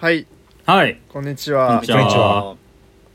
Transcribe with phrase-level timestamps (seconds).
[0.00, 0.26] はい
[0.64, 0.98] はい。
[1.10, 2.56] こんにちはこんにちは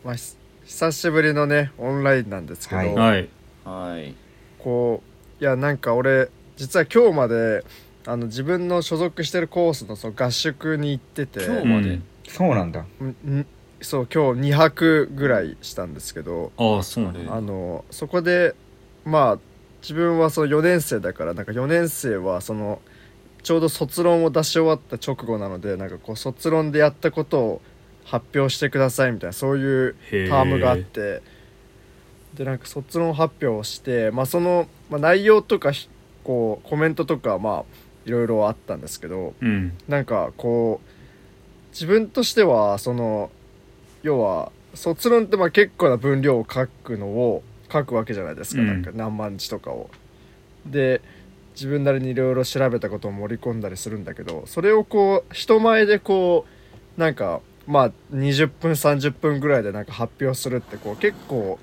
[0.04, 0.36] まあ、ひ
[0.66, 3.30] 久しぶりのねオンラインなんですけど、はいはい。
[3.66, 4.14] はい。
[4.60, 5.02] こ
[5.40, 7.66] ういやなんか俺実は今日まで
[8.06, 11.90] あの自分の所属してるコースのその合宿に行ってて今日まで？
[11.90, 13.48] うんそうなんだんん
[13.82, 17.26] そう今日2泊ぐらいしたんですけどああ、そうね。
[17.30, 18.54] あのそこで
[19.06, 19.40] まあ
[19.82, 22.80] 自分はその4年生だからなんか4年生はその
[23.46, 27.62] ちょうど卒論を出し終わった直後なのでなんかこう卒論でやったことを
[28.04, 31.22] 発表してくださいみたいなそういうへタームがあって
[32.34, 35.90] でなんか卒論発表をして、まあ、その、まあ、内容とかひ
[36.24, 37.64] こうコメントとかまあ
[38.08, 39.78] いろいろあったんですけどうん。
[39.88, 43.30] なんかこう自分としてはその
[44.02, 49.92] 要は卒論ってまあ結構な分量を書くのを書くわけじゃないですか、うんなんか何万字とかを。
[50.66, 51.04] で
[51.56, 56.46] 自分なりにいろいろ調べたことを盛り込んだりするんだけどそれをこう人前でこ
[56.98, 61.58] うなんかまあ20分30分ぐらいでなんか発表するってこう結構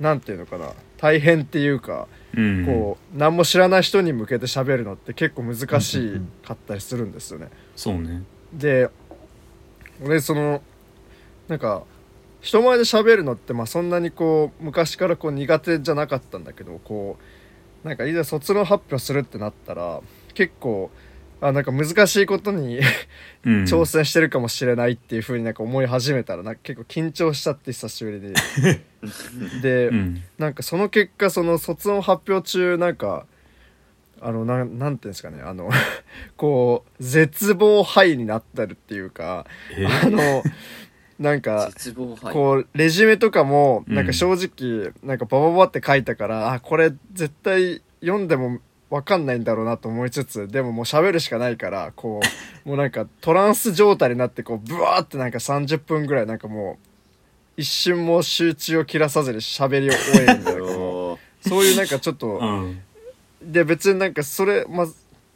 [0.00, 2.66] なんていうのかな大変っていうかうん。
[2.66, 7.48] こう何も知らない人に向けて喋るのって結構難しかったりするんですよね。
[7.76, 8.22] そうね。
[8.52, 8.90] で
[10.02, 10.62] 俺その
[11.48, 11.84] なんか
[12.40, 17.22] 人前で喋るのってまあそんなにこう昔からこう苦手じゃなかったんだけどこう
[17.84, 20.00] なんかいざ卒論発表するってなったら
[20.32, 20.90] 結構
[21.40, 22.80] あなんか難しいことに
[23.44, 23.64] うん。
[23.68, 28.34] 挑戦してるかもしれないっていう風になんか思い始めたらなんか結構緊張しちゃって久しぶりに。
[29.60, 30.22] で、うん。
[30.38, 33.26] なんかその結果その卒論発表中なんか
[34.22, 35.68] あのなんなんていうんですかねあの
[36.38, 39.44] こう絶望範囲になってるっていうか
[39.76, 40.42] えあの
[41.18, 41.70] なんか。
[42.32, 52.20] こうレジュメとかもうんなんか正直なんかバババって書いたから、あこれ絶対読んでも分かんないんだろうなと思いつつでももう喋るしかないからこ
[52.64, 56.88] う もうなんかトランス状態になってこうブワーってなんか30分ぐらいなんかもう
[57.56, 62.80] 一瞬も集中を切らさずに喋りを終えるみたいなこ おーうそういうなんかちょっとうん。
[63.42, 64.86] で別になんかそれまあ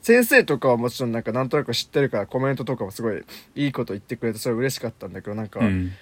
[0.09, 3.23] 先生とかはもちろんなんかなんとなく知ってるからコメントとかもすごい
[3.55, 5.93] いいこと言ってくれてそれ嬉しかったんだけどなんか、うん。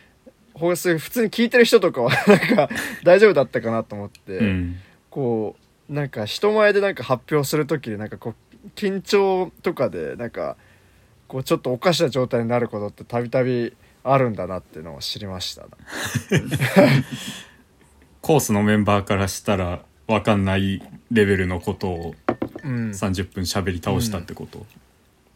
[0.55, 0.99] 普通に
[1.33, 2.69] 聞いてる人とかはなんか
[3.03, 4.77] 大丈夫だったかなと思って、うん。
[5.11, 5.57] こ
[5.91, 8.35] うなんか人前でなんか発表する時になんかこ
[8.65, 10.57] う緊張とかでなんか
[11.27, 13.75] こうちょっとおかしな状態になることってたびたび
[14.05, 15.67] あるんだなっていうのを知りました
[18.23, 20.81] コースのメンバーからしたらわかんない
[21.11, 22.36] レベルのことをうん、
[22.67, 24.67] 30分喋り倒したってこと？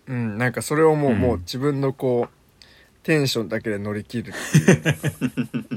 [0.09, 1.19] うん、なんかそれをもう,、うん。
[1.19, 2.35] もう自分のこう
[3.03, 4.97] テンションだけで乗り切るっていう。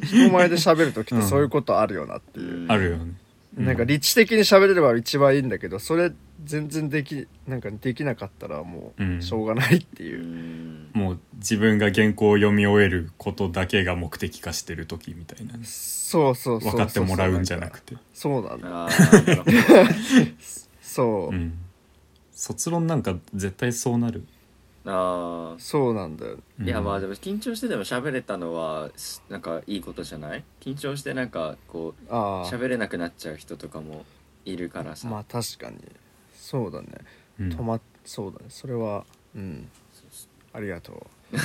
[0.06, 2.72] 人前で喋る時ってそういうことあるよなっていう、うん。
[2.72, 3.14] あるよね。
[3.58, 3.66] うん。
[3.66, 6.12] なんか理知的に喋れれば一番いいんだけどそれ
[6.44, 9.18] 全然できなんかできなかったらもうん。
[9.20, 10.90] うしょうがないってういう、ん。
[10.94, 15.60] もう自分が原稿を読み終えることだけが目的化してる時みたいなね。
[15.64, 17.96] そうそうそうそう分かってもらうんじゃなくて。
[18.14, 18.90] そうなんだ
[20.94, 21.58] そう、うん。
[22.32, 24.24] 卒論なんか絶対そうなる。
[24.86, 30.44] あそうなんだよーいやまあででも緊張してでも喋れたのはすなんかいいことじゃない？
[30.60, 34.04] 緊張してなんかこうああ喋れなくなっちゃう人とかも
[34.44, 35.78] いるからさ、まあ確かに。
[36.36, 36.88] そうだね。
[37.40, 37.50] うん。
[37.50, 38.46] 止まそうだね。
[38.50, 39.06] それは
[39.36, 39.70] うん。
[39.94, 41.06] そうそありがとう。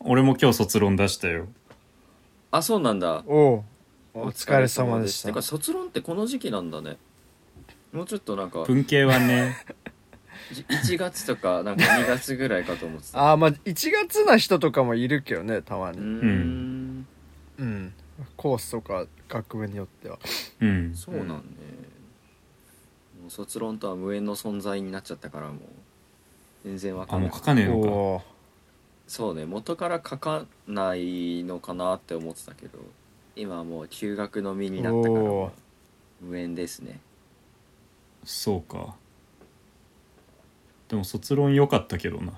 [0.00, 1.46] 俺も今日卒論出したよ。
[2.50, 3.22] あそうなんだ。
[3.26, 3.62] おう。
[4.14, 5.28] お疲れ様でした。
[5.28, 6.96] てか卒論ってこの時期なんだね
[7.94, 9.56] もうちょっとなんか文系はね、
[10.52, 13.20] じ1月とかなんか2月ぐらいかと思ってた。
[13.20, 15.98] ああまあ1月な人とかもいるけどねたまに。
[15.98, 17.06] うーん。
[17.58, 17.92] うん。
[18.36, 20.18] コースとか学部によっては。
[20.60, 20.94] うん。
[20.94, 21.34] そうなんね、
[23.20, 25.58] もう卒論とは無縁の存在になっちゃったからもう
[26.64, 27.30] 全然わかあ、んない。
[27.30, 28.24] もう書かねえのか。
[29.06, 32.78] そうね元から書かないのかなって思ってたけど
[33.36, 35.24] 今はもう休学の身になったから
[36.22, 37.00] 無縁ですね
[38.24, 38.94] そうか。
[40.88, 42.32] でも卒論良かったけどな。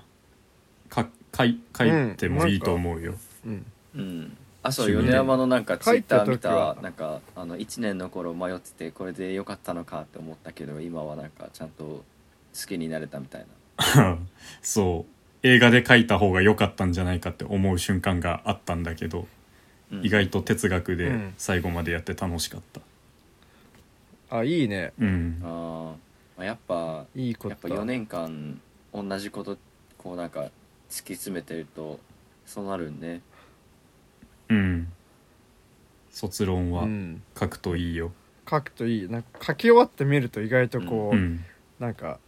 [0.89, 3.15] か書い書いてもいいと思うよ。
[3.45, 12.03] うんうんあそう米山のなんかツイッター見たなんかあの1年の頃迷っててこれでよかったのかって思ったけど今はなんかちゃんと好
[12.67, 13.45] きになれたみたい
[13.95, 14.17] な
[14.61, 15.17] そう。
[15.43, 19.27] 映画で書いた方が良かったんじゃないかって思う瞬間があったんだけど、
[19.91, 22.81] うん意外と哲学でうん最後までやって楽しかった。
[24.29, 24.93] あいいね。
[24.99, 25.41] うん。
[25.43, 25.93] あ
[26.37, 27.49] あやっぱいいこと。
[27.49, 28.59] やっぱ4年間
[28.93, 29.57] 同じこと
[29.97, 30.41] こうなんか
[30.89, 31.99] 突き詰めてると
[32.45, 33.21] そうなるんね。
[34.49, 34.91] うん。
[36.11, 37.21] 卒論はうん。
[37.39, 38.11] 書くといいよ。
[38.49, 39.09] 書くといい。
[39.09, 41.43] なんか書き終わってみると意外とこう、うん。
[41.79, 42.19] なんか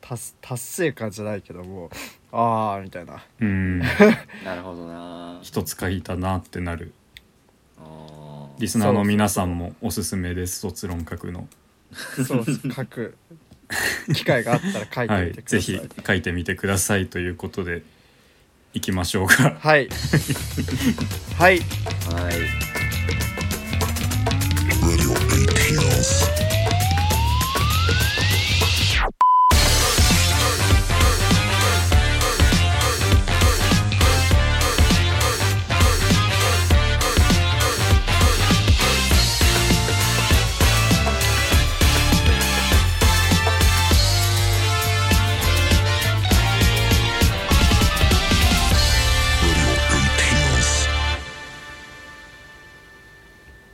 [0.00, 1.90] 達達成感じゃないけども
[2.32, 3.24] ああみたいな。
[3.40, 3.78] うん。
[4.44, 5.38] なるほどな。
[5.42, 6.92] 一つ書いたなってなる。
[7.78, 8.29] あー
[8.60, 10.60] リスナーの皆さんもおすすめです。
[10.60, 11.48] 卒論書くの。
[12.26, 13.16] そう書く
[14.14, 17.82] 機会があったら書いてはいみてください、ぜひ書いてみてくださいということで
[18.74, 19.56] いきましょうか。
[19.58, 19.88] はい。
[21.38, 21.58] はい。
[21.58, 21.60] はい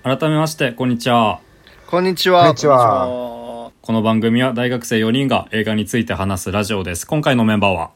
[0.07, 1.41] 改めましてこんにちは。
[1.89, 2.43] こんにちは。
[2.43, 3.09] こんにちは。
[3.09, 7.09] はこの番組は大学生4人が映画について話すラジオです。
[7.09, 7.91] 今回のメンバーは？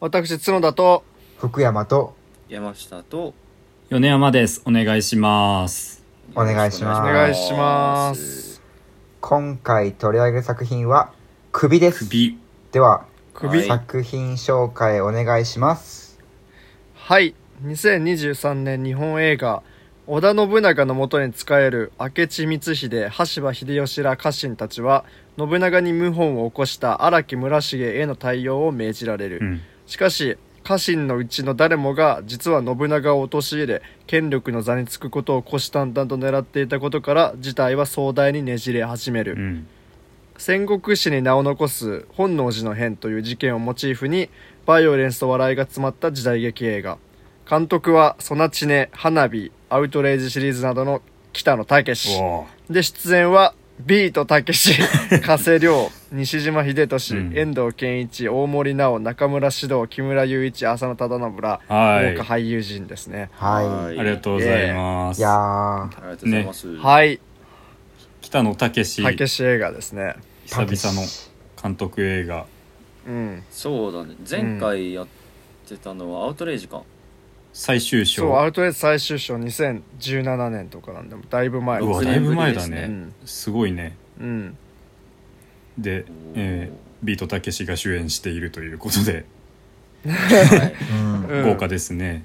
[0.00, 1.04] 私角田と。
[1.36, 2.16] 福山と。
[2.48, 3.34] 山下と。
[3.90, 4.62] 米山です。
[4.64, 6.02] お願いします。
[6.34, 7.00] お願いします。
[7.02, 8.62] お願いします。
[9.20, 11.12] 今回取り上げる作品は
[11.52, 12.06] 「首」です。
[12.06, 12.38] 首。
[12.72, 13.04] では
[13.34, 13.58] 首。
[13.58, 13.68] はい。
[13.68, 16.18] 作品紹介お願いします。
[16.94, 17.34] はい。
[17.66, 19.62] 2023年日本映画
[20.12, 25.04] 織田信長のもとに仕える明智光秀羽柴秀吉ら家臣たちは
[25.38, 29.60] 信長に謀反を起こした荒木村重への対応を命じられる、うん。
[29.86, 39.68] しかし家臣のうちの誰もが実は信長を陥れ権力の座につくことを虎視眈々と狙っていたことから事態は壮大にねじれ始める、うん。
[40.38, 44.28] 戦国史に名を残す本能寺の変という事件をモチーフに
[44.66, 46.98] バイオレンスと笑いが詰まった時代劇映画
[47.50, 51.02] 監督は「ソナチネ」「花火」「アウトレイジ」シリーズなどの
[51.32, 54.72] 北野武で出演はビートたけし
[55.24, 57.36] 加瀬亮西島秀俊、うん。
[57.36, 62.14] 遠藤健一大森奈緒中村獅童木村雄一浅野忠信らはい。
[62.14, 63.30] 豪華俳優陣ですね。
[63.32, 63.98] はい。
[63.98, 65.18] ありがとうございます。
[65.18, 65.32] いやー。
[65.32, 67.20] ありがとうございます、はい。
[68.20, 69.02] 北野武たけし
[69.44, 70.14] 映画ですね。
[70.46, 71.04] 久々の
[71.60, 72.46] 監督映画。
[73.08, 73.42] うん。
[73.50, 74.14] そうだね。
[74.28, 75.06] 前回やっ
[75.68, 76.82] てたのはアウトレイジか、
[77.52, 82.86] 最終そうア章ウトレイジ最終章2017年とかなんでもだいぶ前うわ六だいぶ前だね。
[82.88, 83.96] うんすごいね。
[84.20, 84.56] うん。
[85.78, 86.04] で、
[86.34, 89.24] えービートたけしが主演しているということで。
[90.06, 90.74] はい。
[90.92, 91.26] うん。
[91.26, 92.24] うん豪華ですね、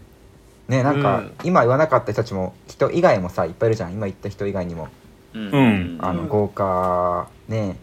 [0.67, 1.31] ねなんか、うん。
[1.43, 3.93] 今言わなかった人たちも人以外もさいっぱいいるじゃん。
[3.93, 4.89] 今言った人以外にも、
[5.33, 5.49] うん。
[5.49, 7.77] うんあの豪華ね。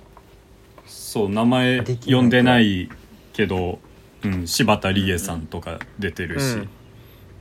[0.87, 2.91] そう名前呼んでない
[3.33, 3.79] けど、
[4.23, 6.69] うん、柴田理恵さんとか出てるし、うん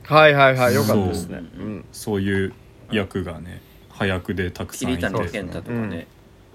[0.04, 1.42] はいはいはいよかったですね。
[1.54, 1.84] そううん。
[1.92, 2.52] そういう
[2.90, 3.60] 役がね
[3.90, 5.02] 早くでたくさんいて。
[5.02, 6.06] 桐谷健太とかね、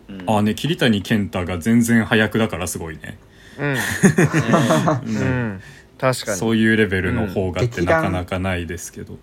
[0.09, 0.23] うん。
[0.27, 3.17] あね桐谷健太が全然早くだからすごいね、
[3.59, 3.73] うん。
[3.73, 3.79] ね
[5.05, 5.17] うん。
[5.17, 5.61] うん
[5.97, 6.37] 確かに。
[6.37, 7.87] そういうレベルの方がってうん。
[7.87, 9.17] なかなかないですけど。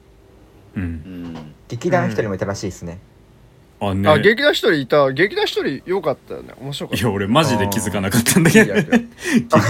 [0.77, 0.83] うん。
[0.83, 1.55] うん。
[1.69, 2.99] 劇団一人もいたらしいですね、
[3.81, 4.09] あね。
[4.09, 7.03] あ劇団一人いた劇団一人よかったよね面白かった。
[7.03, 8.89] いや俺マジで気づかなかったんだけど 劇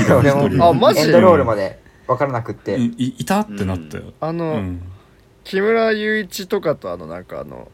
[0.08, 1.00] 団俺一人もあマジ？
[1.00, 4.82] エンドロールまで分からなくって、いいいたってなったよ、あの、うん。
[5.44, 7.70] 木村雄一とかとあのなんかあの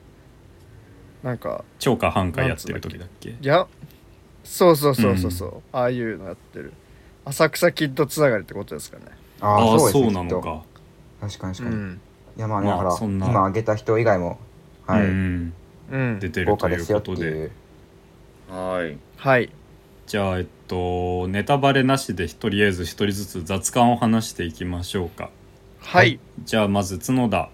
[1.22, 3.30] なんか超過半回やってる時だっけ？
[3.30, 3.66] いや
[4.42, 6.72] そうそうそうそうそう、ああいうのやってる。
[7.24, 9.04] 浅草キッドつながりってことですかね。
[9.40, 10.62] ああああそうですねそうなのか。
[11.20, 12.00] 確かに確かに、うん。
[12.36, 13.26] いやまあねまあだからそんな。
[13.28, 14.38] 今挙げた人以外も
[14.86, 15.52] はい、うん
[15.90, 16.18] うん。
[16.18, 17.50] 出てる豪という華ですよってことでいう。
[18.48, 18.98] はい。
[19.16, 19.52] はい
[20.10, 25.30] じゃあえっとネタバレなしでとりあえず一人ずつ雑感を話していきましょうか。
[25.78, 26.18] はい。
[26.42, 27.48] じゃあまず角田。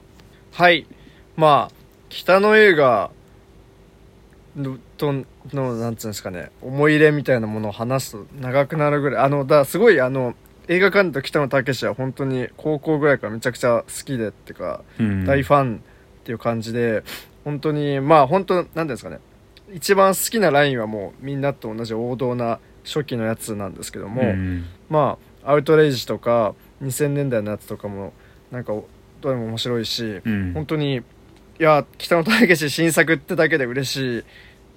[0.53, 0.87] はい。
[1.37, 1.75] まあ
[2.09, 3.11] 北の映画
[4.57, 5.13] のと
[5.53, 6.51] のなんつうんですかね。
[6.63, 9.25] 思い入れみたいなものを話すと長くなるぐらい。
[9.27, 10.35] あのだからすごいあの
[10.69, 15.27] 映画館と北野武は本当に高校ぐらいからめちゃくちゃ好きでっていうか、うん。
[15.27, 17.05] 大ファンっていう感じで
[17.45, 19.21] 本当にまあ本当なんていうんですかね
[19.73, 24.65] 一番好きなラインはもうみんなと同じ王道な初期のやつなんですけども、うん。
[24.89, 28.13] まあアウトレイジとか2000年代のやつとかも
[28.51, 28.73] なんか
[29.21, 30.53] どれも面白いし、うん。
[30.55, 31.03] 本当にい
[31.59, 34.19] や北野武新作ってだけで嬉し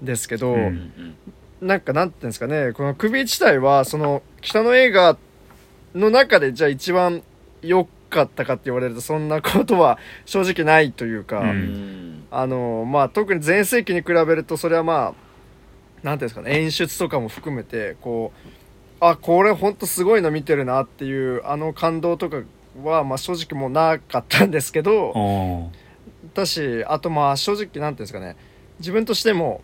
[0.01, 0.59] いですけど、うん。
[0.59, 1.15] うん
[1.61, 5.17] なんかなんていうんですかねこの首自体はその北の映画
[5.93, 7.21] の中でじゃあ一番
[7.61, 15.13] 良かったかって言われるとそんなことは正直ないというか、ううんんあのまあ特に前世紀に比べるとそれはま
[16.03, 18.49] あなんていうんですかね演出とかも含めてこう
[19.01, 22.41] あこれほんとすごいの見てるなっていうあの感動とか
[22.83, 25.77] はまあ正直もうなかったんですけどあ
[26.33, 28.35] だしあとまあ正直なんていうんですかね
[28.79, 29.61] 自分としても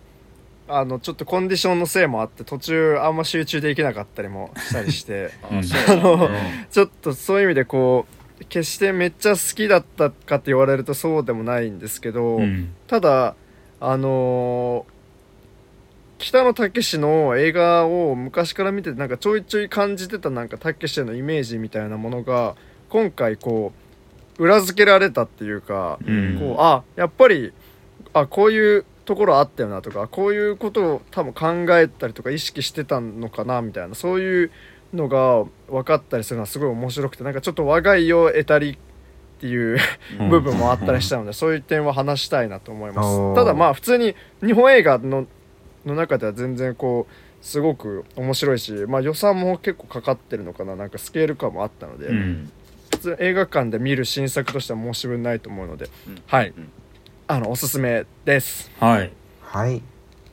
[0.67, 5.59] あのちょっとコンディションのせいもあって途中あんま集中できなかったりもしたりしてうん。
[5.59, 6.19] あそうなん。
[6.19, 6.29] だ
[6.71, 12.73] ちょっとそういう意味でこう決してめっちゃ好きだったかって言われるとそうでもないんですけど、うん。
[12.87, 13.35] ただ
[13.79, 14.95] あのー
[16.17, 22.55] 北野武の映画を昔から見ててなんかちょいちょい感じてたなんか武のイメージみたいなものが
[22.89, 23.73] 今回こ
[24.39, 26.39] う裏付けられたっていうか、うん。
[26.39, 27.51] こうあやっぱり
[28.13, 34.51] あこういうところあったよなとかこういうことを多分考えたりとか意識してたのかなみたいなそういう
[34.93, 38.77] のが分かったりするのはすごい面白くてなんかちょっと我が家を得たりっ
[39.39, 39.77] ていう
[40.19, 40.29] うん。
[40.29, 43.35] 部分もあったりしたので、そういう点は話したいなと思います。
[43.35, 45.27] ただまあ普通に日本映画の
[45.85, 50.75] の中では全然こうすごく面白いし、まあ、予算も結構かかってるのかな。
[50.75, 52.51] なんかスケール感もあったので、うん。
[52.91, 56.23] 普通映画館で見る新作としては申し分ないと思うので、うん。
[56.25, 56.53] はい。
[56.57, 56.71] うん。
[57.27, 58.71] あのおすすめです。
[58.79, 59.11] はい。
[59.41, 59.81] はい。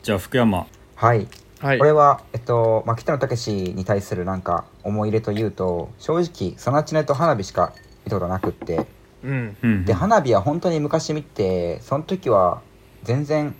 [0.02, 0.66] じゃあ福山。
[0.94, 1.26] はい
[1.62, 1.78] はい。
[1.78, 7.72] これは、えっとまあ、北野武に対するなんか思い入れというと正直ソナチネと花火しか
[8.04, 8.86] 見たことなくって。
[9.22, 9.56] うん。
[9.62, 9.84] うん。
[9.84, 12.62] で花火は本当に昔見てその時は
[13.04, 13.54] 全然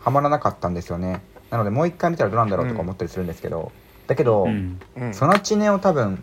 [0.00, 1.22] ハマらなかったんですよね。
[1.50, 3.72] なのでもう一回見たらどうなんだろうとか思ったりするんですけど、
[4.06, 4.78] だけど、うん。
[4.94, 5.14] うん。
[5.14, 6.22] ソナチネを多分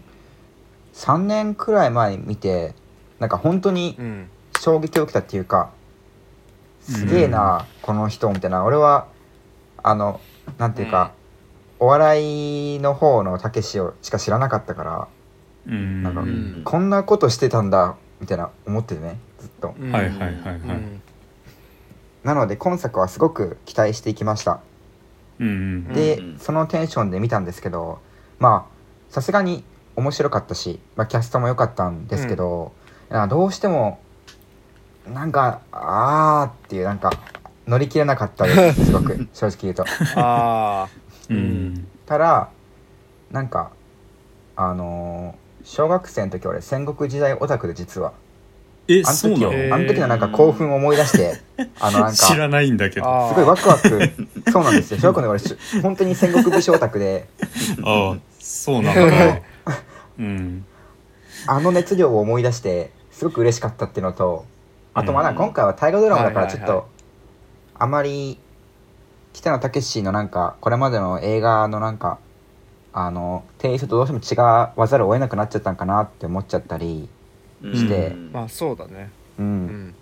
[0.93, 2.75] 3年くらい前に見て
[3.19, 4.29] なんか本当にうん。
[4.59, 5.71] 衝撃を受けたっていうか
[6.79, 8.63] すげえな、この人みたいな。
[8.63, 9.07] 俺は
[9.81, 10.21] あの
[10.57, 11.11] なんていうか、
[11.83, 15.07] お笑いの方のたけしをしか知らなかったから、
[15.67, 16.01] うん。
[16.01, 16.61] なんかん。
[16.63, 19.19] こんなことしてたんだみたいな思っててね。
[19.37, 19.91] ずっとうん。
[19.91, 20.55] はいはいはいはい。
[20.55, 21.01] うん。
[22.23, 24.61] なので今作はすごく期待していきました。
[25.39, 25.93] うんうん。
[25.93, 27.99] で、うんそのテンションで見たんですけど
[28.39, 28.73] まあ
[29.09, 29.65] さすがに
[29.97, 32.71] 面白かったし、まあ、キャストも良かったんですけど、
[33.09, 33.29] なん。
[33.29, 33.99] かどうしても
[35.05, 37.11] なんかあーっていうなんか
[37.67, 39.27] 乗り切れなかったですすごく。
[39.33, 39.85] 正直言うと。
[40.15, 40.87] あ
[41.33, 41.87] うん。
[42.05, 42.49] ただ
[43.31, 43.71] なんか
[44.55, 48.11] あのー小学生の時俺戦国時代オタクで実は。
[48.89, 49.75] えあの時をそうなの？
[49.75, 51.39] あの時のなんか興奮を思い出して
[51.79, 53.07] あのなんか知らないんだけど。
[53.07, 54.11] ああすごいワクワク。
[54.51, 54.99] そうなんですよ。
[54.99, 57.27] 小学校の俺し本当に戦国武将オタクで。
[57.85, 59.41] あそうなんだ。
[60.19, 60.65] うん。
[61.47, 64.45] あの熱量を思い出してすごく嬉しかったっていうのと
[64.93, 66.77] あとまあなんか今回は大河ドラマだからちょっはいはい。
[66.77, 66.87] はと
[67.79, 68.37] あまり
[69.33, 72.19] 北野武のなんかこれまでの映画のなんか
[72.93, 77.09] あのテイストとどうしても違わざるを得なくなっちゃったんかなって思っちゃったり
[77.61, 78.09] して。
[78.09, 79.09] うんまあそうだね。
[79.39, 79.65] ううん。
[79.89, 79.95] ん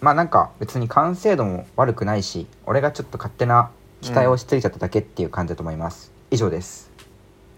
[0.00, 3.70] まあなんか別に完成度も悪くないし俺がちょっと勝手な
[4.02, 6.90] 期待をしすぎちゃっただけっていう感じだと思います、以上です。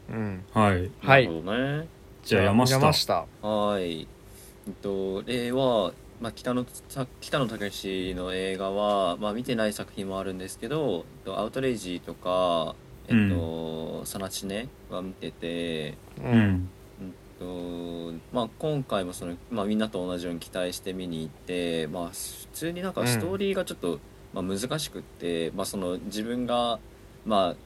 [0.09, 0.45] うん。
[0.52, 0.90] はい。
[1.02, 1.26] はい。
[1.26, 1.88] なるほどね。
[2.23, 2.75] じゃあ山下。
[2.75, 3.25] 山下。
[3.42, 4.02] はい。
[4.02, 12.75] えっと、例は、まあ、北野さ北野武の映画は、まあ、見てない作品もあるんですけど、えっとアウトレイジとか、
[13.08, 16.70] えっと、サナチネは見てて、ううんん
[17.00, 24.00] えっとまあ、今回もその、まあ、みんなと同じように期待して見に行って、まあ、普通になんかストーリーがちょっと、
[24.32, 26.78] まあ、難しくって、まあ、その自分が、
[27.25, 27.56] まあ、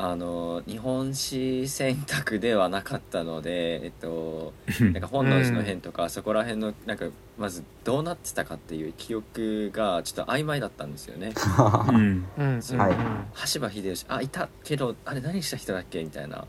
[0.00, 11.32] あの日本史選択ではなかったので、えっと、なんか本能寺の変とか、そこら辺のなんかまずどうなってたかっていう記憶がちょっと曖昧だったんですよね。
[11.90, 12.28] うん。
[12.38, 12.92] うんはい。
[13.34, 16.44] 羽柴秀吉あいたけどあれ何した人だっけみたいな。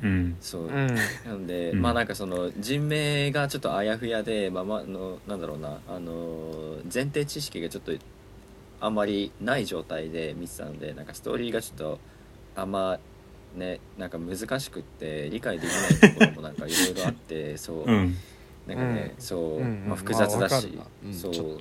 [0.00, 0.36] うん。
[0.40, 0.70] そう、うん。
[0.70, 1.82] なんで、うん。
[1.82, 7.90] まあなんかその人名がちょっとあやふやでまあまああのなんだろうなあの前提知識がちょっと
[8.78, 11.98] あんまりない状態で見てたのでなんかストーリーがちょっと
[12.54, 12.98] あんま
[13.56, 18.16] ねなんか難しくって理解できないところもなんかいろいろあって そう、うん。
[18.66, 19.22] なんかね、うん。
[19.22, 21.58] そう、うんまあ、複雑だし、まあそう。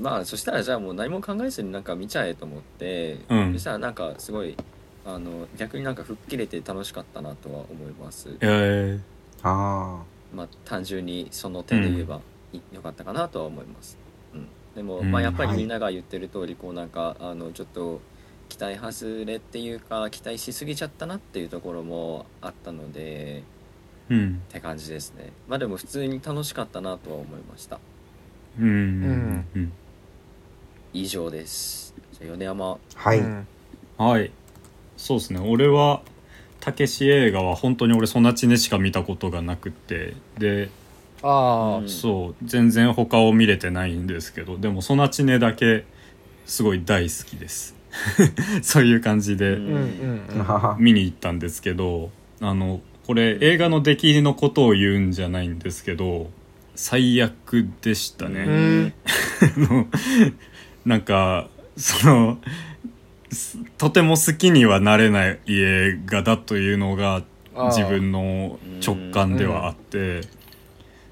[0.00, 3.52] まあそしたらじゃあもう何も考えずになんか見ちゃえと思って、うん。
[3.52, 4.56] そしたらなんかすごい
[5.04, 8.36] あの逆になんか吹っ切れて楽しかったなとは思います。
[8.40, 8.98] え。
[9.42, 10.02] あ
[10.34, 12.20] まあ単純にその点で言えば
[12.52, 13.98] い良かったかなとは思います。
[14.34, 15.10] うん、でも、うん。
[15.10, 15.58] まあやっぱりはい。
[15.58, 18.00] みんなが言ってる通りこうなんかあのちょっと
[18.52, 24.42] 期待外れっていうか期待しすぎちゃったなっていうところもあったのでーうん。
[24.46, 25.32] って感じですね。
[25.48, 27.80] まあでも普通に楽しかったなとは思いました。
[28.60, 28.66] うん。
[28.66, 29.46] うん。
[29.54, 29.72] うん。
[30.92, 31.94] 以上です。
[32.12, 32.72] じゃあ米山。
[32.72, 33.46] あはい、うん。
[33.96, 34.30] はい。
[34.98, 35.40] そうですね。
[35.40, 36.02] 俺は
[36.60, 40.12] たけし映画は本当に俺そなちねしか見たことがなくって。
[40.36, 40.68] で
[41.22, 41.88] あうん。
[41.88, 42.44] そう。
[42.44, 45.86] 全然他を見れてないんですけどでもそなちねだけ
[46.44, 47.81] すごい大好きです
[48.62, 49.56] そういう感じで
[50.78, 56.30] 見に行ったんですけどあのこれ映画の出来のことを言うんじゃないんですけど
[56.74, 58.94] 最悪でしたね、
[60.86, 62.38] なんかその
[63.30, 67.22] すとても好きにはなれない映画だというのが
[67.70, 70.22] 自分の直感ではあって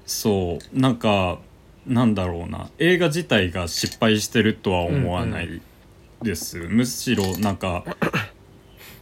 [0.07, 1.39] そうなんか
[1.85, 2.69] なんだろうな。
[2.77, 5.61] 映画自体が失敗してるとは思わない
[6.21, 7.83] です、むしろなんか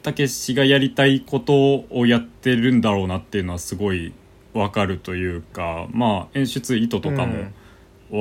[0.02, 4.14] たけしがやりたいことをやってるんだろうなっていうのはすごい
[4.54, 7.52] わかるというかまあ演出意図とかも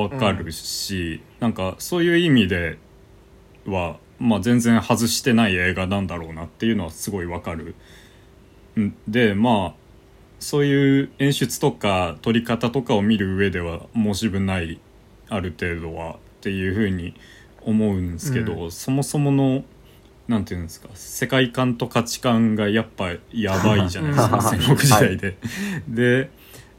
[0.05, 2.79] わかるし、なんかそういう意味で
[3.67, 7.75] は、まあ、全然外してない映画なんだろうなっていうのはすごいわかる。
[8.79, 9.75] んでまあ
[10.41, 14.79] そういう演出とか撮り方とかを見る上では申し分ない
[15.29, 17.15] ある程度はっていうふうに
[17.69, 19.65] 思うんですけど、そもそもの
[20.27, 25.37] なんていうんですか世界観と価値観がやっぱやばいじゃないですか戦国時代で。
[25.89, 26.31] で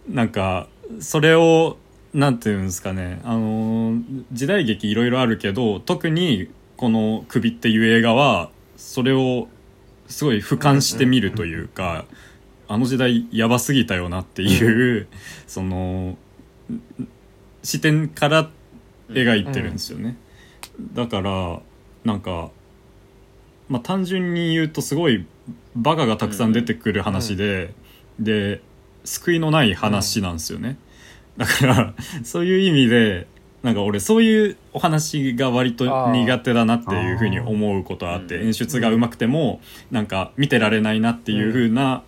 [0.08, 0.68] なんか
[1.00, 1.78] それを
[2.14, 9.48] なんていうんですかねあのー時代劇いろいろあるけど特にこの「首」っていう映画はそれを
[10.08, 12.06] すごい俯瞰してみるというか、
[12.68, 15.08] あの時代やばすぎたよなっていう、
[15.46, 16.18] その
[17.62, 18.50] 視点から
[19.10, 20.18] 描いてるんですよね。
[20.94, 21.60] だから
[22.04, 22.50] なんか
[23.68, 25.26] まあ単純に言うとすごい
[25.76, 27.74] バカがたくさん出てくる話で、
[28.20, 28.62] で
[29.04, 30.78] 救いのない話なんですよね。
[31.38, 31.94] だから
[32.24, 33.28] そういう意味で
[33.64, 42.04] なんか俺そういうお話が割と苦手だなっていうふうに思うことはあって演出がうまくてもなんか見てられないなっていうふうな、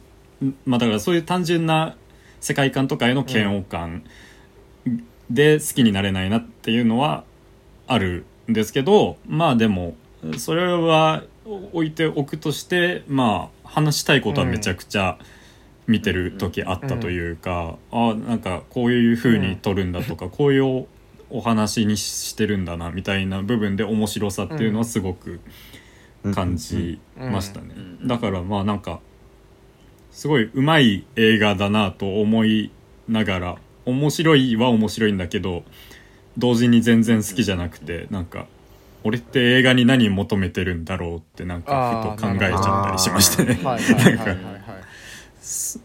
[0.65, 1.95] まあだからそういう単純な
[2.39, 4.03] 世界観とかへの嫌悪感
[5.29, 7.23] で好きになれないなっていうのは
[7.87, 9.95] あるんですけどまあでも
[10.38, 15.17] それは置いておくとしてまあ話したいことはめちゃくちゃ
[15.88, 20.86] 見てる時あったというか、あなんかこういう風に撮るんだとか、 こういう
[21.29, 25.39] お話にしてるんだなみたいな部分で面白さっていうのはすごく
[26.33, 28.07] 感じましたね、うん。
[28.07, 29.00] だからまあなんか
[30.12, 32.71] すごいうまい映画だなと思い
[33.08, 35.63] ながら面白いは面白いんだけど
[36.38, 38.48] 同時に全然好きじゃなくてなんか
[39.04, 43.60] 俺って映画に何求めてるんだろうってなんかふと考えちゃったりしましてね。
[43.63, 44.28] はいはいはいはい。
[44.28, 44.62] はい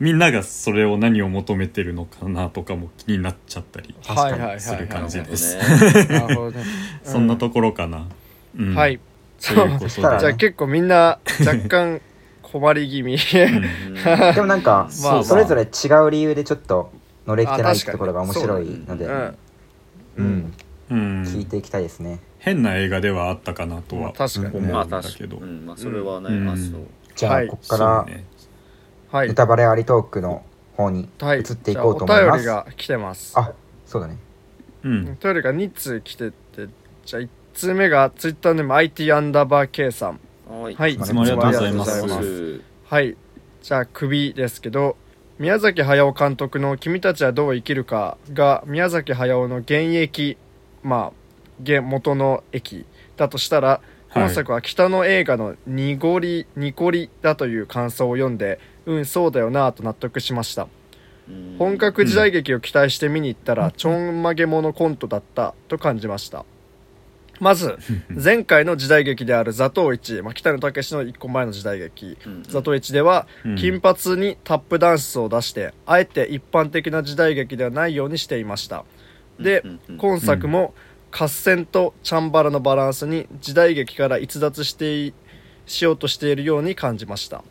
[0.01, 3.95] みんながそれを何を求めてるのかなとかも気になっちゃったり
[4.59, 5.57] する感じです、
[7.03, 8.07] そんなところかな、
[8.57, 8.75] うん。
[8.75, 9.01] はい。
[9.41, 9.89] ということで。
[9.89, 12.01] そしたらじゃあ結構みんな若干
[12.43, 13.17] 困り気味。
[13.17, 14.35] うん。
[14.35, 16.93] でもなんか、まあそれぞれ違う理由でちょっと
[17.27, 19.39] 乗れてないところが面白いので、うん
[20.17, 20.53] うん、
[20.91, 21.23] うん。
[21.23, 22.21] 聞いていきたいですね。
[22.39, 24.45] 変な映画ではあったかなとまあは確かに。
[24.45, 26.87] ね思うんだまあ確かけど、うんまあそれはね、うんまあそう。
[27.15, 27.49] じゃあ、はい。
[27.49, 28.07] ここから
[29.11, 29.29] はい。
[29.29, 30.45] 歌バレありトークの
[30.77, 31.39] 方にはい。
[31.39, 32.43] 移っていこうと思います。
[32.43, 33.39] じゃあお便りが来てます。
[33.39, 33.53] あ、
[33.87, 34.19] そうだね。
[34.85, 36.69] うおん便りが2通来てて
[37.05, 40.21] じゃあ1通目がツイッターネーム IT アンダーバー K さん。
[40.49, 40.75] はい。
[40.75, 40.95] はい。
[40.95, 42.61] いつもありがとうございます。
[42.85, 43.17] はい。
[43.63, 44.97] じゃあ首ですけど
[45.39, 50.39] 宮崎駿監督の「君たちはどう生きるか」が宮崎駿の現役
[50.83, 51.13] まあ
[51.63, 60.69] 現元の駅だとしたら本作は北の映画の濁り濁りだという感想を読んでうんそうだよなぁと納得しました。
[61.29, 61.57] うん。
[61.59, 66.45] 本格時代劇を期待して見に行ったら、 ちょんまげものコントだったと感じました
[67.41, 72.43] まず 前回の時代劇である座頭市、まあ、北野武の1個前の時代劇うん。
[72.43, 73.57] 座頭市ではうん。
[73.57, 78.85] 金髪にタップダンスを出してあえて一般的な時代劇ではないようにしていました。
[79.39, 79.63] で
[79.99, 80.75] 今作も
[81.11, 85.15] 合戦とチャンバラのバランスに時代劇から逸脱してい
[85.67, 87.43] しようとしているように感じました、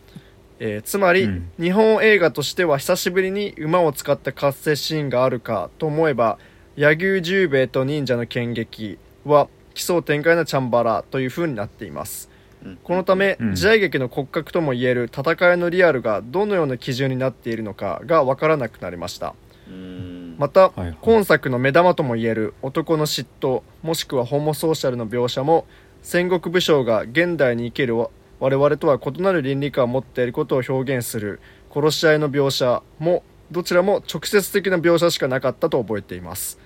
[0.59, 1.49] えーつまり、うん。
[1.59, 6.37] 日本映画としては久しぶりに馬を使った合戦シーンがあるかと思えば
[6.75, 12.31] 柳生十兵衛と忍者の剣劇は奇想天外なチャンバラという風になっています。
[12.63, 12.77] うん。
[12.83, 13.55] このため、うん。
[13.55, 19.35] 時代劇の骨格ともいえる戦いのリアルがどのような基準になっているのかが分からなくなりました。
[19.67, 20.35] うん。
[20.39, 20.97] また、はいはい。
[21.01, 25.67] 今作の目玉ともいえる男の嫉妬もしくはホモソーシャルの描写も
[26.01, 31.39] 戦国武将が現代に生きる我々とは異なる倫理観を持っていることを表現する
[31.73, 36.59] 殺し合いの描写もどちらも直接的な描写しかなかったと覚えています、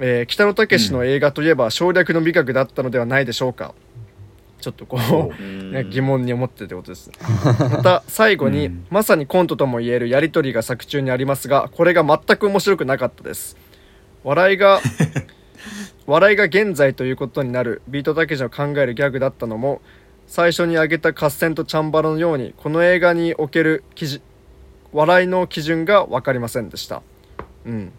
[0.00, 3.74] えー北野武の映画といえば省略の美学だったのではないでしょうか。
[4.60, 4.98] ちょっとこ
[5.38, 5.72] ううん。
[5.72, 7.10] ね、疑問に思ってるってことです。
[7.60, 8.86] また最後に、うん。
[8.90, 13.56] まさにコントともいえるやり取りが作中にありますがこれが全く面白くなかったです。
[14.24, 14.80] 笑いが
[16.06, 19.80] 笑いが現在ということになるビートたけしの考えるギャグだったのも
[20.26, 24.22] 最初に挙げた合戦とチャンバラのようにこの映画における基準
[24.92, 27.02] 笑いの基準が分かりませんでした。
[27.64, 27.92] うん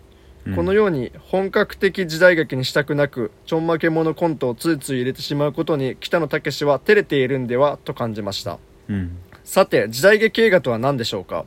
[0.46, 0.56] うん。
[0.56, 8.60] このように本格的時代劇にしたくなくちょんまけものコントをついつい入れてしまうことに北野武は照れているんではと感じました。
[8.90, 9.18] うん。
[9.44, 11.46] さて時代劇映画とは何でしょうか？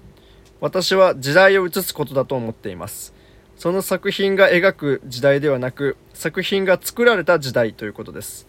[0.60, 3.14] 私は時代を映すことだと思っています。
[3.56, 8.48] その作品が描く時代ではなく作品が作られた時代ということです。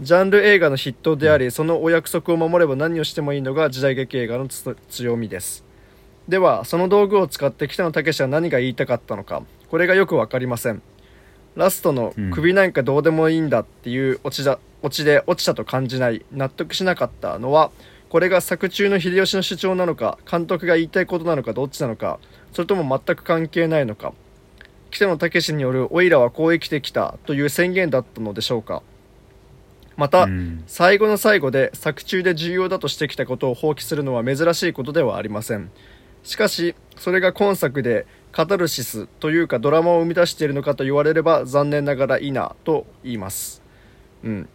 [0.00, 5.64] ジャンル映画の筆頭でありそのお約束を守れば何をしてもいいのが時代劇映画のつ強みです
[6.28, 9.42] ではその道具を使って北野武は何が言いたかったのか。
[9.70, 10.82] これがよく分かりません。
[11.56, 12.30] ラストのうん。
[12.30, 17.70] 首なんかどうでもいいんだっていうオチだオチで落ちたと感じない納得しなかったのは
[18.10, 22.20] これが作中の秀吉の主張なのか監督が言いたいことなのかどっちなのか
[22.52, 24.12] それとも全く関係ないのか。
[24.90, 28.82] 北野武による「オイラはこう生きてきた」という宣言だったのでしょうか。
[29.96, 30.62] また、うん。
[30.66, 35.70] 最後の最後で作中で重要だとしてきたことを放棄するのは珍しいことではありません
[36.28, 43.62] しかしそれが今作でカタルシスというかドラマを生み出しているのかと言われれば残念ながらいいなと言います。
[44.22, 44.48] うん。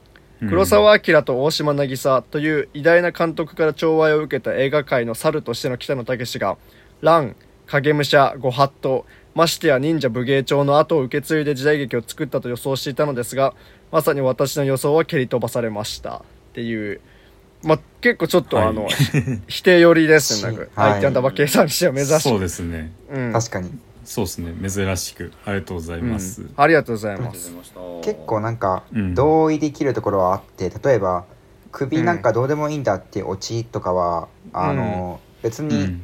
[0.47, 6.57] 黒澤明と大島渚という偉大な監督から寵愛を受けた映画界の猿としての北野武が
[7.01, 13.55] 「乱」「影武者」「ご法度」ましてや忍者武芸帳の後を受け継いで時代劇を作ったと予想していたのですが
[13.91, 16.17] まさに私の予想は蹴り飛ばされました。
[16.17, 16.21] っ
[16.53, 17.01] ていう
[17.63, 18.67] まあ結構ちょっとはい。
[18.67, 18.87] あの、
[19.47, 20.91] 否定寄りですねなんか、はい。
[20.91, 22.19] 相手のダバ計算にしては珍しい。
[22.19, 22.91] そうですね。
[23.09, 23.31] うん。
[23.33, 23.71] 確かに。
[24.05, 24.69] そうですね。
[24.69, 25.31] 珍しく。
[25.45, 26.53] ありがとうございます、うん。
[26.57, 28.13] ありがとうございありがますとうございました。
[28.13, 29.15] 結構なんかうん。
[29.15, 31.25] 同意できるところはあって例えば
[31.71, 36.01] 首なんかどうでもいいんだっていうオチとかは、あの別に、うん。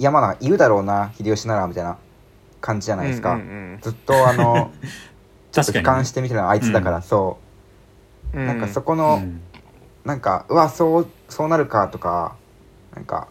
[0.00, 1.98] いやまだ言うだろうな秀吉ならみたいな
[2.60, 4.72] 感じじゃないですか、うんうんずっとあの
[5.52, 7.38] ちょっと確かに俯瞰してみてるのはあいつだから、そ
[8.34, 8.40] う。
[8.40, 9.40] うなんかそこうの、ん
[10.08, 12.34] なんかうわそうそうなるかとか
[12.94, 13.28] なんか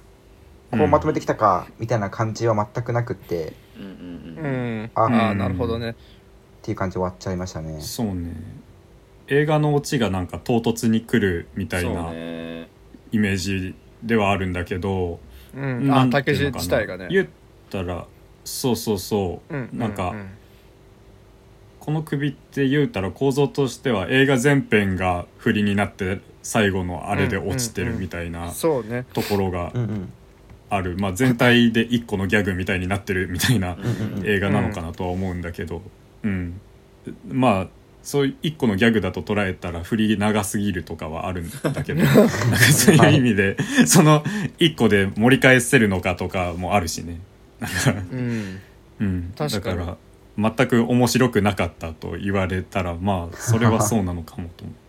[0.72, 3.54] こうまとめてきたか、みたいな感じは全くなくって。
[3.78, 4.84] うんうんううん。
[4.84, 4.92] ん。
[4.96, 5.92] あなるほどね。
[5.92, 5.96] っ
[6.62, 7.80] ていう感じで終わっちゃいましたね。
[7.80, 8.36] そうね。
[9.28, 12.68] 映画のオチがなんか唐突に来るみたいなね。
[13.12, 15.20] イメージではあるんだけど、
[15.56, 15.90] うん。
[15.92, 16.60] あなんていう武のかな。
[16.60, 17.08] 自体がね。
[17.10, 17.28] 言っ
[17.70, 18.06] たら
[18.44, 19.70] そうそうそう、うん。
[19.72, 20.26] なんか、うう
[21.80, 29.74] この首って言うたら構造としては映画全編が振りになって最後のあれで落ちてるみたいなところが
[30.70, 33.78] ある、まあ、全体で一個のギャグみたいになってるみたいな
[34.24, 35.82] 映画なのかなとは思うんだけど、
[36.24, 36.62] うん。
[37.28, 37.68] まあ
[38.02, 42.00] そういう一個のギャグだと捉えたら振り長すぎるとかはあるんだけど。
[42.08, 44.24] なんかそういう意味で、その
[44.58, 47.20] 一個で盛り返せるのかとかもあるしね。
[47.60, 47.72] なん。
[47.72, 48.60] かうん。
[49.02, 49.98] うん、だから
[50.38, 54.87] 全く面白くなかったと言われたらまあそれはそうなのかもと思う。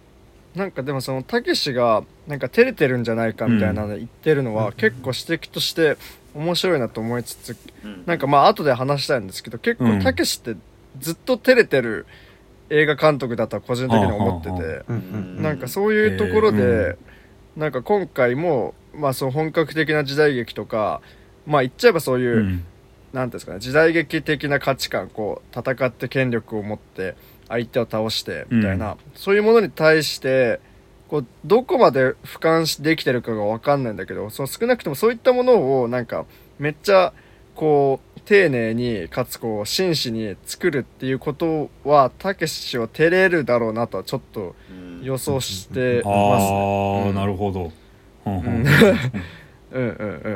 [0.58, 5.96] なんかでもそのたけしがなんか照れてるんじゃないかみたいなの言ってるのは結構指摘として
[6.34, 8.02] 面白いなと思いつつうん。
[8.06, 9.98] なんかまあ後で話したいんですけど結うん。
[9.98, 10.58] 構たけしって
[10.98, 12.06] ずっと照れてる
[12.70, 14.84] 映画監督だとは個人的に思ってて
[15.40, 16.56] なんかそういうところえー
[16.92, 16.98] で
[17.56, 21.00] なんか今回もまあその本格的な時代劇とか
[21.46, 22.64] まあ言っちゃえばそういううん。
[23.12, 27.14] なんていうんですかね時代劇的な価値観こう戦って権力を持って
[27.48, 30.60] 相手を倒してみたいな、うんそういうものに対して
[31.08, 36.26] こうどこまで俯瞰しできてるかが分かんないんだけどそう少なくともそういったものをなんか
[36.58, 37.12] めっちゃ
[37.54, 47.02] こう丁寧にかつこう真摯に作るっていうことはたけしは照れるだろうなとはちょっとうん予想してますあね。
[47.04, 47.72] あ、うんなるほど。
[48.26, 48.66] うんうんうん
[49.72, 49.84] う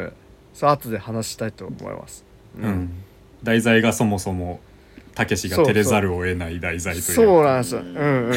[0.05, 0.13] ん。
[0.55, 2.25] さあ後で話したいと思います。
[2.59, 2.93] うんうん
[3.43, 4.61] 題材がそもそも
[5.15, 7.81] たけしが照れざるを得ない題材というそうなんですよ。
[7.81, 8.33] うんうんうん。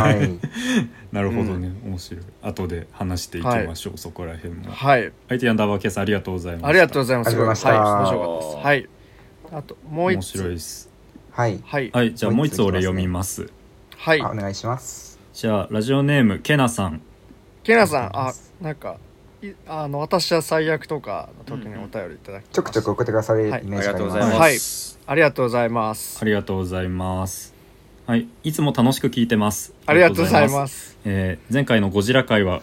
[0.00, 0.38] はい。
[1.12, 2.24] なるほどね、面白い。
[2.42, 4.70] 後で話していきましょう、そこら辺も。
[4.72, 5.12] はい。
[5.28, 6.68] IT アンダーバーケースありがとうございました。
[6.68, 7.28] ありがとうございます。
[7.28, 7.90] ありがとうございました。
[7.92, 8.66] はい、面白かったです。
[8.66, 8.88] はい。
[9.58, 10.30] あと、もう面一つ。
[10.38, 10.90] 白いです。
[11.32, 11.90] はい、はい。
[11.92, 12.14] はい。
[12.14, 13.48] じゃあもう一つ俺読みます。
[13.96, 14.20] はい。
[14.20, 14.30] あ。
[14.30, 15.18] お願いします。
[15.34, 17.00] じゃあラジオネームけなさん。
[17.64, 18.96] ケナさん、あ、なんか、
[19.42, 23.62] いあの、私は最悪とかの時にお便りいただきちょくちょく送ってくださるイメはい。
[23.62, 23.92] ーありジがあります。
[23.92, 24.54] がとうございはい。
[24.54, 24.91] ます。
[25.06, 26.24] ありがとうございますあ。
[26.24, 27.54] りがとうございます
[28.06, 30.98] はいいつも楽しく聞いてますありがとうございます。
[31.04, 32.60] えー前回のゴジラ回は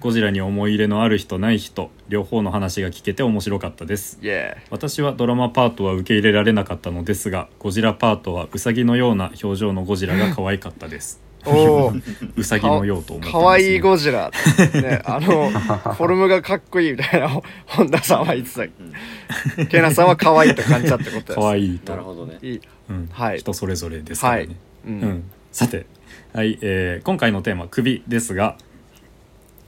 [0.00, 11.21] ゴジラに思い入れのある人ない人両方の話が聞けて面白かったですイエ私はドラマパートは受け入れられなかったのですがゴジラパートはウサギのような表情のゴジラが可愛かったです。
[11.44, 11.92] おお。
[12.36, 14.30] ウサギのようと思ってます、ね、かわいいゴジラ。
[14.74, 17.28] ね、あの、 フォルムがかっこいいみたいな、
[17.66, 18.68] 本田さんは言って
[19.58, 19.66] た。
[19.66, 21.34] ケナさんは可愛いと感じたってことです。
[21.34, 22.38] 可愛いとなるほどね。
[22.42, 22.60] いい。
[22.90, 24.48] うんはい人それぞれですからね、はい。
[24.48, 24.52] う
[24.86, 25.24] うんん。
[25.50, 25.86] さて、
[26.32, 28.56] はいえー今回のテーマ「首」ですが、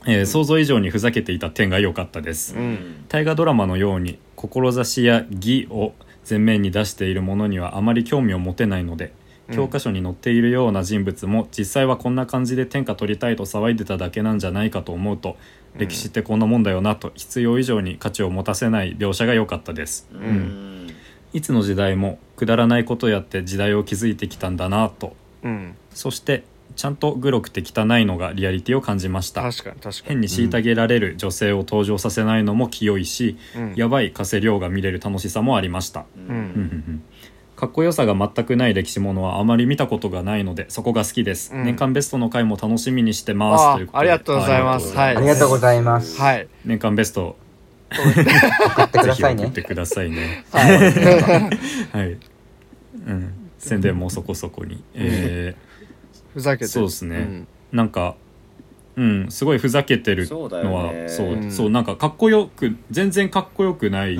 [0.05, 5.93] えー想像以上にふざけていた点が良かったです、うん大河ドラマのように志や義を
[6.27, 9.11] 前面に出しているものにはあまり興味を持てないのでうん
[9.51, 15.37] 教科書に載っているような人物も実際はこんな感じで天下取りたいと騒いでただけなんじゃないかと思うと
[15.77, 20.07] 歴史ってこんなもんだよなと必要以上に価値を持たせない描写が良かったです。
[20.11, 20.89] うん。
[21.33, 25.15] いつの時代もくだらないことやって時代を築いてきたんだなと。
[25.43, 25.75] うん。
[25.93, 26.43] そして
[26.75, 29.41] ちゃんとグロくて汚いのがリアリティを感じました。
[29.41, 33.73] 確かに確か変にに虐げられる女性を登場させないのも清いし、うん。
[33.75, 36.27] やばい加瀬亮が見れる楽しさもありました、ううん。
[36.27, 37.03] うんん
[37.55, 41.63] かっこよさが全くない歴史ものはあまり見たことがないのでそこが好きです、うん。
[41.63, 44.01] 年間ベストの回も楽しみにしてますあということで。
[44.01, 44.99] ありがとうございます。
[44.99, 45.15] ありがとうござい。
[45.15, 45.17] はい。
[45.17, 46.21] ありがとうございます。
[46.21, 46.47] はい。
[46.65, 47.37] 年間ベスト。
[47.91, 49.43] 送ってくぜださいね。
[49.43, 49.61] ひ送って。
[49.63, 50.45] くださいね。
[50.51, 50.79] はい。
[51.97, 52.17] はい、
[53.07, 54.83] うん、宣伝もそこそこに。
[54.93, 55.55] え
[56.33, 56.67] ふざけて。
[56.67, 57.17] そうですね。
[57.19, 57.21] ん。
[57.21, 58.15] ー、なんか
[58.97, 59.27] うん。
[59.29, 61.09] すごいふざけてるそうだのはよね。
[61.09, 61.51] そう,、うん。
[61.51, 64.17] そうなんかかっこよく全然かっこよくない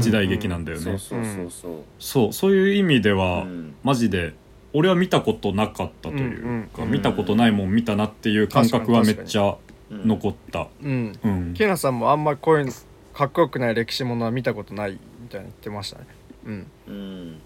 [0.00, 1.72] 時代劇なんだよね、そうそうそうそう。
[1.98, 3.74] そうそういう意味では、うん。
[3.82, 4.34] マジで
[4.72, 9.56] 俺は見たことなかったというか、うんうん見たことないもん見たなっていう感覚はめっちゃ
[9.90, 10.68] うん残った。
[10.82, 11.12] うん。
[11.24, 11.54] うん。
[11.54, 12.72] ケナさんもあんまこういう
[13.14, 16.06] かっこよくない歴史ものは見たことないみたいに言ってましたね。
[16.46, 16.66] うん。
[16.86, 17.40] うん。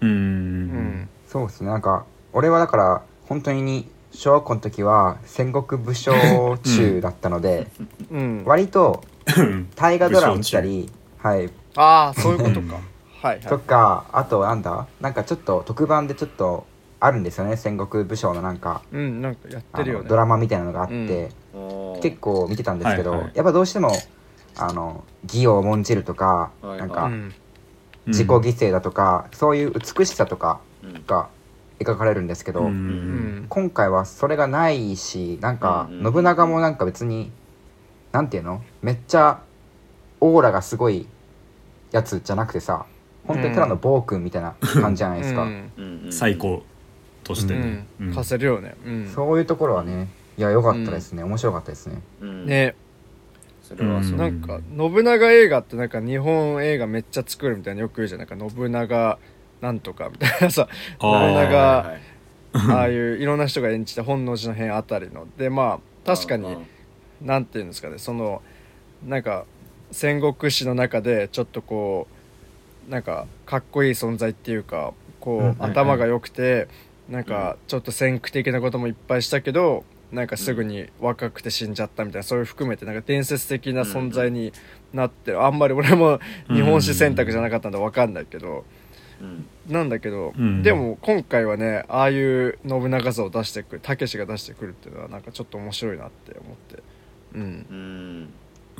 [0.00, 0.64] ううん。
[1.02, 1.68] んそうですね。
[1.68, 6.12] なんか、俺はだから、本当に、小学校の時は戦国武将
[6.58, 7.68] 中だったので、
[8.10, 8.42] うん。
[8.44, 9.04] 割と
[9.76, 12.80] 大河ドラマ見たり、はい、ああそういうことか。
[13.22, 14.88] はいはとか、あとなんだ？
[15.00, 16.66] なんかちょっと特番でちょっと
[16.98, 22.00] あるんですよね、戦国武将のなんか、いうんなんかやっあてるよドラマみたいなのがあって、うん。
[22.00, 23.32] 結構見てたんですけど、はいはい。
[23.36, 23.92] やっぱどうしても、
[24.56, 27.32] あの、義を重んじるとか、はいなんか、うん。
[28.08, 31.04] 自己犠牲だとか、そういう美しさとかうん。
[31.06, 31.28] が
[31.78, 32.72] 描かれるんですけど、ううん
[33.42, 33.46] ん。
[33.48, 37.30] 今回はそれがないしなんか信長もなんか別に
[38.12, 38.62] なんていうの？
[38.82, 39.40] めっちゃ
[40.20, 41.06] オーラがすごい
[41.92, 42.86] やつじゃなくてさ
[43.26, 45.46] 本当にただの暴君みたいな感じじゃないですか、
[46.10, 46.62] 最高
[47.24, 48.10] としてうね、うん。
[48.10, 48.14] ん。
[48.14, 48.74] 貸せるよね。
[48.84, 49.08] うん。
[49.14, 52.00] そういうところはねいや良かったですね、面白かったですね。
[52.20, 52.46] うん。
[52.46, 52.74] ね。
[53.62, 58.20] それはなんか信長映画ってなんか日本映画めっちゃ作るみたいなよく言うじゃん。
[58.20, 59.18] なんか信長
[59.60, 60.68] なんとかみたいなさ
[61.00, 61.78] 信長
[62.52, 66.56] ああいういろんな人が演じた本能寺の変あたりのでまあ確かに
[67.22, 68.42] なんていうんですかねその
[69.06, 69.44] なんか
[69.90, 72.06] 戦国史の中でちょっとこ
[72.88, 76.68] うなんかかっこいい存在っていうかこう、うん頭が良くて
[77.08, 84.52] なんかちょっと先駆的なこともいっぱいしたけどなんかすぐに若くて死んじゃったみたいなそういう含めてなんか伝説的な存在に
[84.92, 85.42] なってる。
[85.42, 86.18] あんまり俺も
[86.48, 88.62] 日本史選択じゃなかったんで分かんないけどうん
[89.68, 90.62] なんだけど、うん。
[90.62, 96.82] でも今回はねああいう信長像を出してくるたけしが出してくるっていうのはなんかちょっと面白いなって思って。
[97.34, 98.28] うん。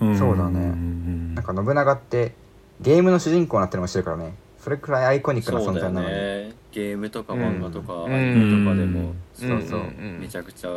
[0.00, 0.10] うん。
[0.12, 0.18] ん。
[0.18, 0.60] そうだね。
[0.70, 2.32] んなんか信長って
[2.80, 4.34] ゲームの主人公になってるのもしてるからね。
[4.58, 6.52] それくらいアイコニックな存在なのに、ね。
[6.72, 8.14] ゲームとか漫画とかうん。
[8.14, 9.16] アニメとかでもうん。
[9.32, 9.80] そうそう。
[9.80, 10.70] うんめちゃくちゃ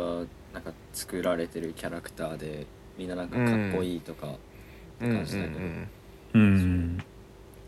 [0.52, 2.66] なんか作られてるキャラクターで
[2.98, 4.34] みんななんかかっこいいとか
[5.00, 5.58] うんうん感じだけど
[6.34, 7.04] うん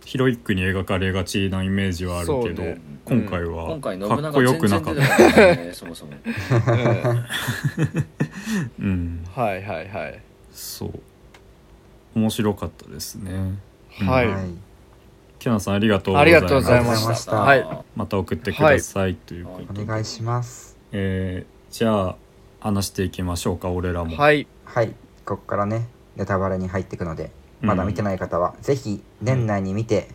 [0.05, 2.81] ヒロイックに描かれがちなイメージはあるけど、ね。
[3.05, 3.91] 今回はか
[4.29, 5.75] っこよくなかった。
[5.75, 6.13] そもそも。
[8.79, 8.85] うん。
[8.87, 10.21] うんうんはいはいはい。
[10.53, 11.01] そう。
[12.15, 13.55] 面白かったですね。
[14.01, 14.47] はい、はい
[15.39, 16.43] キャナさんありがとうござありいます。
[16.45, 17.37] がとうございました。
[17.37, 17.67] はい。
[17.97, 20.79] また送ってくださいということで、お願いします。
[20.93, 22.17] えーじゃあ
[22.61, 24.47] 話していきましょうか俺らも、はい。
[24.65, 24.95] はい。
[25.27, 27.31] ここからねネタバレに入っていくので
[27.65, 30.09] まだ見てない方は、ぜひ年内に見て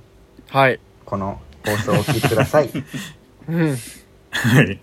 [0.50, 0.80] はい。
[1.06, 2.70] この放送を聞いてください。
[3.48, 3.70] うん。
[4.32, 4.80] はい。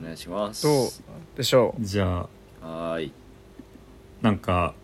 [0.00, 0.64] お願いします。
[0.66, 0.88] どう
[1.36, 2.28] でしょじゃ
[2.62, 3.12] あはーい。
[4.20, 4.74] なんか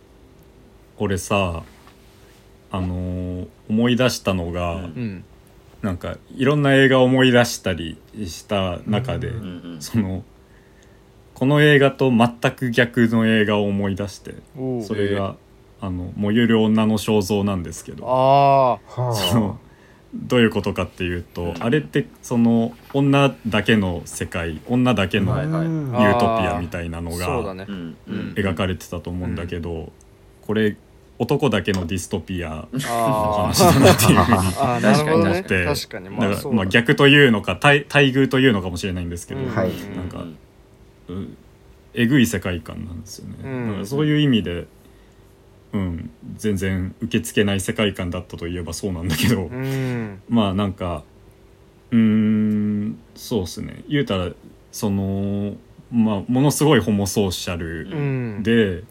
[0.96, 1.62] 俺さ
[2.70, 4.84] あのー思い出したのが、うん。
[4.84, 5.24] ううん。
[5.82, 10.24] なんかいろんな映画を思い出したりした中で、うんうんうんその
[11.34, 14.82] この映画と全く逆の映画を思い出しておう。
[14.82, 15.36] それが、
[15.80, 18.04] あの燃ゆる女の肖像なんですけど。
[18.06, 19.58] あはその
[20.14, 21.62] どういうことかっていうと、うん。
[21.62, 27.26] あれってその女だけの世界女だけのユートピアみたいなのが
[28.34, 29.92] 描かれてたと思うんだけど、
[30.46, 30.76] これ
[31.18, 34.28] 男だけのディストピアのあ話だなっていうふ
[35.02, 36.04] うに思って 確かに。
[36.16, 39.54] だからまあ逆というのか対待遇というのかもしれないんですけど、うん。
[39.54, 39.70] はい。
[39.94, 40.24] なんか
[41.94, 43.66] えぐい世界観なんですよね、うん。
[43.68, 44.68] だからそういう意味で、
[45.72, 50.22] うん、全然受け付けない世界観だったといえばそうなんだけど、うん。
[50.28, 51.02] まあなんか
[51.90, 53.84] うーんそうっすね。
[53.88, 54.30] 言うたら
[54.72, 55.54] その
[55.92, 58.42] まあものすごいホモソーシャうルん。
[58.42, 58.82] で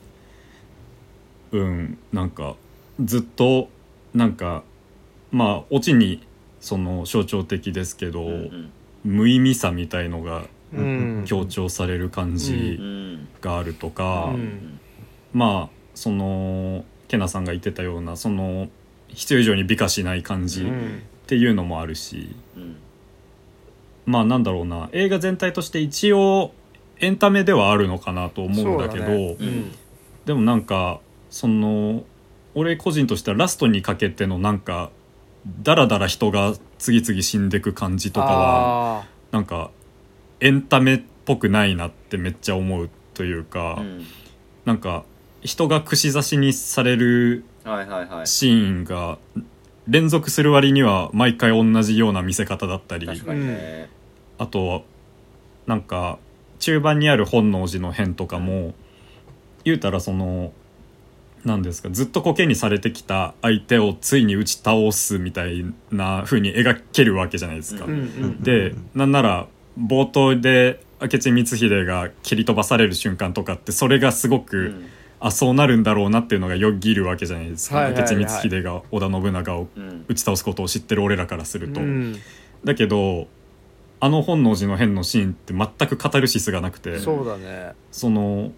[1.51, 2.55] うんなんか
[3.03, 3.69] ずっと
[4.13, 4.63] なんか
[5.31, 6.25] まあオチに
[6.59, 8.71] その象徴的ですけど、うんうん。
[9.03, 11.23] 無意味さみたいのがうん。
[11.25, 13.27] 強調される感うじん。
[13.41, 14.79] があるとか、うん。
[15.33, 18.67] まあそのケナさんが言ってたようなその
[19.07, 21.01] 必要以上に美化しない感じっうん。
[21.25, 22.77] ていうのもあるし、うん。
[24.05, 26.53] まあなんだろうな映画全体として一応
[26.99, 29.37] エンタメではあるのかなと思うんだけどね。
[29.39, 29.71] うん。
[30.25, 30.99] でもなんか
[31.31, 32.03] その
[32.53, 34.91] 俺個人としてはラストにかけてのなんか
[35.63, 39.71] だらだら人が次々死んでく感じとかはあなんか
[40.41, 44.05] エンタメっぽくないなってめっちゃ思うというか、うん。
[44.65, 45.03] なんか
[45.47, 48.27] 人が串刺しにされるはいはいはい。
[48.27, 49.17] シーンが
[49.87, 53.07] 連続する割には毎回同じような見せ方だったり。
[53.07, 53.89] 確かにね。
[54.37, 54.83] あと
[55.65, 56.19] なんか
[56.59, 58.73] 中盤にある本能寺の変とかも
[59.63, 60.51] 言うたらその
[61.45, 67.85] なんですかずっとコケにされてきた相手をついに打ち倒すみたいな風に描けるわけじゃないですか。
[67.85, 68.43] ーうんうん。
[68.43, 69.47] でなんなら
[69.79, 78.01] 冒頭で明智光秀が蹴り飛ばされる瞬間とかってそれがすごく、うんあそうなるんだろうなっていうのがよぎるわけじゃないですか、はいはいはい。
[78.03, 80.05] 明智光秀が織田信長をうん。
[80.07, 81.81] 打ち倒すことを知ってる俺らからすると。
[81.81, 82.15] うん。
[82.63, 83.27] だけど
[83.99, 87.73] あの本能寺の変のシーンって全くカタルシスがなくてそうだね。
[87.91, 88.51] その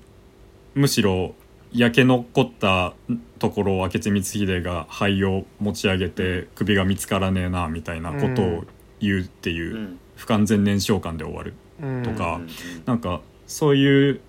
[0.76, 1.34] むしろ
[1.72, 2.94] 焼け残った
[3.38, 8.66] ところを明智光秀が灰を持ち上げて首が見つからねえなみたいなことを
[9.00, 10.00] 言うっていううん。
[10.18, 12.04] 不完全燃焼感で終わるうん。
[12.04, 12.42] とかうん。
[12.42, 12.50] うん。
[12.86, 14.20] なんかそういう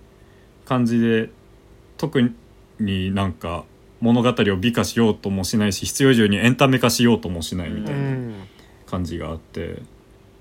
[0.64, 1.30] 感じで
[2.00, 2.32] 特
[2.78, 3.64] になんか
[4.00, 8.34] 物語を美化しようともしないし必要以上にエンタメ化しようともしないみたいなうん。
[8.86, 9.82] 感じがあって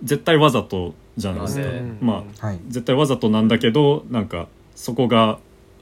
[0.01, 1.97] 絶対わざとじゃないですか、うん。
[1.99, 2.59] まあはい。
[2.69, 5.39] 絶対わざとなんだけどなんかそこが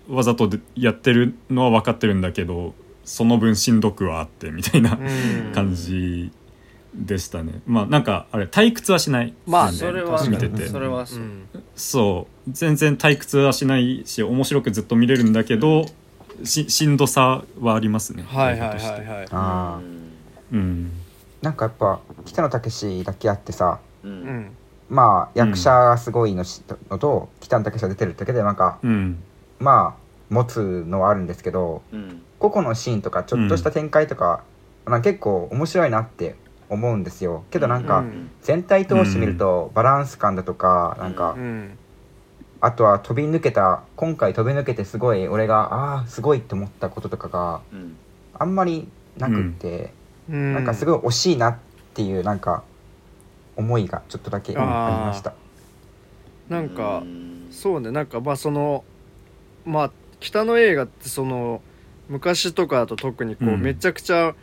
[0.09, 2.73] わざとでやってるのは分かってるんだけど
[3.05, 5.51] その分しんどくはあってみたいなうん。
[5.53, 6.31] 感じ
[6.97, 7.61] でしたね。
[7.67, 10.67] まあなんかあれ退屈はしないまあそれは見てて。
[10.67, 11.47] それはそううん。
[11.75, 12.51] そう。
[12.51, 15.85] 全然退屈はしないし面白くずっと見れるんだけど
[16.43, 18.23] ししんどさはありますね。
[18.27, 19.27] はいはいはいはい。
[19.31, 19.79] ああ
[20.51, 20.91] うん。
[21.41, 24.15] なんかやっぱ北野武だけあってさううん。
[24.25, 24.51] ん
[24.89, 29.21] まあ役者がすごいのしのと北野武が出てるだけでなんかうん。
[29.59, 32.21] まあ持つのはあるんですけどうん。
[32.39, 34.43] 個々のシーンとかちょっとした展開とか、
[34.85, 35.01] なん。
[35.01, 36.35] か結構面白いなって
[36.69, 37.43] 思うんですよ。
[37.51, 38.29] けどなんかうん。
[38.41, 41.77] 全体通して見るとバランス感だとかなんかうん。
[42.59, 47.95] あとは飛び抜けた今回飛び抜けてすごい俺がああーすごいって思ったこととかがうん。
[48.33, 49.91] あんまりなくって、
[50.29, 50.53] うん。
[50.53, 51.57] なんかすごい惜しいなっ
[51.93, 52.63] ていうなんか
[53.55, 55.33] 思いがちょっとだけありました。
[56.49, 57.47] なんかうん。
[57.51, 57.91] そうね。
[57.91, 58.83] なんかまあその
[59.65, 61.61] まあ北の映画ってその
[62.09, 63.61] 昔とかだと特にこう、うん。
[63.61, 64.35] めちゃくちゃ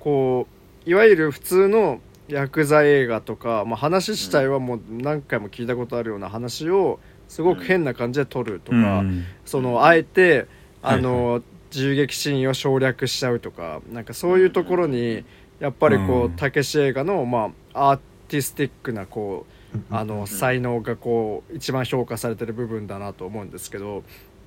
[0.00, 0.55] こう
[0.86, 9.24] いわゆる普通のヤクザ映画とか、まあ、話自体はもう何回も聞いたことあるような話をすごく変な感じで撮るとか、うん。
[9.44, 10.46] そのあえて
[10.82, 15.24] あの、はい銃撃シーンを省略しちゃうとかなんかそういうところに
[15.58, 16.36] やっぱりこううん。
[16.36, 24.04] たけし映画のまあアーティスティックなこうあの才能がこう一番評価されてる部分だなと思うんですけど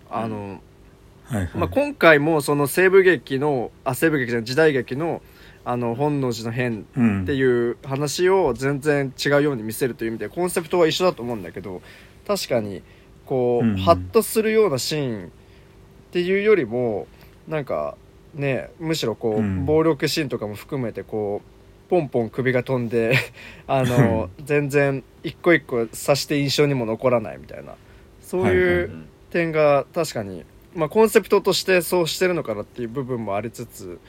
[0.09, 0.61] あの、
[1.25, 1.49] はいはい。
[1.55, 5.21] まあ、今回もその西部劇のあ西部劇じゃない時代劇の
[5.69, 7.23] あの本能寺の変うん。
[7.23, 11.83] っていう話を全然違うように見せるという意味でコンセプトは一緒だと思うんだけど
[12.25, 12.81] 確かに
[13.27, 13.77] こう、うん。
[13.77, 15.29] ハッとするようなシーンっ
[16.11, 17.05] ていうよりも
[17.47, 17.95] なんか
[18.33, 19.65] ねむしろこう、うん。
[19.65, 23.15] 暴力シーンとかも含めてこうポンポン首が飛んで
[23.67, 27.75] あの 全然一個一個刺して印象にも残らないみたいな
[28.21, 33.99] そうはいううん点が確かに、まあ、コンセプトとしてそうしてるのかなっていう部分もありつつ、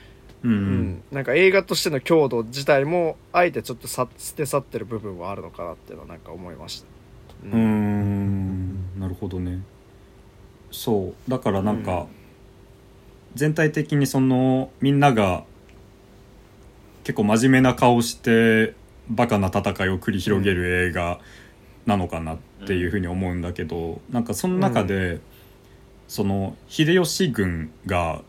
[0.43, 0.81] ううん。
[0.93, 6.87] んなんか映画としての強度自体もあえてちょっとさ捨て去ってる部分はあるのかなっていうのはなんか思いました。
[7.45, 8.99] うーん。
[8.99, 9.61] なるほどね。
[10.71, 11.29] そう。
[11.29, 12.07] だからなんか、
[13.35, 15.43] 全体的にそのみんなが
[17.03, 18.73] 結構真面目な顔して
[19.09, 21.19] バカな戦いを繰り広げる映画
[21.85, 22.37] なのかなっ
[22.67, 25.19] ていうふうに思うんだけど、なんかその中で、
[26.11, 28.21] その秀吉軍が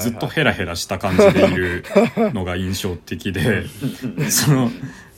[0.00, 1.84] ずっとヘラヘラした感じでいる
[2.34, 3.66] のが印象的で
[4.28, 4.68] その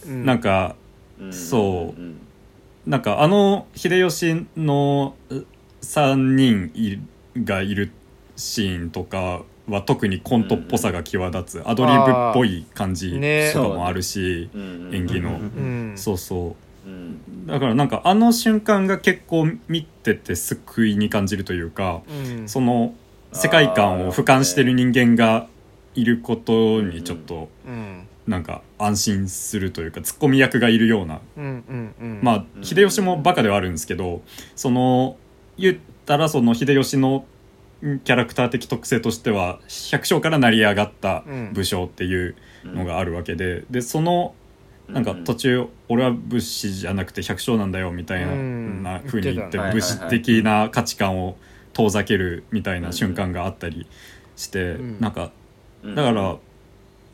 [0.06, 0.26] うん。
[0.26, 0.76] なんか
[1.18, 1.98] うんそう。
[1.98, 2.18] うん
[2.84, 5.14] なんかあの秀吉の
[5.80, 6.98] 3人い
[7.42, 7.92] がいる
[8.36, 15.36] シーンとかは特にコントっぽさが際立つアドリブっぽい感じねとかもあるし、うん演技の、うん。
[15.36, 15.96] うん。
[15.96, 16.56] そうそ
[16.86, 22.48] うんうだからなんかあの瞬間が結構見てて救いに感じるというかうん。
[22.48, 22.94] その
[23.32, 25.46] 世界観を俯瞰してる人間が
[25.94, 28.06] いることにちょっとうん。
[28.26, 31.20] なんか安心するというかツッコミ役がいるような。
[31.36, 32.20] うんうんうん。
[32.22, 34.22] まあうん秀吉もバカではあるんですけど
[34.54, 35.16] その
[35.58, 35.76] 言っ
[36.06, 37.24] たらその秀吉の
[37.84, 39.58] んキャラクター的特性としては
[39.90, 44.34] 百姓から成り上がった武将っていうのがあるわけで、でその
[44.92, 48.82] なんか途中俺は武士じゃなくて百姓なんだよみたいな,、うん。
[48.82, 51.36] な風に言って武士的な価値観を
[51.72, 53.86] 遠ざけるみたいな瞬間があったり
[54.36, 55.00] して、うん。
[55.00, 55.32] なんか
[55.82, 55.94] うん。
[55.94, 56.36] だから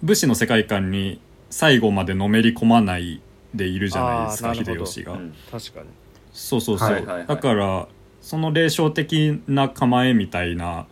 [0.03, 1.21] 武士の世界観に
[1.51, 3.21] 最後までのめり込まない
[3.55, 5.13] でいるじゃないですか秀吉が。
[5.13, 5.35] うん。
[5.51, 5.87] 確かに。
[6.33, 7.27] そうそうそう、はいはいはい。
[7.27, 7.89] だから
[8.21, 10.87] その霊障的な構えみたいな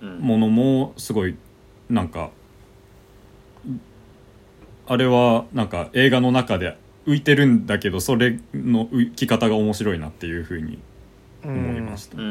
[0.00, 0.18] うん。
[0.18, 1.36] ものもすごい
[1.88, 2.30] なんか
[4.86, 6.76] あれはなんか映画の中で
[7.06, 10.78] 浮いてるんだけどそれの浮き方が面白いなっていうふうに
[11.44, 12.22] 思いました、で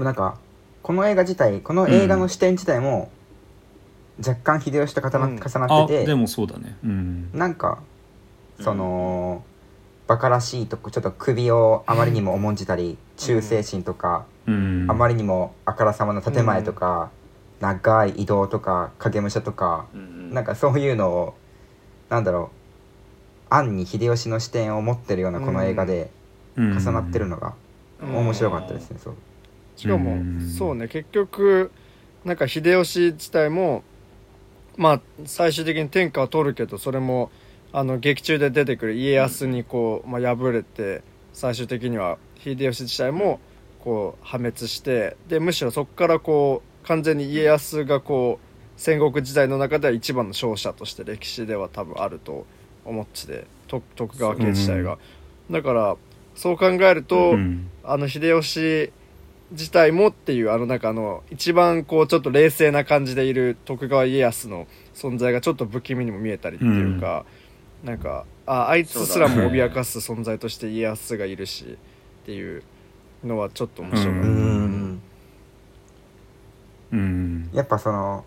[0.00, 0.38] もなんか
[0.82, 3.10] この映画自体この映画の視点自体も
[4.18, 5.36] 若干秀吉と重な,、うん。
[5.36, 6.76] 重なあっててでもそうだね。
[6.84, 7.30] うん。
[7.32, 7.80] なんか
[8.60, 9.42] その、
[10.06, 14.86] バカらしいとこちょっと首をあまりにも重んじたり、忠誠心とか、うん。
[14.88, 17.10] あまりにもあからさまな建前とか、
[17.64, 20.34] 長い移動とか影武者とか、うんうん。
[20.34, 21.34] なんかそういうのを
[22.10, 26.10] なんだろう暗に秀吉の視点を持ってるようなこの映画で
[26.58, 27.54] 重重なってるのが
[28.02, 28.16] うん。
[28.16, 29.14] 面白かったですね、そう。
[29.76, 30.40] しかもうん。
[30.58, 31.72] そうね結局
[32.24, 33.82] なんか秀吉自体も
[34.76, 37.30] まあ最終的に天下を取るけどそれも
[37.72, 41.02] あの劇中で出てくる家康にこう、まあ、敗れて
[41.32, 43.40] 最終的には秀吉自体も
[43.82, 52.46] こう破滅してでむしろそこからこう完全に家康がこう戦国時代の中では一番の勝者として歴史では多分あると
[52.84, 54.98] 思っててと徳川家自体が。
[55.50, 55.96] だから
[56.34, 58.92] そう考えると、うんあの秀吉
[59.50, 67.26] 自体もっていうあのなんかあの一番こうちょっと冷静な感じでいる徳川家康の存在がちょっと不気味にも見えたりっていうか、
[67.84, 71.64] なんかああいつすらも脅かす存在として家康がいるし
[72.22, 72.62] っていう
[73.22, 74.28] のはちょっと面白かった。
[77.54, 78.24] うんうんうんやっぱその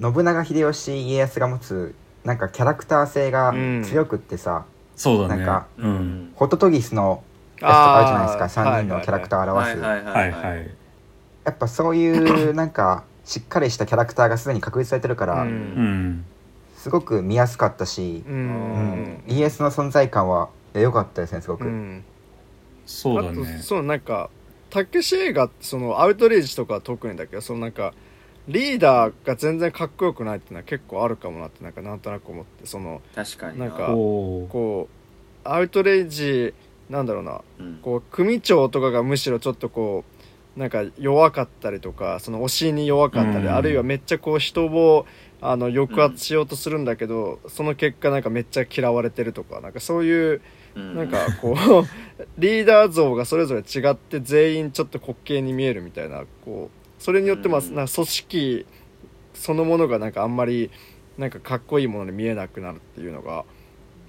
[0.00, 1.94] 信長秀吉家康が持つ
[2.24, 3.54] なんかキャラクター性が
[3.84, 5.36] 強くってさ、そうだね。
[5.36, 5.94] なんかううん。
[5.94, 7.22] んホトトギスの
[7.60, 10.70] やつとかあるじゃないですかあー3人のキャラクターを表す、はいはいはいはい。
[11.44, 15.48] やっぱそういうなんかしっかりしたキャラクターがすでに確立されてるから、うん。
[15.48, 16.24] うん
[16.76, 22.04] すごく見やすかったしう、うんん、家康の存在感は良かったですねすごく、うん。
[22.86, 23.58] そうだね。
[23.60, 24.30] そうなんか
[24.70, 27.92] たけし映画ってそのアウトレイジとかは特にだけどそのなんか
[28.48, 33.66] リーダーが全然かっこよくないっていうのは結構あるかもなってなんかなんとなく思ってその確かにな。
[33.66, 34.88] んかこ
[35.44, 36.54] うアウトレイジ
[36.88, 37.40] なんだろうな。
[37.58, 37.78] うん。
[37.82, 40.04] こう組長とかがむしろちょっとこ
[40.56, 43.54] うなんか弱かったりとかその推しに弱かったり、うん。
[43.54, 45.06] あるいはめっちゃこう人を
[45.40, 50.40] あの抑圧しようとするんだけど、その結果なんかめっちゃ嫌われてるとかなんかそういう
[50.76, 50.94] うん。
[50.94, 51.56] なんかこう
[52.38, 57.74] リーダー像がそれぞれ違って全員ちょっと滑稽に見えるみたいなこうそれによってまあうん。
[57.74, 58.66] なんか組織
[59.34, 60.70] そのものがなんかあんまり
[61.18, 63.44] なんかかっこいいものに見えなくなるっていうのが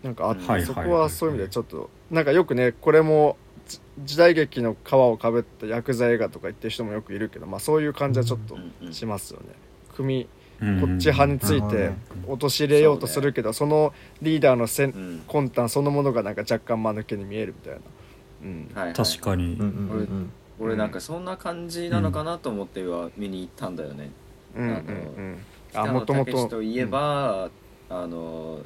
[0.03, 8.57] なんかあって、はいそこはそういう意味でちょっとなんかよくねこれもじ時代劇の皮をかぶったヤクザ映画とか言ってる人もよくいるけどまあそういう感じはちょっと
[8.91, 9.47] しますよね。
[9.95, 10.27] 組
[10.59, 11.91] うんこっち派について
[12.27, 15.23] 陥れようとするけどそのリーダーのせんうん。
[15.27, 18.93] 魂胆そのものがなんか若干間抜けに見えるみたいな、うん。
[18.93, 19.53] 確かに。
[19.53, 19.59] うん。
[19.59, 24.09] うんうんうん俺なんかそんな感じなのかなと思っては見に行ったんだよね、
[24.55, 25.37] うんうんあのうん。
[25.73, 27.49] あ北野武といえば、
[27.89, 28.59] あの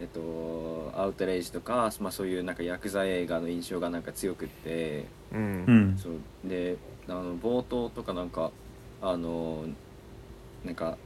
[0.00, 5.06] えっとアウトレイジとか、まあ、そういうなんかヤクザ映画の印象がなんか強くって。
[5.32, 5.64] うん。
[5.66, 5.98] うん。
[5.98, 6.12] そう。
[6.44, 6.76] で
[7.08, 8.50] あの冒頭とかなんか
[9.00, 9.64] あの
[10.64, 10.96] なんか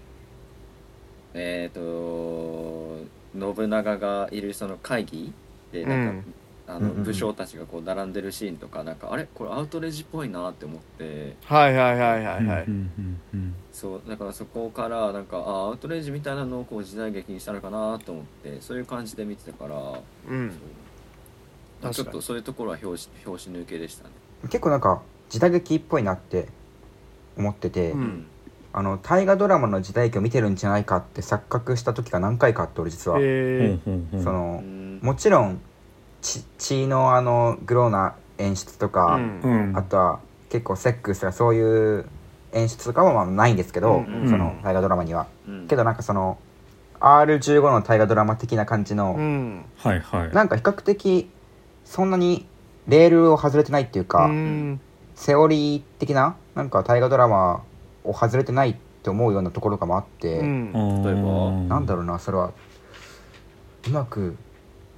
[1.34, 2.98] えっ、と
[3.34, 5.32] 信長がいるその会議
[5.72, 6.34] でなんか、うん
[6.66, 9.26] あの武将たちがこう並んでるシーンとかなんかあれ？
[9.34, 11.36] これアウトレイジっぽいなって思って。
[11.44, 12.66] はいはいはいはいはい、
[13.72, 20.52] そうだからそこからなんかあアウトレイジみたいなのをこう時代劇にしたのかなと思ってそういう感じで見てたから、うん。
[21.90, 24.10] ちょっとそういうところは拍子拍子抜けでしたね。
[24.42, 26.46] 結構なんか時代劇っぽいなって
[27.36, 28.26] 思ってて、うん。
[28.72, 33.78] あの大河ドラマの時代劇を見てるんじゃないかって錯覚した時が何回かあって俺実は、え
[34.22, 35.00] そのうん。
[35.02, 35.60] もちろん
[36.22, 39.20] 血血のあのグローな演出とか、
[39.74, 42.06] あとは結構セックスとかそういう
[42.52, 44.28] 演出とかはまあないんですけど、うん。
[44.28, 45.68] その大河ドラマには、うん。
[45.68, 46.38] けどなんかその
[47.00, 49.64] R15 の大河ドラマ的な感じの、うん。
[49.76, 50.32] はいはい。
[50.32, 51.28] なんか比較的
[51.84, 52.46] そんなに
[52.86, 54.80] レールを外れてないっていうか、うん。
[55.14, 57.62] セオリー的ななんか大河ドラマ
[58.04, 61.02] を外れてないって思うようなところがもあって、うん。
[61.02, 62.52] 例えばなんだろうなそれは。
[63.88, 64.36] うまく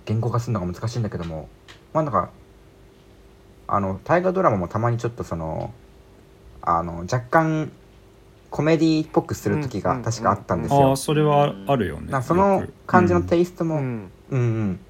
[0.07, 1.48] 言語化するのが難しいんだけども
[1.92, 2.30] まあなんか
[3.66, 5.72] あの大河ドラマもたまにちょっとその
[6.61, 7.72] あの若干
[8.50, 10.90] コメディっぽくする時が確かあったんですよ。
[10.90, 10.96] ああ。
[10.96, 14.80] それはあるよねなその感じのテイストも、うん、うんうん。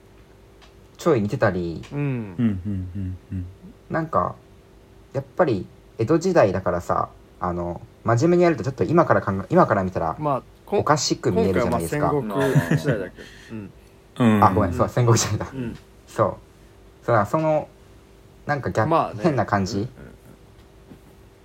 [0.99, 1.83] ちょい似てたり。
[1.91, 1.99] うん。
[1.99, 3.47] うんうんうんうん。
[3.89, 4.35] なんか
[5.15, 5.67] やっぱり
[5.99, 7.09] 江戸時代だからさ
[7.41, 10.17] あの真面目にやるとちょっと今から考え今から見たら
[10.67, 12.11] おかしく見えるじゃないですか。
[12.13, 13.17] 戦国時代だけ。
[13.17, 13.73] どうん
[14.19, 14.45] うん。
[14.45, 15.47] あごめんそう戦国時代だ。
[15.53, 15.79] うん。
[16.07, 16.37] そう。
[17.05, 17.69] そうだその
[18.47, 19.21] なんか逆、まあね。
[19.23, 19.89] 変な感じ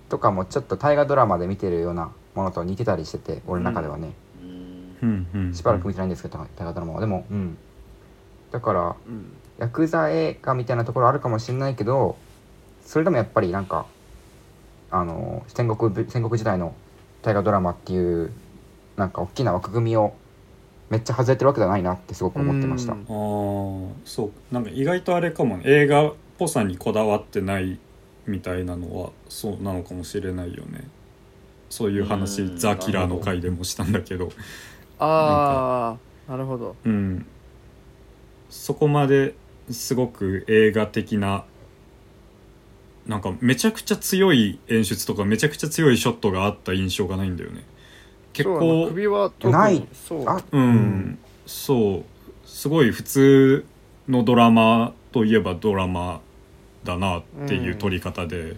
[0.08, 4.12] とかもちょっと大河ドラマで見てるようなものと似てたりしてて俺の中ではね、
[4.42, 4.88] うん。
[5.02, 7.00] うんうんしばらく見てないんですけど大河ドラマは。
[7.00, 7.56] でもうん。
[8.52, 9.32] だからうん。
[9.58, 12.16] ヤクザ映画みたいなところあるかもしれないけど
[12.82, 13.84] それでもやっぱりなんか
[14.90, 16.74] あの戦国ぶ戦国時代の
[17.22, 18.32] 大河ドラマっていう
[18.96, 20.14] なんか大きな枠組みを
[20.90, 22.92] めっちゃ外れてるわけじゃないなってすごく思ってました。
[22.92, 22.98] うん。
[23.00, 23.06] ああ
[24.04, 24.54] そう。
[24.54, 25.56] なんか意外とあれかも。
[25.56, 27.78] ね映画っぽさにこだわってない
[28.26, 30.88] みたいなのはそうなのかもしれないよね。
[31.70, 34.30] そういう話うんザ・キラーの回でもしたんだけど。
[34.98, 35.96] あ
[36.28, 37.24] あなるほどうん。
[38.50, 39.34] そこまで
[39.70, 41.44] すごく映画的な
[43.06, 47.62] なんかめちゃくちゃ強い演出とかめちゃくちゃ強いショットがあった印象がないんだよね
[48.32, 49.88] 結そう構首は特にない。
[49.92, 50.28] そう。
[50.28, 52.04] あうん、そう。
[52.46, 53.64] すごい普通
[54.08, 56.20] のドラマといえばドラマ
[56.84, 58.56] だなっていう撮り方で、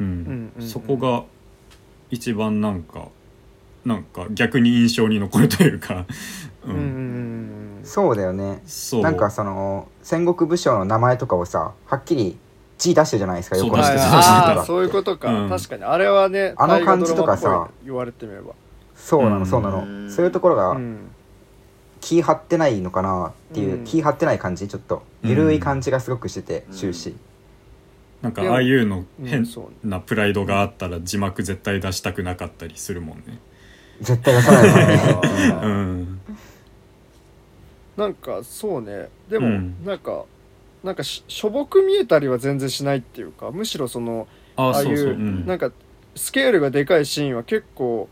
[0.00, 0.06] うん。
[0.06, 1.24] うんうんそこが
[2.10, 3.08] 一番なんか
[3.84, 6.06] なんか逆に印象に残るというか、
[6.64, 6.84] ううんんうん
[7.78, 7.80] うん。
[7.84, 8.62] そうだよね。
[8.66, 9.02] そう。
[9.02, 12.38] なんかその戦国武将の名前とかをさはっきり
[12.78, 15.48] 字出してるじゃないですかそう横にしてたああそういうことか、うん。
[15.48, 15.84] 確かに。
[15.84, 18.54] あれはねあの感じとかさ言われてみれば
[19.04, 19.40] そうなうん。
[19.40, 21.10] のそうなの、うんそういうところがうん。
[22.00, 23.84] 気張ってないのかなっていう、うん。
[23.84, 25.02] 気張ってない感じちょっと。
[25.22, 25.30] うん。
[25.30, 26.76] ゆるい感じがすごくしてて、うん。
[26.76, 27.14] 終始。
[28.22, 29.46] なんかああいうのうん変
[29.84, 33.38] なプライドがあったら字幕絶対出したくなかったりするもんね。
[34.00, 36.00] 絶対出さないからね、う うん。
[36.02, 36.20] ん、
[37.98, 39.10] なんかそうね。
[39.28, 39.74] でも、うん。
[39.84, 40.24] なんか
[40.82, 44.26] なんかししょぼく見えたりは全然しないっていうかむしろその
[44.56, 45.70] あああいうなんか
[46.14, 48.08] スケールがでかいシーンは結構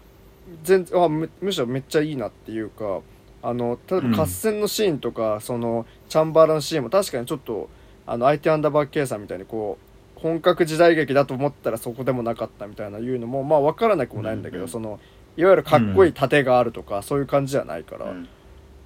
[0.63, 3.01] 全然あむむしろめっちゃいいなっていうか
[3.43, 4.15] あの例えばうん。
[4.15, 7.69] 合戦のシーンとか、そのチャンバラのシーンも確かにちょっと
[8.07, 9.79] あの IT アンダーバー K さんみたいにこ
[10.17, 15.01] う本格時代劇だと思ったらそこでもなかったみたいないうのもまあ分からなくもないんだけど、うんうんその
[15.37, 18.29] いわゆるかっこいい盾があるとか、そういう感じじゃないから、うん。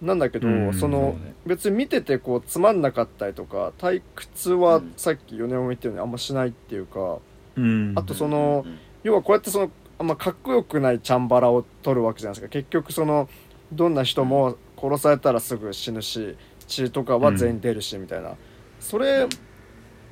[0.00, 1.34] なんだけど、うんそのそうね。
[1.44, 4.92] 別に見ててこうつまんなかったりとか退屈はうん。
[4.96, 7.18] さっき米山も言ったようにあんましないっていうか、
[7.56, 7.92] うん。
[7.96, 8.78] あとそのうん。
[9.02, 12.53] 要はこうやってそのあんまかっこよくないチャンバラを撮るわけじゃないですか。
[12.53, 13.28] 結局その
[13.72, 16.36] どんな人も殺されたらすぐ死ぬし
[16.66, 18.34] 血とかは全員出るしみたいな、
[18.80, 19.26] それ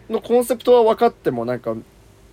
[0.09, 1.75] のコンセプトは分かってもなんか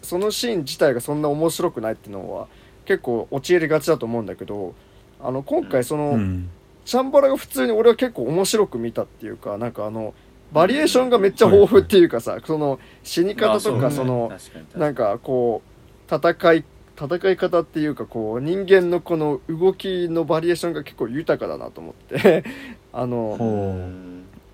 [0.01, 2.47] そのシーン自体がそんな面白くないっていうのは
[2.85, 4.73] 結構陥りがちだと思うんだけど
[5.21, 6.49] あの今回その、うん。
[6.83, 10.15] チャンバラが普通に俺は結構面白く見たっていうかなんかあの
[10.51, 14.31] バリエーションがめっちゃ豊富っていうかさ、その死に方とかその
[14.75, 15.61] なんかこ
[16.09, 16.65] う戦い
[17.01, 22.43] 戦い方っていうかこう人間のこの動きのバリエーションが結構豊かだなと思って。
[22.93, 23.71] あの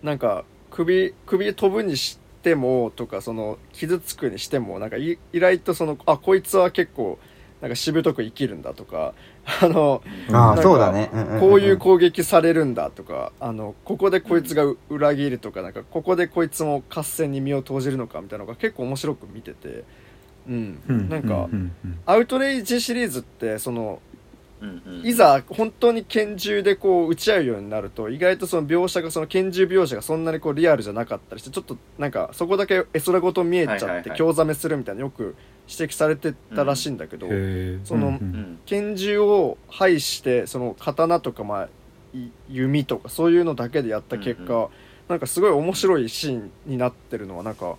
[0.04, 7.18] なんか首首飛ぶにしてもとかその傷つくにしてもなんかい意外とそのあこいつは結構
[7.62, 9.14] なんかしぶとく生きるんだとか
[9.62, 19.84] あのうんあそうだね、こういう攻撃されるんだとかあのここでこいつがう裏切るとかなんかここでこいつも合戦に身を投じるのかみたいなのが結構面白く見てて、
[20.48, 20.80] うん。
[20.88, 21.50] うんなんか、
[22.06, 24.02] アウトレイジシリーズってその
[25.04, 35.36] いざ本当に拳銃でこう撃ち合うようになると意外とその描写がその拳銃描写がそんなにこうリアルじゃなかったりしてちょっとなんかそこだけ絵空ごと見えちゃって興ざめするみたいなよく
[35.70, 37.28] 指摘されてたらしいんだけど、
[37.84, 38.20] その
[38.66, 41.70] 拳銃を排してその刀とかまあ
[42.14, 44.68] い弓とかそういうのだけでやった結果、うん。
[45.08, 47.78] なんかすごい面白いシーンになってるのはなんか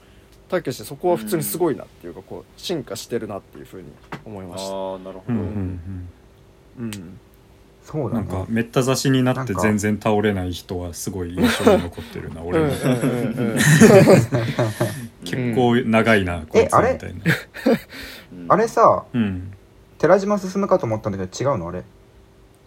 [0.48, 3.88] たけしそこは普通にすごいなっていうかこう進化してるなっていうふうに
[4.24, 4.74] 思いました。
[4.74, 5.80] ああなるほど、うん
[6.78, 7.18] うんうん。
[7.84, 8.26] そうだね。
[8.28, 12.72] うんなんかめった刺しになって全然倒れない人はすごい印象に残ってるな俺も。
[15.24, 17.20] 結構長いなこいつあれみたいな。
[18.32, 18.46] うん。
[18.48, 19.52] あれさうん。
[19.98, 21.82] 寺島進むかと思ったんだけど違うのあれ？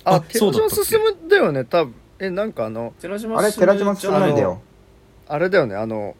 [0.04, 1.96] あ、あ寺島そうだよね、多分。
[2.20, 3.54] え、なんかあの、寺島あれ？
[3.54, 4.62] 寺島進むなんだよ
[5.30, 6.16] あれだよね、あの、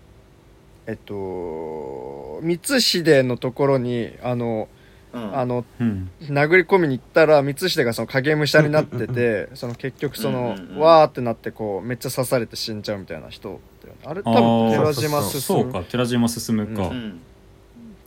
[0.88, 4.68] えっと、光秀のところに、あの、
[5.14, 5.38] うん。
[5.38, 6.10] あのうん。
[6.22, 13.60] 殴り込みに行ったら光秀がその影武者になってて その結局そのうんうんうんわーってなってこうめっちゃ刺されて死んじゃうみたいな人
[14.06, 14.24] あれ？
[14.24, 17.20] 多あ分ー寺島進そうか寺島進むか、うん。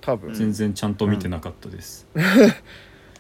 [0.01, 0.33] 多分。
[0.33, 2.07] 全然ちゃんと見てなかったです。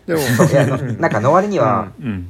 [0.06, 0.20] でも
[0.98, 2.28] なんかの割にはうん、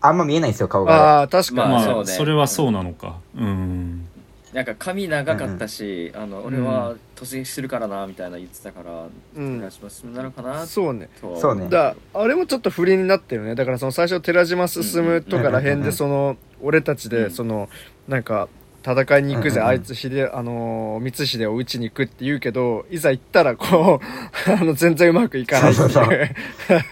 [0.00, 1.18] あんま見えないんですよ顔が。
[1.18, 1.70] ああ確かに。
[1.70, 2.06] まあそうね。
[2.06, 3.16] それはそうなのか。
[3.36, 4.06] うん
[4.54, 9.58] なんか髪長かったし、あの俺は突撃するからなみたいな言ってたから、うん。
[9.58, 11.08] 寺島進なのかなそうね。
[11.20, 11.68] そうね。
[11.68, 13.56] だあれもちょっと不倫になってるね。
[13.56, 17.68] だからその最初寺島進むとから辺でその俺たちでその
[18.06, 18.48] なんか
[18.86, 19.72] 戦いに行くぜ、うんうんうん。
[19.72, 24.04] あいつ秀あのー光秀を打ちに行くって言うけどいざ行ったらこう
[24.52, 25.90] あの全然うまくいかないっていう。
[25.90, 26.28] そうそう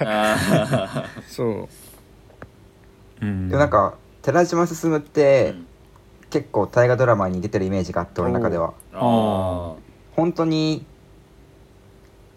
[0.00, 1.68] あそう。
[3.24, 5.66] うんでもなんか寺島進っーてうん
[6.32, 8.72] 結構大河ドラマに出てるイメージがあって俺の中では。
[8.94, 9.74] あ
[10.16, 10.86] 本当に、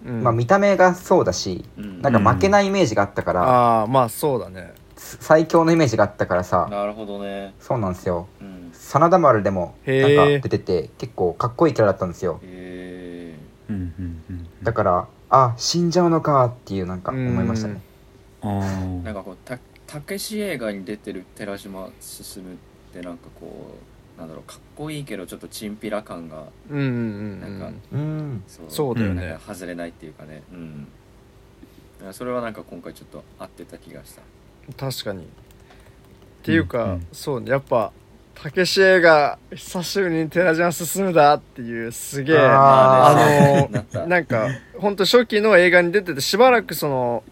[0.05, 0.21] うん。
[0.21, 2.01] まあ、見た目がそうだしーうん。
[2.01, 4.73] なんか負けないイメージがあったから、ああまあそうだね。
[4.97, 7.53] 最強のイメージがあったからさなるほどね。
[7.59, 8.27] そうなんですよ。
[8.41, 8.71] うん。
[8.73, 12.41] 真田丸でもなんか出てて結構かっこいいキャラだったんですよ。
[12.43, 13.35] へ
[13.69, 17.81] うんうんうんだからあ死んじゃうのかっていうなんか思いましたね。
[18.43, 22.59] なんーかこうたたけし映画に出てる寺島進
[22.99, 23.75] ってなんかこ
[24.17, 26.89] うなんだろうかっこいいけどちょっとチンピラ感がうんうんう
[27.35, 28.43] んなんかうん。
[28.69, 28.95] そう。
[28.95, 29.25] だよね。
[29.27, 30.41] なんか外れないっていうかね。
[30.51, 30.87] うん。
[31.97, 34.21] だからそれはなんか今回ちょっと合ってた気がした。
[34.77, 35.23] 確かに。
[35.23, 35.25] っ
[36.43, 37.07] ていうか、うんうん。
[37.11, 37.51] そうね。
[37.51, 37.91] やっぱ
[38.35, 44.05] たけし映画久しぶりに寺島進むだっていうすげえあの なった。
[44.05, 47.23] なんか本当初期の映画に出ててしばらくその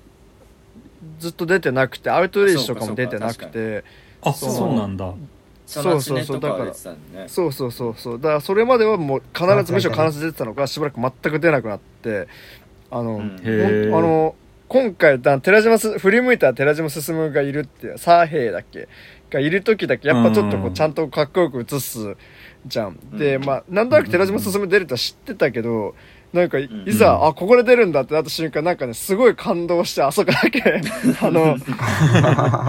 [1.19, 3.85] ずっと出てなくてアウトレイジとかも出てなくて
[4.21, 5.13] あそうそうなんだ
[5.65, 8.19] そうそうそうだからそうそうそうそう。
[8.19, 12.27] だからそれまではもう必ずむしろ必ず出てたのがしばらく全く出なくなって
[12.91, 13.95] あの、うん。
[13.95, 14.35] あの
[14.67, 18.87] 今回だ寺島す振り向いたら寺島進がいるってサーヘイだっけ？
[19.29, 20.73] がいる時だけやっぱちょっとこううん。
[20.73, 22.15] ちゃんとかっこよく映す
[22.65, 23.45] じゃん、でうん。
[23.45, 25.95] まあなんとなく寺島進出るとは知ってたけど
[26.33, 26.89] なんかいん。
[26.89, 30.61] いざ、あここで出るんだってなった瞬間なんかねすごい感動してあそこだけ。
[31.21, 31.55] あの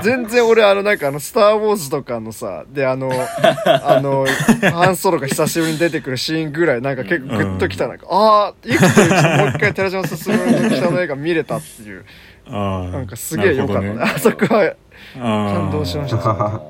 [0.02, 3.10] 全然俺あのなんかあの「スター・ウォーズ」とかのさであの
[3.64, 4.26] あの
[4.70, 12.04] ハンソロが久しぶりに出てくるシーンぐらいなんか結構グッときたなんか、ああ生きてるうちにもう一回寺島進の北の映画見れたっていう。
[12.46, 13.80] ああなんかすげえ良かった。
[13.80, 13.96] ね。
[13.98, 14.74] あそこは
[15.18, 16.18] 感動しました。
[16.30, 16.60] あ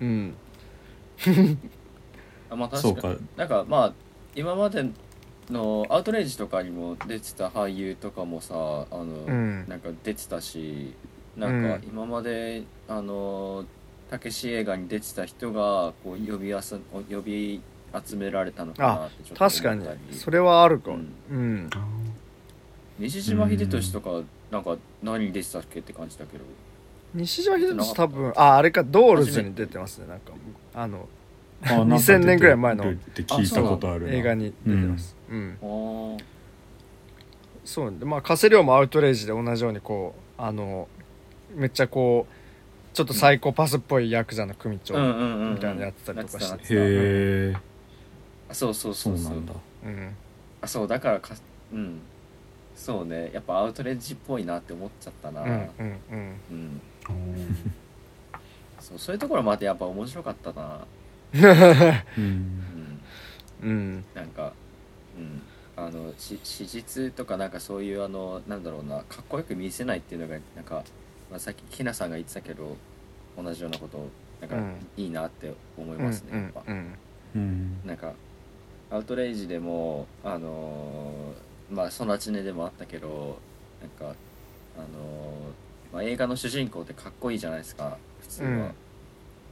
[0.00, 0.34] うん。
[1.18, 1.56] ー
[2.50, 3.16] あまあ確かに。
[3.36, 3.92] なんかまあ
[4.36, 4.84] 今まで
[5.50, 8.58] のアウトレイジとかにも出てた俳優とかもさあ
[8.96, 9.64] の、うん。
[9.68, 10.94] なんか出てたし
[11.36, 13.64] なんか今まで、あの
[14.10, 16.76] たけし映画に出てた人がこう呼びあさ
[17.10, 17.60] 呼び
[18.06, 19.86] 集められたのかなってちょっ確かに。
[20.12, 21.08] それはあるかうん。
[21.30, 21.70] うん。
[22.98, 26.44] 西島秀俊とかなんか何に出てたっけって感じだけど。
[27.14, 30.32] 西島秀俊多分ああれかドールズに出てますねなんか。
[30.74, 31.08] あの
[31.62, 34.12] あなんか2000年ぐらい前の出てるって聞いたことあるな。
[34.12, 35.58] 映画に出てますうん。
[37.64, 40.88] そうでまあ加瀬亮もアウトレイジで同じようにこうあの
[41.54, 46.62] めっちゃこうちょっとサイコパスっぽいヤクザの組長みたいなのやってたりとかして。
[46.62, 47.56] へえ
[48.48, 49.34] あそうそうそそううそう。
[49.34, 49.52] なんだ
[49.84, 50.16] うん。
[50.62, 50.88] あそう。
[50.88, 51.34] だからか
[51.72, 52.00] うん。
[52.74, 53.30] そうね。
[53.34, 55.42] やっぱアウトレッジっぽいなって思っちゃったな。
[55.42, 56.38] うんうんうん。
[56.50, 56.80] うん。
[58.80, 60.86] そうそういうところまでやっぱ面白かったな。
[62.16, 62.24] うん。
[62.24, 63.00] うん。
[63.62, 64.04] うん。
[64.14, 64.52] なんかうん
[65.76, 70.82] あのし史実とかなんかそういうあのなんだろうなかっこよく見せないっていうのがなんか、
[71.30, 72.76] まあ、さっきひなさんが言ってたけど
[73.36, 73.98] 同じようなこと
[74.40, 76.62] なんかうんいいなって思いうんますね、うんやっぱ。
[76.66, 76.94] うん
[77.34, 78.14] うんなんか
[78.90, 83.36] アウトレイジでもあのーまあソナチネでもあったけど
[83.80, 84.14] なんか
[84.76, 88.72] あのーまあ、映画の主人公ってかっこいいじゃないですか普通は、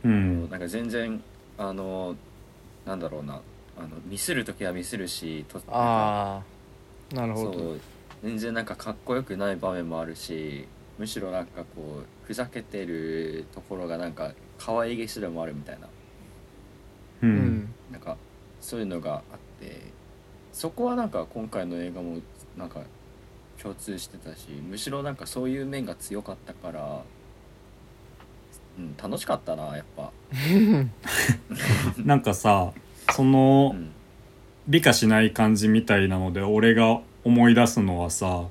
[0.04, 0.50] うん。
[0.50, 1.20] なんか全然
[1.58, 2.16] あのー
[2.86, 3.40] なんだろうな
[3.78, 6.42] あのミスる時はミスるしとあ
[7.12, 7.52] あなるほど。
[7.52, 7.80] そう
[8.22, 10.66] 全然なんかかっこよくない場面もあるし
[10.98, 15.88] むしろなんかこうふざけてるところがなんか可愛げすらもあるみたいな。
[17.22, 17.74] ううんん。
[17.90, 18.16] なんか
[18.60, 19.22] そういうのがあっ
[19.60, 19.80] て
[20.52, 22.20] そこはなんか今回の映画も
[22.56, 22.80] なんか
[23.60, 27.02] 共通してたしむしろなんかそういう面が強かったから、
[28.78, 30.12] うん、楽しかったなやっぱ、
[32.04, 32.72] なんかさ
[33.10, 33.90] そうのん、
[34.68, 38.44] 美化しない感じみたいなので俺が思い出すのはさ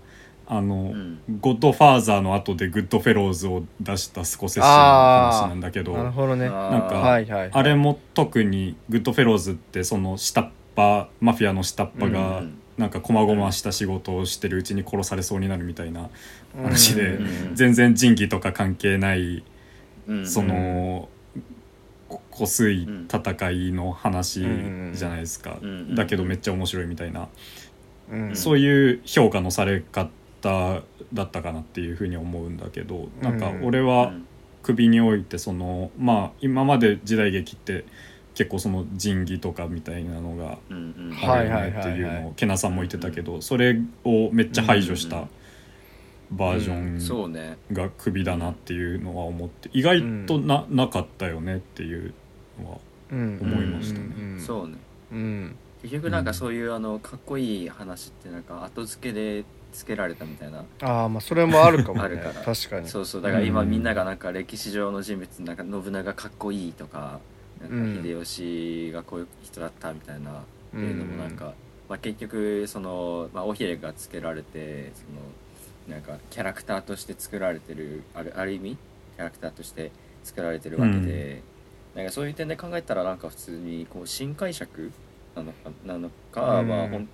[0.45, 1.19] あの、うん。
[1.39, 6.49] ゴッドファーザーの後でグッドフェローズを出したスコセッシの話なんだけどなるほどね。
[6.49, 16.09] なんかはいはいあれも特にグッドフェローズってその下っ端マフィアの下っ端がうんなんか細々した仕事をしてるうちに殺されそうになるみたいな
[16.55, 19.43] 話で、うん全然仁義とか関係ない
[20.07, 20.27] うん。
[20.27, 21.07] その、
[22.33, 24.41] ここすい戦いの話
[24.93, 25.95] じゃないですか、うん。
[25.95, 27.27] だけどめっちゃ面白いみたいな、
[28.11, 28.35] うん。
[28.35, 30.81] そういう評価のされ方
[31.13, 34.25] だったかなっていうふうに思うんだけどなんか俺うはん。
[34.63, 37.85] 首においてそのまあ今まで時代劇って
[38.33, 40.57] 結構その仁義とかみたいなのが
[41.27, 45.27] あるよねっていうのをけなさんも言ってたけどそれをめっちゃ排除した
[46.31, 52.13] バージョンが首だなっていうのは思って意外とななかったよねっていうの
[52.59, 52.77] は
[53.11, 54.05] うん思いましたね。
[54.17, 54.39] うん。
[54.39, 54.75] そうね。
[55.11, 55.55] うん。
[55.81, 59.43] 結局なんかそういうあのかっこいい話ってなんか後付けで
[59.73, 60.63] つけられたみたいな。
[60.81, 62.01] ああまあそれもあるかもね。
[62.05, 62.33] あるから。
[62.33, 62.87] 確かに。
[62.87, 63.21] そうそう。
[63.21, 63.69] だから今うん。
[63.69, 67.19] みんながなんか歴史上の人物なんか信長かっこいいとか
[67.61, 71.53] なんか秀吉がこういう人だったみたいなっていうのもなんか、
[71.89, 75.03] まあ、結局その、まあ、尾ひれがつけられてそ
[75.91, 78.77] のなんかキャラクターとして作られてるあるある意味
[79.15, 79.91] キャラクターとして
[80.23, 81.41] 作られてるわけで、
[81.95, 84.91] なんかそういう点で考えたらなんか普通にこう新解釈
[85.35, 86.67] なのかなのか、うん。
[86.67, 87.07] まあほん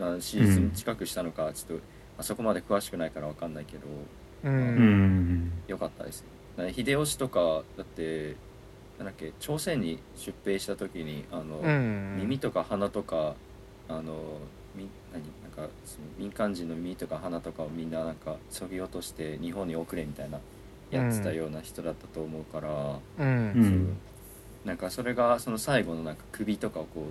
[0.00, 3.86] あシーズン近くしたのかちょっと、まあ、そこまで詳しくないからわかんないけど
[4.44, 4.56] ううん。
[5.46, 6.24] ん良かったです。
[6.58, 8.36] ね秀吉とかだって
[8.98, 12.16] なんだっけ朝鮮に出兵した時にあの、うん。
[12.18, 13.34] 耳とか鼻とか
[13.88, 14.12] あの
[14.74, 20.38] み何なんかその民間人の耳とか鼻とかをみんななんかそぎ落として日本に送れみたいな
[20.90, 23.52] やってたような人だったと思うから、うん。
[23.54, 23.58] う。
[23.60, 23.96] ん
[24.66, 27.06] なんかそれがその最後のなんか首とかをこ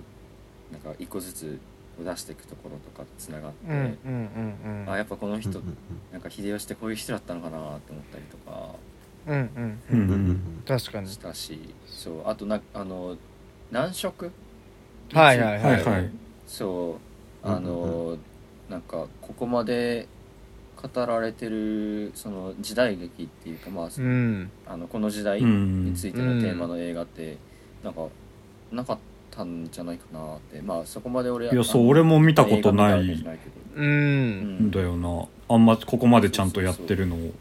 [0.70, 1.58] うなんか一個ずつ
[1.97, 5.78] 出していくところとかつながって、うんうんうんうんあやっぱこの人、うんうん
[6.12, 8.76] なんか秀吉ってこういう人だったのかなって思ったりとか。
[9.28, 9.99] うんうんううん。
[9.99, 10.64] うんうんん。
[10.68, 13.18] 確かにしたしそうあとなあの
[13.72, 14.32] 難色？
[15.14, 16.12] はいはいはいはい。
[16.45, 16.99] そ
[17.43, 18.18] うあの、
[18.70, 20.08] なんかここまで
[20.94, 24.50] 語られてるその時代劇っていうかまあ、うん。
[24.68, 25.86] あのこの時代うん。
[25.86, 27.38] についてのテーマの映画って、
[27.84, 28.08] なんか
[28.72, 28.98] なかっ
[29.32, 30.62] たんじゃないかなって。
[30.62, 33.82] まあそこまで俺いやそうあの俺も見たことない映画見たわけじゃないけど。
[33.82, 34.60] ううん。
[34.68, 35.26] んだよな。
[35.48, 37.16] あんまここまでちゃんとやってるの。
[37.16, 37.34] をう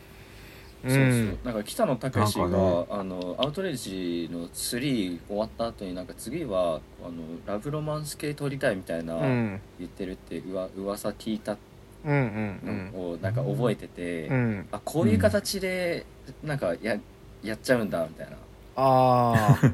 [0.87, 1.39] そうそうん。
[1.45, 2.87] なんか北野武が、なんかね。
[2.91, 7.13] あのアウトレイジの3終わった後になんか次はあの
[7.47, 9.61] ラブロマンス系撮りたいみたいなうん。
[9.79, 11.74] 言ってるってうわ噂聞いたうんうんの
[12.07, 14.37] をなんか覚えてて、うん。
[14.37, 16.05] うんあこういう形で
[16.43, 16.97] なんかや
[17.43, 18.37] やっちゃうんだみたいな。
[18.77, 19.61] ああ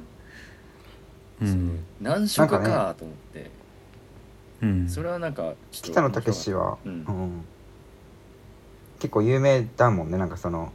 [1.43, 1.45] う。
[1.45, 1.85] ん。
[2.01, 3.51] 難色なんかかと思って、
[4.63, 4.89] うん。
[4.89, 6.93] それはなんかちょっと北野武は、うん。
[6.93, 7.45] うん。
[8.99, 10.73] 結構有名だもんねなんかその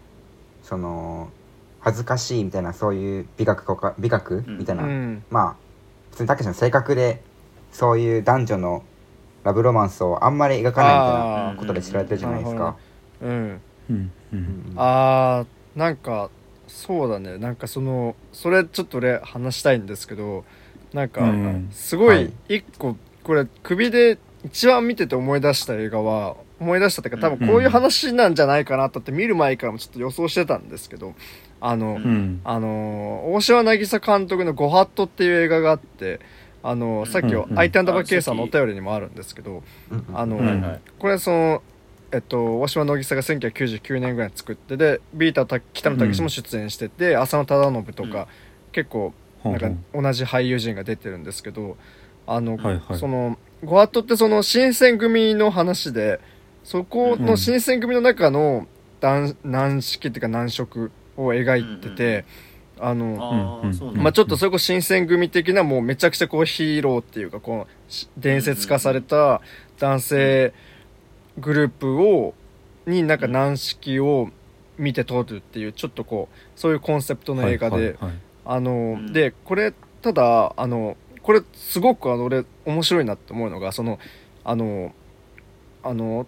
[0.63, 1.29] その
[1.79, 4.57] 恥ずかしいみたいなそういう美学とか美学うん。
[4.57, 5.23] みたいな、うん。
[5.29, 5.55] まあ
[6.11, 7.21] 普通に武の性格で
[7.71, 8.83] そういう男女の
[9.45, 12.75] ラブロマンスをあんまり描かないみたいなことで知られてるじゃないですか。
[13.21, 14.39] うんうんううん。
[14.39, 16.29] んあーなんか
[16.67, 17.37] そうだね。
[17.37, 20.43] なんかそのそれちょっと俺話したいんですけど
[20.93, 22.25] なんかうんすごはい。
[22.25, 31.13] い一個これ首で一番見てて思い出した映画は思い出したっていうか多分こういう話なんじゃないかなとって見る前からもちょっと予想してたんですけど
[31.61, 32.03] あの、うん。
[32.03, 36.19] うんあの大島渚監督の「ゴハット」っていう映画があって
[36.67, 37.59] あのさっきうんうん。
[37.59, 40.81] アイテンダバケイさんのお便りにもあるんですけどうんあの、うんはいはい。
[40.97, 41.63] これその
[42.11, 48.25] えっと大島渚が1999年ぐらいに作ってでビータた北野武も出演してて、浅野忠信とか、うん。
[48.71, 49.13] 結構
[49.43, 51.77] なんか同じ俳優陣が出てるんですけど
[52.25, 52.97] あの、はいはい。
[52.97, 56.19] そのゴアットってその新選組の話で
[56.63, 58.67] そこの新選組の中の
[59.01, 62.25] 男軟式っていうか難色を描いてて、
[62.79, 63.63] あの
[63.93, 69.41] まあちょっとそれこそ新選組的なもうめちゃくちゃこうヒーローっていうかこうし伝説化された
[69.79, 70.53] 男性
[71.37, 72.33] グループを
[72.85, 74.29] になんか軟式を
[74.77, 77.97] 見て通るっていうちょっとこうそういうコンセプトの映画で、
[78.43, 79.13] あの、ん。
[79.13, 83.99] でこれただあのこれすごくあの俺面白いなって思うのがその
[84.43, 84.93] あの
[85.81, 86.27] あの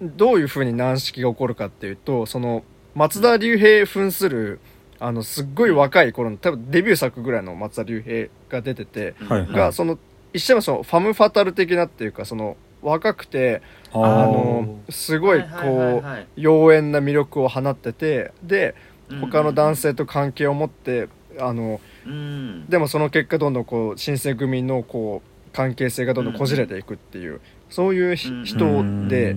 [0.00, 2.64] どういうふうに軟式が起こるかっていうとその
[2.94, 4.60] 松田龍平扮する
[5.02, 9.52] あのすっごい若い頃の多分デビュー作ぐらいの松田龍平が出てて、はいはい。
[9.52, 9.98] がその
[10.32, 18.74] 一社のそのファム・ファタル的なっていうかその若くてああのすごいはいはいはい妖艶な魅力を放っててで
[19.08, 19.20] うん。
[19.20, 22.66] 他の男性と関係を持ってあのうん。
[22.68, 28.44] でもその結果どんどんこう新選組のこう関係性がどんどんこじれていくっていう、そういうひうん。
[28.44, 29.36] 人で、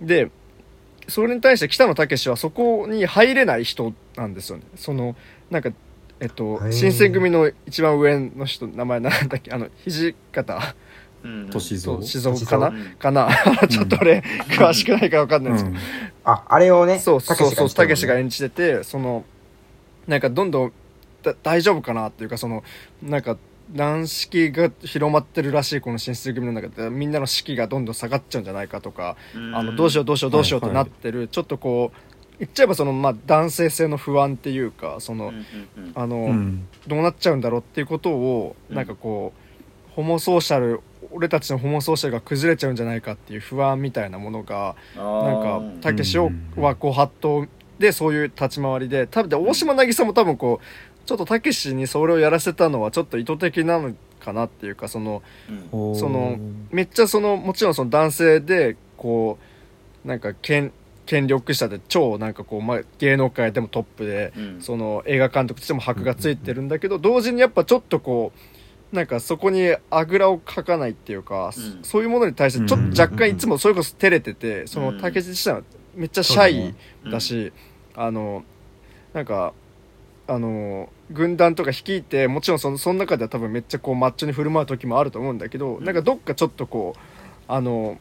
[0.00, 0.30] で
[1.10, 4.64] それに対して北野武はそこに入れない人なんですよね。
[4.76, 5.14] その
[5.50, 5.70] なんか
[6.20, 9.52] えっと新選組の一番上の人名前なんだっけ？
[9.52, 10.74] あの土方。
[11.22, 11.50] うん。
[11.52, 12.00] 歳三
[12.46, 12.68] かな？
[12.68, 12.72] う。
[12.72, 12.94] ん。
[12.98, 13.28] かな？
[13.68, 15.64] ちょっと俺詳しくないから分かんないんです。
[15.66, 15.76] けど、
[16.24, 19.24] ああれをねそうそうそうたけしがね演じててその
[20.06, 20.72] なんかどんどん
[21.22, 22.64] だ大丈夫かなっていうかその
[23.02, 23.36] なんか
[23.72, 29.16] 軟式が広まってるらしいこの新出組の中でみんなの士気がどんどん下がっちゃうんじゃないかとか、
[29.54, 32.10] あのどうしようどうしようどうしようってなってる、ちょっとこう
[32.40, 35.92] 言っちゃえばそのまあ男性性の不安っていうかその、うんうんうん。
[35.94, 36.66] あの、うん。
[36.86, 38.76] どうなっちゃうんだろうっていうことをうん。
[38.76, 40.80] なんかこうホモソーシャル
[41.12, 45.04] 俺たちのホモソーシャルが崩れちゃうんじゃないかっていう不安みたいなものがなん
[45.42, 47.46] かたけしをはこう発動
[47.78, 50.64] でそういう立ち回りで多分で大島渚も多分こう
[51.06, 55.22] ちょっとたけしにそれをやらせたのはちょっと意図的なのかなっていうかその
[55.72, 55.96] うん。
[55.96, 56.38] その
[56.70, 59.38] めっちゃそのもちろんその男性でこ
[60.04, 60.72] うなんか権
[61.06, 64.62] 権力者で超なんかこう、まあ、芸能界でもトップでうん。
[64.62, 68.32] その映画監督としても箔がついてるんだけど同時にやっぱちょっとこ
[68.92, 71.78] うなんかそこにあぐらをかかないっていうか、そうん。
[71.82, 75.62] そういうものに対してちょっと若干いつもそれこそ照れててその竹内自身は
[75.94, 76.74] めっちゃシャイ
[77.10, 77.52] だし、
[77.94, 78.44] あの
[79.12, 79.52] なんか
[80.30, 85.84] あの軍団とか率いてもちろんそのその中では多分めっちゃこうマッチョに振る舞う時もあると思うんだけど、うん。
[85.84, 87.00] なんかどっかちょっとこう
[87.48, 87.98] あの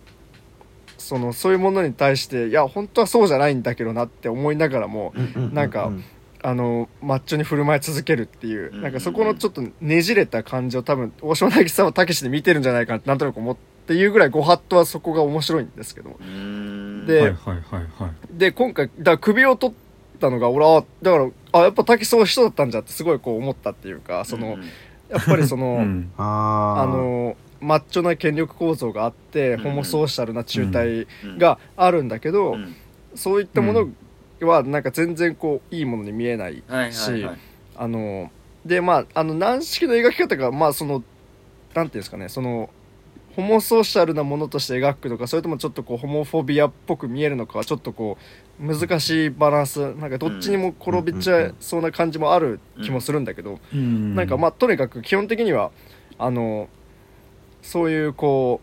[0.99, 5.11] そのそういうものに対していや本当はそうじゃないんだけどなって思いながらも
[5.53, 5.91] なんか
[6.43, 13.57] あのマッチョに振る舞い続けるっていう、うんなんかそこのちょっとねじれた感じを多分大島渚さんはたけしで見てるんじゃないかなってなんとなく思っ
[13.88, 16.11] ていうぐらいご法度はそこが面白いんですけど。
[16.19, 17.07] うん。
[17.07, 18.11] ではいはいはいはい。
[18.32, 24.63] で今回だから首を取ったのが俺はだからあやっぱたけしそういう人だったんじゃってすごいこう思ったっていうかその、うん
[25.09, 26.11] やっぱりその、 うん。
[26.17, 26.81] あー。
[26.83, 32.75] あのマッチョな権力構造があって、うんホモソーシャルな中隊うんがあるんだけど、うん。
[33.15, 33.89] そういったもの
[34.41, 37.37] はなんか全然こういいものに見えないはいはいしはい。
[37.75, 38.31] あの
[38.65, 41.03] でまああの軟式の描き方がまあその
[41.73, 42.69] なんていうんですかねその
[43.35, 48.23] ホモソーシャルなものとして描くのかそれともちょっとこうホモフォビアっぽく見えるのかはちょっとこう
[48.60, 49.95] 難しいバランス。
[49.95, 54.16] なんかどっちにも転びちゃいそうな感じもある気もするんだけど、うん。
[54.16, 55.72] なんかまあとにかく基本的には
[56.18, 56.68] あの
[57.62, 58.62] そういうこ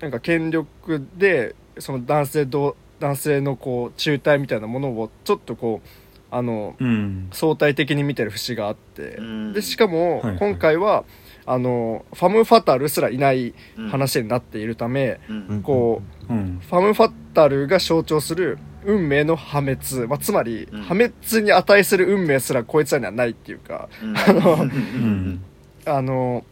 [0.00, 5.88] うなんか権力でその男性ど男性のこう中体みたいなものをちょっとこう
[6.30, 7.28] あのうん。
[7.32, 9.52] 相対的に見てる節があって、うん。
[9.54, 10.38] でしかもはいはい。
[10.38, 11.04] 今回は、
[11.46, 13.88] あのファム・ファタルすらいないうん。
[13.88, 15.62] 話になっているため、うん。
[15.62, 16.60] こううん。
[16.60, 20.82] ファム・ファタルが象徴する運命の破滅、まあ、つまり、うん。
[20.82, 21.12] 破滅
[21.42, 24.16] に値する運命すらこいつらにはないっていうかうん。
[24.16, 25.44] あのうん。
[25.84, 26.44] あの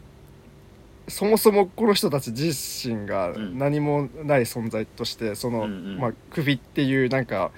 [1.07, 3.57] そもそもこの人たち自身がうん。
[3.57, 5.97] 何もない存在としてその、うんうん。
[5.97, 7.51] まあ、首っていうなんか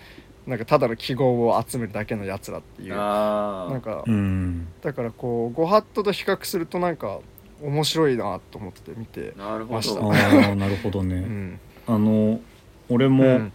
[0.47, 4.67] なんかただの記号を集めるだけのやつらっていうなんかうん。
[4.81, 7.19] だからこうご法度と比較するとなんか
[7.61, 9.99] 面白いなと思って見て、なるほました。
[9.99, 10.15] どあ
[10.51, 11.59] あなるほどね、うん。
[11.85, 12.39] あの
[12.87, 13.51] 俺も、うん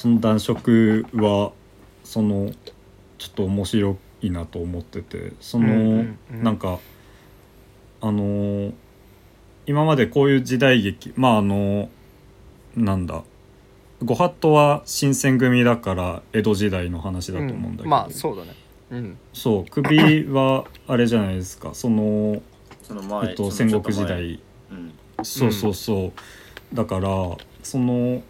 [0.00, 1.52] その男色は
[2.04, 2.50] その
[3.18, 6.42] ちょっと面白いなと思っててその、うんうんうん。
[6.42, 6.78] なんか
[8.00, 8.72] あの
[9.66, 11.90] 今までこういう時代劇まああの
[12.74, 13.24] なんだ
[14.02, 18.54] ご法度は新選組だから江戸時代の話だと思うんだけど、まあそうだね。
[18.90, 19.18] うん。
[19.34, 21.74] そう首はあれじゃないですか。
[21.74, 22.40] その、
[22.82, 24.40] その前えっと、戦国時代。
[24.70, 24.94] うん。
[25.22, 26.06] そうそうそ
[26.72, 27.10] う、だから
[27.62, 28.22] その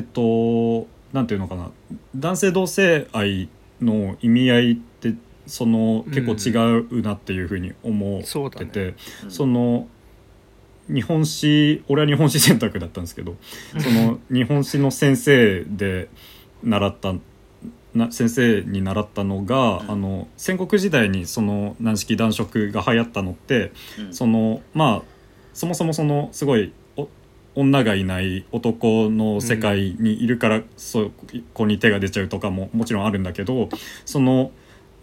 [0.00, 1.70] えっとなんていうのかな。
[2.16, 3.50] 男性同性愛
[3.82, 5.14] の意味合いって
[5.46, 8.94] その結構違うなっていうふうに思ってて、ね。
[9.24, 9.30] うん。
[9.30, 9.88] その
[10.88, 13.36] 日本史俺は日本史選択だったんですけど
[13.78, 16.08] その日本史の先生で
[16.62, 17.14] 習った
[17.94, 19.90] な先生に習ったのが、うん。
[19.90, 24.14] あの戦国時代にその軟式男色が流行ったのってうん。
[24.14, 25.02] そのまあ
[25.52, 26.79] そもそもそのすごいお
[27.54, 31.10] 女がいない男の世界にいるから、そ
[31.52, 33.68] こに手が出ちゃうとかももちろんあるんだけど
[34.04, 34.52] その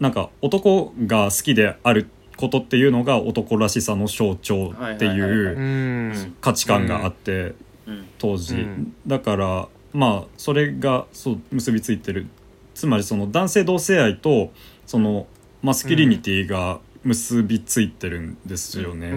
[0.00, 7.54] なんか男が好きであることっていうのが男らしさの象徴ってはいう価値観があって
[7.86, 8.08] うん。
[8.18, 8.94] 当時、うん。
[9.06, 12.28] だからまあそれがそう結びついてる。
[12.74, 14.52] つまりその男性同性愛と
[14.86, 15.26] その
[15.62, 19.10] マスキリニティが結びついてるんですよね。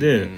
[0.00, 0.30] で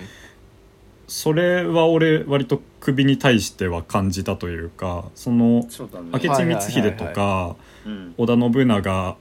[1.06, 6.10] それは俺割と首に対しては感じたというかそのね。
[6.12, 8.14] 明智光秀とはいかうん。
[8.16, 9.16] 織田信長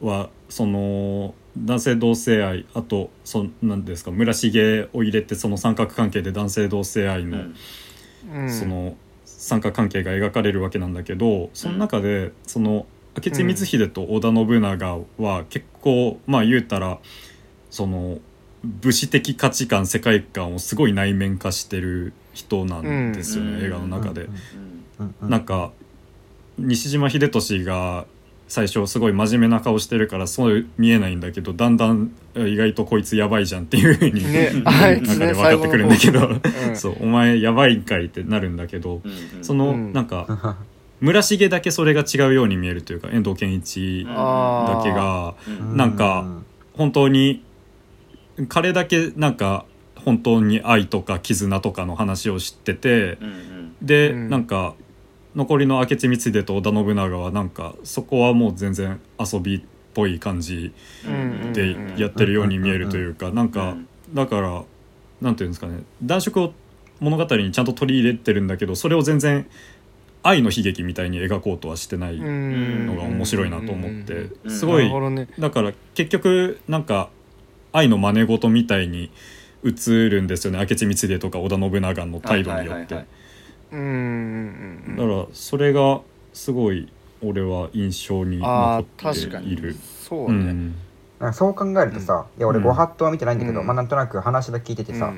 [0.00, 8.42] はその男性同性愛あとそなんですか村重を入れてその三角関係で男性同性愛の、うん。
[8.42, 8.52] うん。
[8.52, 12.86] その三角関係が描かれるわけなんだけどその中でその
[13.16, 16.98] 明智光秀と織田信長は結構まあ言うたら
[17.70, 18.18] その
[18.64, 24.28] 武士的価値観世界観をすごい内面化してる人なんですよね、うん映画の中で。
[25.22, 25.72] なんか
[26.58, 28.06] 西島秀俊が
[28.48, 36.68] 最初すごい真面目な顔してるからそう見えないんだけどだんだん意外とこいつやばいじゃんっていうふうに、ね あいつね中で分かってくるんだけど、最後の方。
[36.68, 39.92] うんそうお前やばいんかいってなるんだけど、うんうんその、うん。
[39.92, 40.56] なんか
[41.00, 46.26] 村重だけそれが違うように見えるというか遠藤健一だけがうんなんか
[46.74, 47.42] 本当に
[48.48, 49.64] 彼だけなんか
[50.04, 53.76] 本当に愛とか絆とかの話を知っててうんうん。
[53.82, 54.28] で、うん。
[54.28, 54.74] なんか
[55.34, 59.62] 残りの明智光秀と織田信長はなんかそこはもう全然遊びっ
[59.94, 60.72] ぽい感じ
[61.06, 63.88] うんでやってるように見えるというかなんかうん。
[64.14, 64.64] だから
[65.20, 66.52] なんていうんですかね男色を
[67.00, 69.46] 物語にちゃんと取り入れてるんだけどそれを全然
[70.22, 74.14] 愛の悲劇みたいに描こうとはしてないのが面白いなと思って。
[74.44, 74.78] うんすご
[75.10, 77.10] ないだから結局なんか
[77.72, 79.10] 愛の真似事みたいに
[79.64, 80.58] 映るんですよね。
[80.58, 82.94] 明智光秀とか織田信長の態度によって。
[82.94, 83.06] だか
[83.72, 86.00] らそれが
[86.32, 86.90] すごい
[87.22, 89.76] 俺は印象にあ残っている。
[90.08, 90.74] そうね。
[91.20, 91.34] うん。
[91.34, 92.64] そう考えるとさ、いや俺うん。
[92.64, 93.66] ご法度は見てないんだけど、うん。
[93.66, 95.12] まあなんとなく話だけ聞いててさ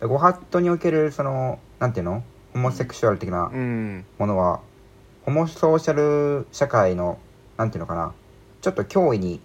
[0.00, 2.22] うん、ご法度におけるそのなんていうの？
[2.52, 4.04] ホモセクシュアル的なうん。
[4.18, 4.60] ものは、
[5.24, 7.18] ホモソーシャル社会の
[7.58, 8.14] なんていうのかな？
[8.62, 9.40] ちょっと脅威に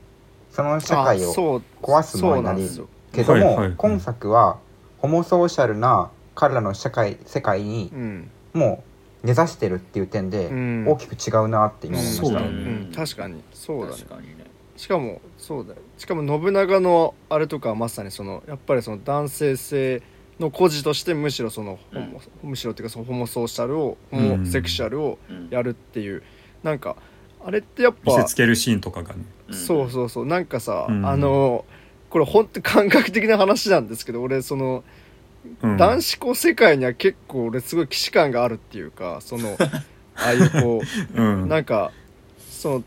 [0.51, 2.87] その社会を壊すものになりそうなんですよ。
[3.13, 3.65] けども、はいはい。
[3.67, 4.57] はい今作は
[4.99, 8.31] ホモソーシャルな彼らの社会世界にうん。
[8.53, 8.83] も
[9.23, 10.85] う根ざしてるっていう点でうん。
[10.87, 12.47] 大きく違うなって今思いました、そうだね。
[12.47, 12.51] う
[12.89, 12.91] ん。
[12.93, 13.41] 確かに。
[13.53, 13.97] そうだね。
[13.97, 14.45] 確かにね。
[14.77, 15.73] しかもそうだ。
[15.73, 20.01] よしかも信長のあれとかはまさにそのやっぱりその男性性
[20.39, 26.23] の孤児としてむしろその、ホモむしろっていうかそのホモソーシャルをホモセクシャルをうんやるっていう、
[26.63, 26.95] なんか
[27.45, 29.23] あれってやっ見せぱつけるシーンとかがね。
[29.51, 30.25] そうそうそう。
[30.25, 31.05] なんかさ、うん。
[31.05, 31.65] あの
[32.09, 34.83] これ本当感覚的な話なんですけど俺その、
[35.61, 35.77] うん。
[35.77, 39.57] 男子校世界には結構俺すごい既視感があるっていうかその
[40.15, 40.81] ああいうこ
[41.15, 41.49] ううん。
[41.49, 41.91] なんか
[42.49, 42.83] その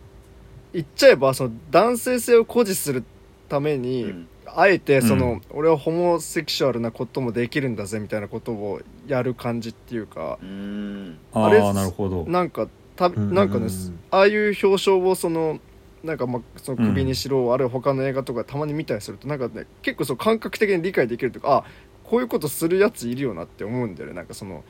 [0.73, 3.05] 言っちゃえばその男性性を誇示する
[3.49, 4.29] ために、うん。
[4.57, 5.43] あえてその、うん。
[5.51, 11.19] 俺はホモセクシュアルなこともできるんだぜみたいなことをやる感じっていうかうん。
[11.33, 12.25] ああれあなるほど。
[12.29, 13.69] なんかたんなんかね
[14.11, 15.61] ああいう表彰をその
[16.05, 21.65] なんかまあその首にしろ、あるいは他の映画とかたまに見たりするとなんかね結構そう感覚的に理解できるとかあ
[22.05, 24.15] こういうことするやついるよなって思うんだよね。
[24.15, 24.65] なんかその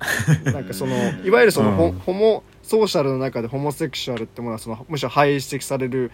[0.44, 0.94] なんかその
[1.24, 1.92] いわゆるそのホ,、うん。
[1.98, 6.10] ホモソーシャルの中でホモセクシュアルってものはそのむしろ排斥される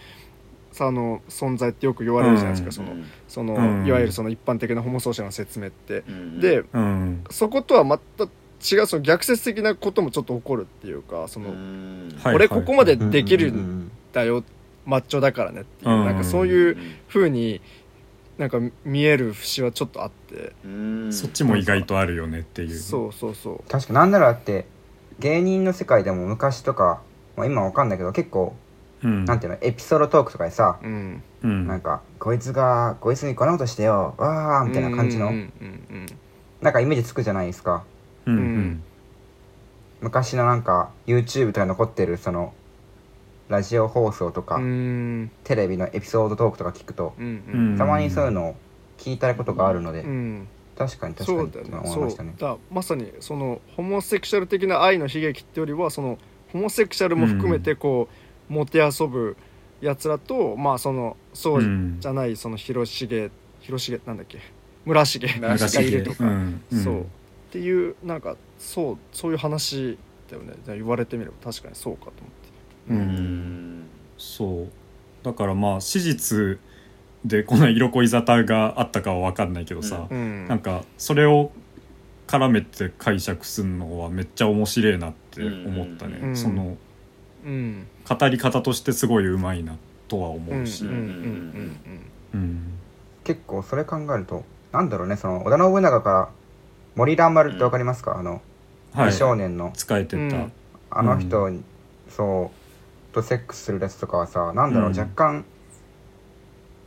[0.73, 2.89] さあの存在ってよく言われるじゃないですか、うん。
[3.29, 3.87] そのその、うん。
[3.87, 6.03] いわゆるその一般的なホモソーシャルの説明って。
[6.09, 6.41] うん。
[6.41, 7.25] でうん。
[7.31, 8.27] そことはまた
[8.71, 11.55] 違うその逆説的なこともちょっと起こるっていうかその、
[12.25, 14.43] 俺ここまでできるうんんだよ
[14.85, 16.77] マッチョだからねっていう、うんなんかそういう
[17.09, 17.61] 風に
[18.39, 21.13] なんか見える節はちょっとあって、うん。
[21.13, 22.79] そっちも意外とあるよねっていう。
[22.79, 23.71] そうそうそう。
[23.71, 24.67] 確かなんならだって
[25.19, 27.01] 芸人の世界でも昔とか、
[27.37, 28.55] まあ、今わかんないけど結構
[29.03, 29.25] うん。
[29.25, 31.23] なんていうのエピソードトークとかでさ、うん。
[31.43, 31.67] うん。
[31.67, 36.07] なんかこいつがこいつにこんなことしてよわーみたいな感じの、うんうん。
[36.61, 37.85] なんかイメージつくじゃないですか
[38.27, 38.47] うんううん。
[38.47, 38.83] ん
[40.03, 42.53] 昔のなんか YouTube とかに残ってるその
[43.49, 44.57] ラジオ放送とか、
[45.45, 47.79] テレビのエピソードトークとか聞くと、うんうん。
[47.79, 48.57] たまにそういうのを
[48.99, 50.49] 聞いたことがあるので、うん。
[50.77, 52.35] 確かに確かにってそうだよね思いましたね。
[52.39, 56.19] そうだまさにそのホモセクシャル的な愛の悲劇ってよりはその
[56.53, 58.09] ホモセクシャルも含めてこ
[58.51, 59.37] う、もてあそぶ
[59.81, 64.39] やつらとまあそのそううんじゃないその広重広重なんだっけ？
[64.85, 65.21] 村重。
[65.41, 66.85] がいるとか、うんうん。
[66.85, 67.07] そう
[67.57, 69.99] っていうなんかそうそういう話
[70.31, 70.53] だよね。
[70.67, 71.37] 言われてみれば。
[71.43, 72.91] 確かにそうかと思って。
[72.91, 73.81] ううん。
[73.81, 73.87] ん
[74.19, 74.69] そう。
[75.23, 76.59] だからまあ史実
[77.25, 80.47] でこんな色恋沙汰があったかは分かんないけどさ、うん。
[80.49, 81.51] なんかそれを
[82.27, 86.37] 絡めて解釈するのはめっちゃ面白いなって思ったね、うん。
[86.37, 86.77] その
[87.47, 87.87] うん。
[88.07, 89.77] 語り方としてすごいうまいな
[90.09, 90.91] とは思うし、うん。
[90.91, 90.97] うん。
[90.97, 91.81] うん。
[92.35, 92.73] うん。
[93.25, 95.17] 結構それ考えるとなんだろうね。
[95.17, 96.29] その織田信長から
[96.97, 98.43] 森蘭丸ってわかりますか、あの
[98.93, 99.07] はい。
[99.11, 99.73] 美少年の。
[99.77, 100.53] 使えてた、うん。
[100.91, 101.63] あの人に、
[102.09, 102.51] そ
[103.13, 104.99] うとセックスするやつとかはさなんだろう、うん。
[104.99, 105.45] 若干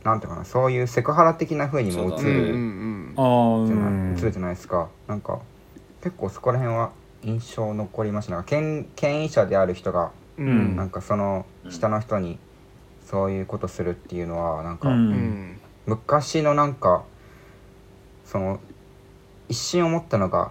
[0.04, 3.14] なんていうかなそういうセクハラ的な風にも映うんうんるうん。
[3.16, 4.88] ああじゃない、うん映るじゃないですか。
[5.06, 5.40] なんか
[6.02, 6.90] 結構そこら辺は
[7.22, 8.32] 印象残りました。
[8.32, 10.76] なんか権権威者である人がうんうん。
[10.76, 12.38] なんかその下の人に
[13.04, 14.94] そういうことするっていうのはなんか、うん。
[14.94, 15.60] うん。
[15.86, 17.04] 昔のなんか
[18.24, 18.60] その
[19.50, 20.50] 一瞬思ったのが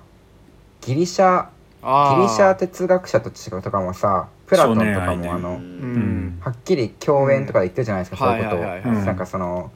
[0.82, 1.48] ギリシャ
[1.82, 6.38] あギリシャ哲学者と違うとかもさプラトンとかもあの、ううん。
[6.38, 9.72] んはっきり共演とかで言ってるじゃないですか、うんそういうことを、なんかその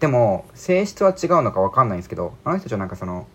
[0.00, 3.26] でも性質は違うのか分かんないんですけどあの人たちはなんかその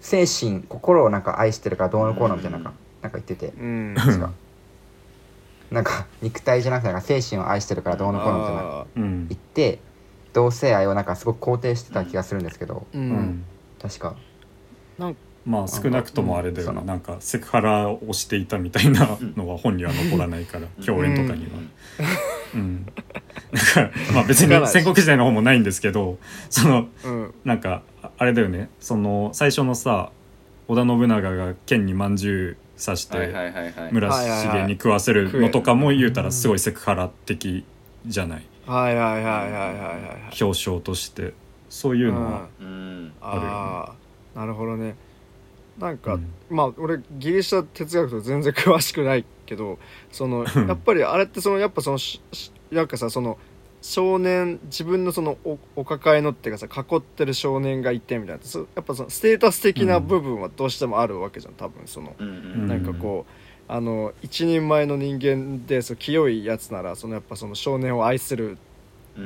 [0.00, 2.64] 精神心をなんか愛してるからどうのこうのみたいななん。
[2.64, 2.72] か
[3.02, 3.48] なんか言ってて。
[3.48, 3.94] うん。
[3.96, 4.30] 確か
[5.70, 8.86] なんか肉体じゃなくてなんか精神を愛してるからどうのこうのみたいな。
[8.96, 9.78] 言って
[10.32, 12.86] 同性愛をなんかすごく肯定してた気がするんですけど。
[12.94, 13.44] ーううんん
[13.80, 14.16] 確か。
[14.98, 15.16] なん
[15.46, 21.50] まあ少なくともあれだようんななんかセクハラをしていたみたいなのは本には残らないから共演とかには。
[22.54, 26.18] うん、だからまあ別に戦国時代の方もないんですけど
[26.50, 27.34] そのうん。
[27.44, 28.68] なんかああれだよね。
[28.80, 30.10] その最初のさ
[30.68, 33.16] 織田信長が剣にまんじゅう刺して
[33.92, 37.64] 村重に食わせるのとかも言うたらすごいセクハラ的
[38.06, 38.42] じゃない？
[38.66, 40.42] はいはいはいはいはいはい。
[40.42, 41.32] 表彰として
[41.70, 43.12] そういうのは、うん。
[43.22, 43.94] あ
[44.34, 44.96] あなるほどね。
[45.78, 46.26] なんか、うん。
[46.50, 49.78] まあ俺ギリシャ哲学と全然詳しくないけど
[50.12, 50.68] そのうん。
[50.68, 53.38] やっぱりあれってそのやっぱそのししなんかさその
[53.82, 58.42] 少年自分のそのおお抱えのっていうかさ囲ってる少年がいてみたいな。
[58.42, 63.32] そやっぱそのステータス的な部分はどうしてもあるわけじゃん多分その、うんうんなんかこう
[63.72, 68.58] あの一人前の人間でそう清いやつならそのやっぱその少年を愛するうん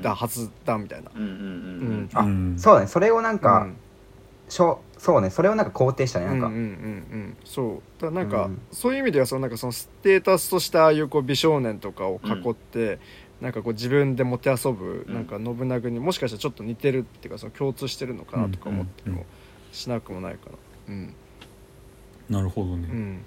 [0.03, 1.11] だはずだみたいな。
[1.15, 2.55] うんうんうんあ、うん。
[2.59, 2.87] そうだね。
[2.87, 3.77] それをなんか、うん。
[4.49, 5.31] しょそうね。
[5.31, 6.27] それをなんか肯定したね。
[6.27, 6.67] なんか、うんうんうんう
[7.17, 7.37] ん。
[7.45, 8.03] そう。
[8.03, 8.61] だなんか、うん。
[8.73, 12.99] そういう意味ではそのなんかそのステータスとしてああいうこう美少年とかを囲って、
[13.41, 15.15] なんかこう自分でもてあそぶ、うん。
[15.15, 19.27] なんか信長にもしかしたらちょっと似てるっていうかその共通してるのかなとか思ってうんうんも
[19.73, 20.53] しなくもないから
[20.89, 21.15] うん。
[22.31, 23.25] なるほどね、うん。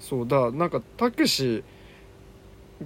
[0.00, 0.28] そう。
[0.28, 1.64] だなんかたけし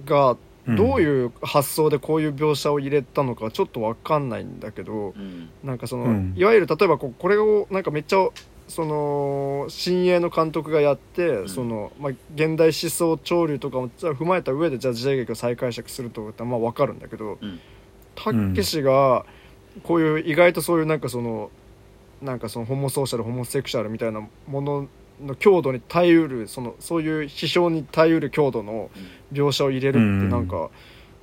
[0.05, 0.37] がん
[0.67, 5.49] どういう発想でこういう描写を入れたのかちょっと分かんないんだけど、うん。
[5.63, 6.33] なんかその、うん。
[6.35, 8.27] いわゆる例えばこうこれをなんかめっちゃ
[8.67, 11.49] その新鋭の監督がやって、ん。
[11.49, 17.59] そのまあ、現代思想潮流とかもじゃあ踏まえた上でじゃあ時代劇を再解釈するとかまあ分かるんだけどうん。
[18.15, 19.25] たけしが
[19.83, 21.49] こういう意外とそういうなんかその
[22.21, 24.87] なんかそのホモソーシャルホモセクシャルみたいなもの
[25.25, 28.89] の強度に耐えうるそのそういう批評に耐えうる強度の
[29.31, 30.29] 描写を入れるってうん。
[30.29, 30.69] なんか、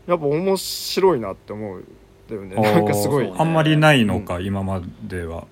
[0.07, 1.85] やっぱ面白いなって思うん
[2.29, 2.55] だよね。
[2.55, 3.27] なんかすごい。
[3.27, 5.47] そうあんまりないのか、今までは。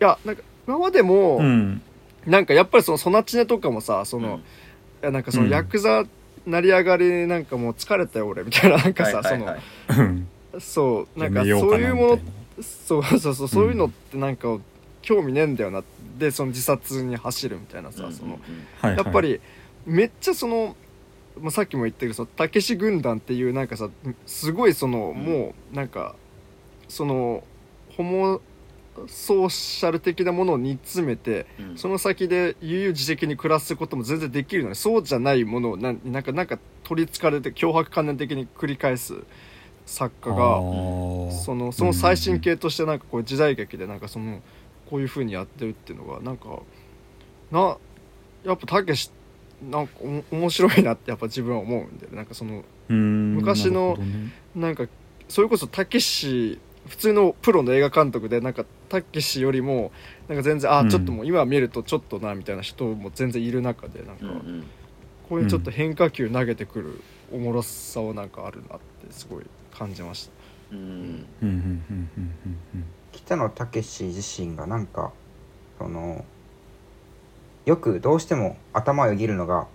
[0.00, 1.82] いやなんか今までも、うん。
[2.26, 4.40] なんかやっぱりそのソナチネとかもさその、うん。
[4.40, 4.40] い
[5.02, 5.50] やなんかそのうん。
[5.50, 6.04] ヤクザ
[6.46, 9.56] 成り上がりなんかもう疲れたよ俺みたいななんかさ、その
[10.60, 12.18] そうなんかそういいうもの
[12.60, 14.58] そうそうそうそういうのってなんか
[15.04, 15.84] 興味ねえんだよな。
[16.18, 18.40] でその自殺に走るみたいなさ、その
[18.82, 19.40] やっぱり
[19.84, 20.76] めっちゃその、
[21.40, 23.90] まあ、さっきも言ったけどそのたけし軍団っていうなんかさ
[24.26, 25.16] すごいその、ん。
[25.22, 26.16] もうなんか
[26.88, 27.44] その
[27.96, 28.40] ホモ
[29.08, 31.76] ソーシャル的なものを煮詰めてうん。
[31.76, 39.14] その先で悠々自適に暮らすことも全然できるのにそうじゃないものをななんかなんか取りつかれて脅迫観念的に繰り返す
[39.84, 41.30] 作家あがー。
[41.32, 44.40] そのその最新形としてなんかこう時代劇でなんかその
[44.88, 46.60] こういう風にやってるっていうのがなんか
[47.50, 47.76] な
[48.44, 49.10] やっぱたけし
[49.70, 49.94] なんか
[50.30, 53.98] お面白いなってやっぱ自分は思うんでなんかそのうん昔の
[54.54, 54.86] なんか
[55.28, 59.90] それこそたけし普通のプロの映画監督でなんかたけしよりも
[60.28, 60.90] なんか全然あうん。
[60.90, 64.64] ちょっともう今見るとちょっとなみたいな人も全然いる中でなんかうんうん。
[65.28, 67.00] こういうちょっと変化球投げてくる
[67.32, 70.32] おもろさはなんかあるなってすごい感じました。
[70.72, 70.78] うん。
[70.78, 70.86] うん
[71.42, 72.32] うんうんうん
[72.74, 72.84] うん
[73.14, 75.12] 北野武自身がなんか
[75.78, 76.24] その
[77.64, 79.66] よくどうしても頭をよぎるのが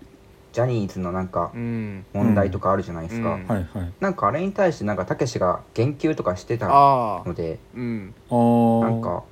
[0.51, 2.05] ジャニーズのなんかうん。
[2.13, 3.47] 問題とかあるじゃないですか、うん。
[3.47, 3.91] はいはい。
[3.99, 8.13] なんかあれに対してなんか武が言及とかしてたのでうん。
[8.81, 9.23] なんか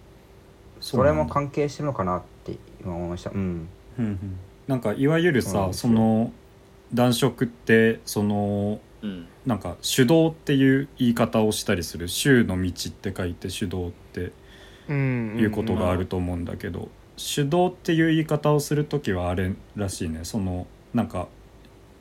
[0.80, 3.31] それもか関係してるのかなって今思いました。
[3.31, 3.68] うん。
[3.99, 4.38] うんうん。
[4.68, 6.31] なんかいわゆるさその
[6.94, 9.28] 男色ってそのうん。
[9.45, 14.32] なんか手動っていう言い方をしたりする「衆の道」って書いて手動って
[14.90, 15.38] うん。
[15.40, 20.22] いうことがあると思うんだけど、手動っていう言い方をする時はあれらしいね。
[20.24, 21.28] そのなんか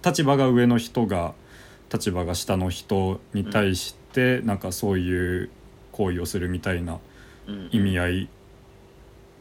[0.04, 1.34] 立場が上の人が
[1.92, 5.50] 立場が下の人に対してなんかそういう
[5.92, 6.98] 行為をするみたいな
[7.46, 7.68] うん。
[7.72, 8.28] 意味合い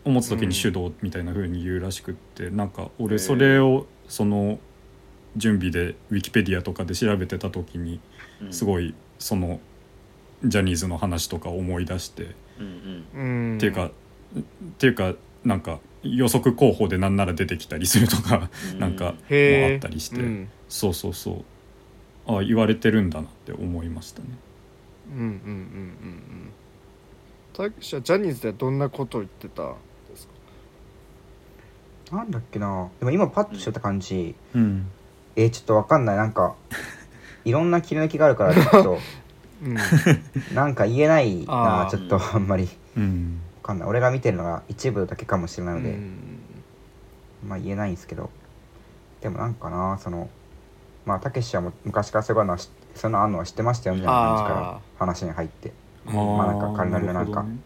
[0.06, 4.60] を持つ時に手動みたいな風に言うらしくってなんか俺それをその
[5.38, 8.00] 準備でウィキペディアとかで調べてた時に
[8.42, 8.54] うん。
[8.54, 9.60] すごいその
[10.44, 12.24] ジャニーズの話とか思い出して。
[12.24, 12.64] って
[13.66, 13.92] いうかっ
[14.78, 15.14] ていうか
[15.44, 18.80] なんか予測候補でなんなら出てきたりするとかうん。
[18.80, 19.18] なんかもあっ
[19.80, 20.50] たりして、うん。
[20.70, 21.44] そうそうそ
[22.28, 22.38] う。
[22.38, 24.28] あ言われてるんだなって思いましたね。
[25.12, 25.32] うんうんうんう
[27.62, 27.74] んうん。
[27.80, 29.76] ジャニーズではどんなことを言ってたん
[30.10, 30.28] です
[32.10, 32.18] か？
[32.18, 32.90] なんだっけな。
[33.00, 34.88] でも今パッとしてた感じ、うん、
[35.36, 36.18] えー、ちょっとわかんない。
[36.18, 36.56] なんか
[37.44, 38.98] いろんな切り抜きがあるから ちょっと。
[39.64, 39.78] うん。
[40.56, 42.70] なんか言えないなちょっとあんまり。
[42.98, 43.42] うん。
[43.62, 43.88] わかんない。
[43.88, 46.40] 俺が見てるのが一部だけかもしれないので、うん。
[47.48, 48.30] まあ言えないんですけど。
[49.22, 50.30] でもなんかなその
[51.06, 52.58] まあたけしはも昔からそういうの
[52.94, 55.74] そのあんのは知ってましたよみたいな感じからあ話に入って。
[56.08, 57.58] あまあなんか彼なりのなんかね。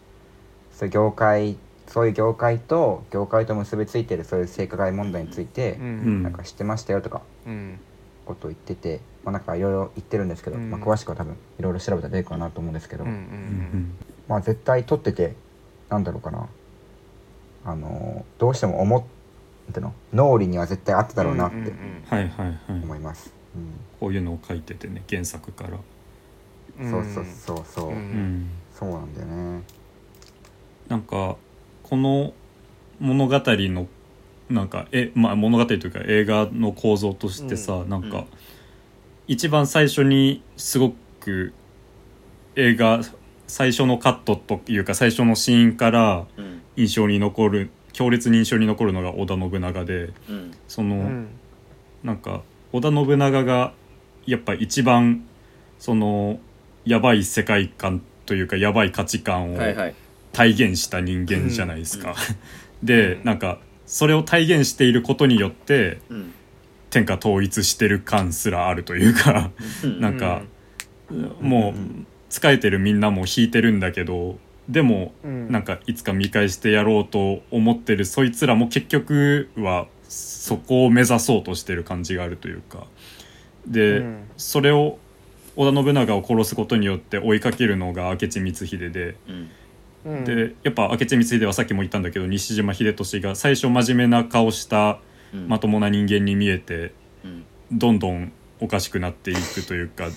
[0.71, 1.57] そういう業界
[1.89, 7.79] そういう業界と業界と結びついてるそういう性加害問題についてなんか知ってましたよとかうん。
[8.25, 10.69] ことを言っててまあなんかいろいろ言ってるんですけど、うん。
[10.69, 13.95] まあ、詳しくは多分いろいろ調べたら出るかなと思うんですけど、うんううんん。
[14.27, 15.33] まあ絶対撮ってて
[15.89, 16.47] なんだろうかな。
[17.65, 18.97] あのーどうしても思
[19.69, 19.93] っての？
[20.13, 22.57] 脳裏には絶対あっただろうなってうんはいはいはい。
[22.83, 23.33] 思います、
[23.99, 25.71] こういうのを書いててね原作から。
[26.89, 27.93] そうそうそうそう、
[28.73, 29.63] そうなんだよね。
[30.87, 31.35] なんか
[31.89, 32.33] この
[32.99, 33.87] 物語の
[34.49, 38.25] なんかえ、まあ、物語というか映画の構造としてさ、うなんかうん。
[39.27, 41.53] 一番最初にすごく
[42.55, 43.01] 映画
[43.47, 46.61] 最初のカットというか最初のシーンからうん。
[46.75, 50.51] 印象に残る強烈に印象に残るのが織田信長でうん。
[50.67, 51.27] その、うん。
[52.03, 53.73] なんか織田信長が
[54.25, 55.25] やっぱ一番
[55.79, 56.39] その
[56.85, 59.95] やばい世界観というかやばい価値観をはいはい
[60.31, 62.15] 体現した人間じゃないですか。
[62.83, 63.23] で、うん。
[63.23, 66.33] なんかそれを体現していることによってうん。
[66.89, 69.51] 天下統一してる感すらあるというか
[69.99, 70.41] なんか、
[71.39, 75.51] もう疲れてるみんなも引いてるんだけどでもうん。
[75.51, 82.87] なんかいつか見返してやろうと思ってるそいつらも結局はそこを目指そうとしてる感じがあるというか。
[83.67, 84.23] で、うん。
[84.37, 84.97] それを
[85.55, 89.15] 織田信長を殺すことによって追いかけるのが明智光秀で。
[90.03, 94.99] でやっぱ明智光秀はさっきも言ったんだけど西島秀俊が最初真面目な顔した
[95.33, 95.47] うん。
[95.47, 96.93] まともな人間に見えて
[97.23, 97.45] うん。
[97.71, 98.31] どんどん
[98.61, 100.09] おかしくなっていくというか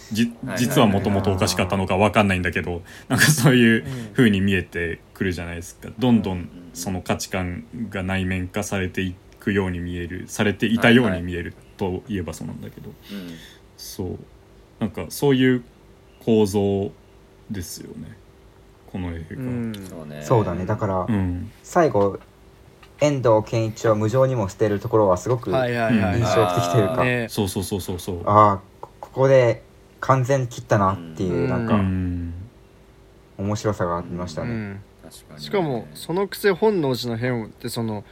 [0.57, 3.85] 実はもともとおかしかったのか分かんないんだけどなんかそういう
[4.15, 5.91] 風に見えてくるじゃないですか。
[5.99, 12.89] どんどんその価値観が内面化されていくように見えるされていたように見えるといえばそうなんだけど。
[12.89, 12.95] うん。
[13.77, 14.19] そう。
[14.81, 15.63] なんかそういう
[16.25, 16.91] 構造
[17.51, 18.17] ですよね
[18.93, 19.37] この映画。
[19.37, 19.73] うん。
[19.89, 20.67] そうねそうだね。
[20.67, 21.51] だから、うん。
[21.63, 22.19] 最後
[23.01, 27.27] 遠藤健一を無情にも捨てるところはすごくはいはいはい印象的というか、ね。
[27.29, 28.23] そうそうそうそうそう。
[28.27, 29.63] ああこここで
[30.01, 31.45] 完全に切ったなっていう、うん。
[31.47, 32.35] うなんかん。
[33.39, 34.81] 面白さがありましたね、うん。
[35.03, 35.35] 確かに。
[35.35, 38.05] ねしかもそのくせ本能寺の変ってその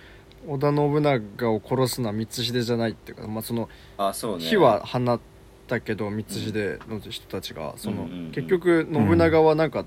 [0.49, 4.45] 織田信長を殺すのは光秀じゃないっていうか、まあ、そのあそうね。
[4.45, 5.21] 火は放っ
[5.69, 8.31] たけど光秀の人たちがそのうんうんうん。
[8.33, 9.85] 結局信長はなんか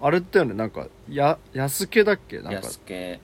[0.00, 2.40] あれだよねなんかや安家だっけ？
[2.40, 2.58] なんか。
[2.58, 3.20] 安家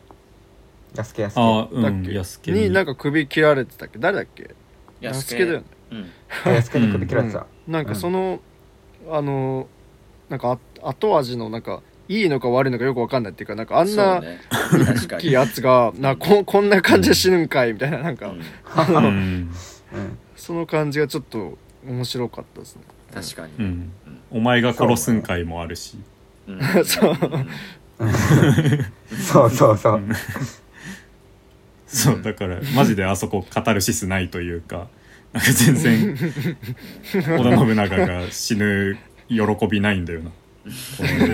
[0.94, 2.12] 安家安家あうだっけ？
[2.12, 3.98] ん安家になんか首切られてたっけ？
[3.98, 4.54] 誰だっけ
[5.00, 5.64] 安安家だよね。
[5.90, 6.10] うん。
[6.44, 8.40] あ安家に首切られてた、なんかその、
[9.10, 9.68] あの
[10.28, 14.40] なんかあ後味のなんかいいのか悪いのかよくわかんないっていうかなんかあんなそうね。
[14.86, 15.18] 確かに。
[15.18, 18.42] 大きいやつがなここんな感じで死ぬんかいみたいななんか、うん。
[18.74, 19.14] あのうん。
[19.14, 21.56] うんその感じがちょっと
[21.86, 22.82] 面白かったですね。
[23.14, 23.52] 確かに。
[23.58, 23.92] うん。
[24.30, 25.96] お前が殺すんかいもあるし
[26.46, 26.84] うん。
[26.84, 27.16] そう。
[28.00, 28.12] うん
[29.18, 29.78] そうそう。
[29.78, 30.00] そう、
[31.86, 34.88] そうだからマジであそこカタルシスないというか
[35.32, 36.16] なんか全然
[37.12, 38.96] 織田信長が死ぬ
[39.28, 39.36] 喜
[39.68, 40.30] びないんだよな。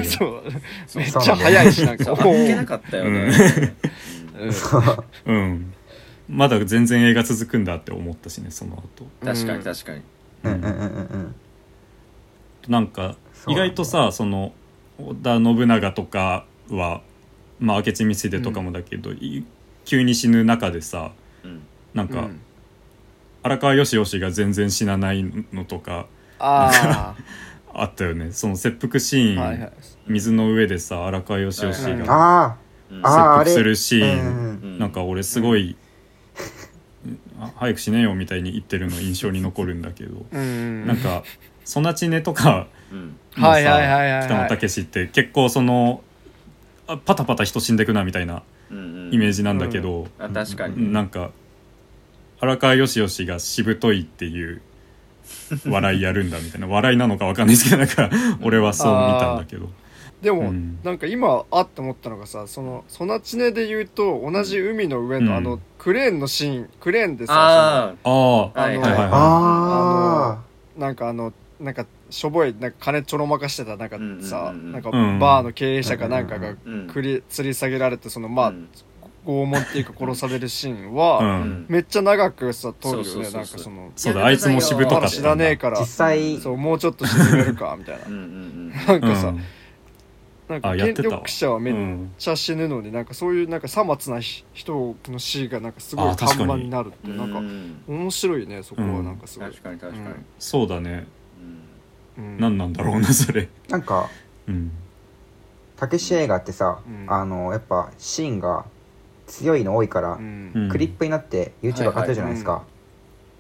[0.04, 0.42] そう。
[0.86, 1.02] そう。
[1.02, 2.04] めっちゃ早いしなんか。
[2.04, 2.16] そう。
[2.16, 3.30] けなかったよね
[4.40, 4.52] うん。
[4.52, 5.04] そう。
[5.26, 5.72] うん。
[6.28, 9.06] まだ全然映画続くんだって思ったしねその後。
[9.24, 10.02] 確かに確かに。
[10.44, 10.78] うんうんうんうんう
[11.18, 11.34] ん。
[12.68, 13.16] なんか
[13.48, 14.52] 意外とさその
[15.06, 17.02] 織田信長とかは
[17.58, 19.44] まあ明智光秀とかもだけど、い
[19.84, 21.12] 急に死ぬ中でさ
[21.44, 21.62] うん。
[21.94, 22.40] なんか、うん。
[23.42, 26.06] 荒川よしよしが全然死なないのとか
[26.38, 27.14] あ
[27.72, 28.32] あったよね。
[28.32, 29.72] その切腹シーン、あはいはい。
[30.06, 31.90] 水の上でさ荒川よしよしが
[32.48, 32.56] あ
[32.90, 33.06] うん。
[33.06, 33.50] ああああれ。
[33.50, 34.60] 切腹するシーン、うん。
[34.62, 34.78] うん。
[34.78, 35.76] なんか俺すごい、
[37.40, 40.86] あ早く死ねよみたいに言ってるの印象に残るんだけど、うん。
[40.86, 41.22] なんか
[41.64, 44.24] ソナチネとかうんもさはいはいはいはいはい。
[44.24, 46.02] 北野武って結構その
[46.86, 49.14] あパタパタ人死んでくなみたいなうんうん。
[49.14, 50.92] イメージなんだけど、あ確かに。
[50.92, 51.30] なんか
[52.40, 54.62] 荒川よしよしがしぶといっていう
[55.66, 56.66] 笑いやるんだみたいな。
[56.66, 58.10] 笑いなのかわかんないですけどなんか
[58.42, 59.68] 俺はそう見たんだけど。
[60.22, 60.78] でも、うん。
[60.84, 65.36] なんか今あって思ったのがさそのソナチネで言うと同じ海の上のうん。
[65.36, 67.36] あのクレーンのシーンクレーンでさあ
[67.86, 69.08] あああの、はいはいはい。
[69.12, 70.38] あ
[70.78, 78.68] なんかあのなんかしょぼいなんか金ちょろまかしてたなんかさ、なんかうんバーの経営者かなんかがうんくり吊り下げられてそのまあ、うん
[79.22, 81.66] 拷問っていうか殺されるシーンうは、ん。
[81.68, 88.08] めっちゃ長くさ撮るよねなんかそのそうだあいつもしぶとか知らねえから実際そうもうちょっと沈めるかみたいな。
[88.08, 89.40] なんかさ、うん。
[90.48, 98.88] なんか権力者はめっうんちゃ死ぬのになんかそういうなんかさまつな人の死がなんかすごい看板になるってうんなんかうん面白いねそこは。
[98.88, 100.06] うんなんかすごい、確かに確かに、
[100.38, 101.06] そうだね
[102.38, 103.48] 何なんだろうなそれ。
[103.68, 104.08] なんか
[104.48, 104.72] うん。
[105.76, 107.06] たけし映画ってさ、うん。
[107.12, 108.64] あのやっぱシーンが
[109.26, 110.52] 強いの多いから、うん。
[110.54, 112.62] うんクリップになって YouTube 上がってるじゃないですか、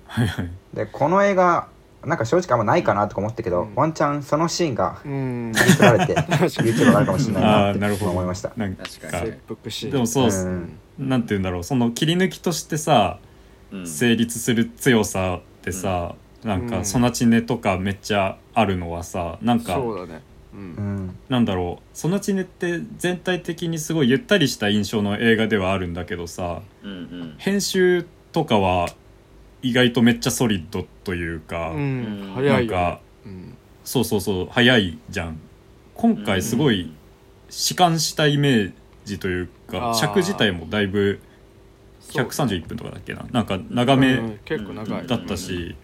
[0.06, 0.50] はいはい。
[0.74, 1.68] でこの映画
[2.04, 3.74] なんか正直あんまないかなとか思ったけど、うん。
[3.74, 5.52] ワンチャンそのシーンがうん。
[5.54, 8.52] 切り取られて YouTube 上がるかもしれないなってああなるほど思いました。
[8.56, 9.20] なんか確か。
[9.20, 10.46] に切腹シーンでもそうっす。
[10.46, 10.78] うん。
[10.98, 13.18] なんて言うんだろうその切り抜きとしてさ
[13.70, 13.86] うん。
[13.86, 16.62] 成立する強さってさ、なん。
[16.62, 20.22] うんかソナチネとかめっちゃあるのはさなんかそうだね。
[20.54, 20.64] ううん。
[21.06, 27.34] んなんだろうソナチネって全体的にすごいゆったりした印象の映画ではあるんだけどさうんうん。
[27.38, 28.88] 編集とかは
[29.62, 31.78] 意外とめっちゃソリッドというか、うん。
[31.78, 32.32] うん。
[32.34, 33.56] 早いよなんかうん。
[33.84, 35.38] そうそうそう早いじゃん。
[35.94, 36.92] 今回すごい
[37.50, 38.72] 弛緩したイメー
[39.04, 41.20] ジというか尺自体もだいぶ
[42.00, 43.26] そう131分とかだっけな。
[43.30, 44.16] なんか長め
[45.06, 45.76] だったし、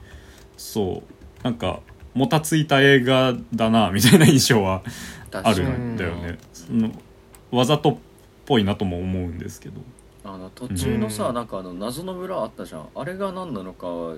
[0.57, 1.45] そう。
[1.45, 1.81] なんか
[2.17, 4.83] もたついた映画だなみたいな印象は
[5.33, 6.91] あるんだよね、その
[7.51, 7.97] わざとっ
[8.47, 9.81] ぽいなとも思うんですけど。
[10.25, 11.35] あの途中のさ、うん。
[11.35, 12.89] なんかあの謎の村あったじゃん。
[12.97, 14.17] あれが何なのかは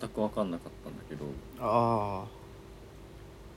[0.00, 1.24] 全く分かんなかったんだけど。
[1.60, 2.24] あ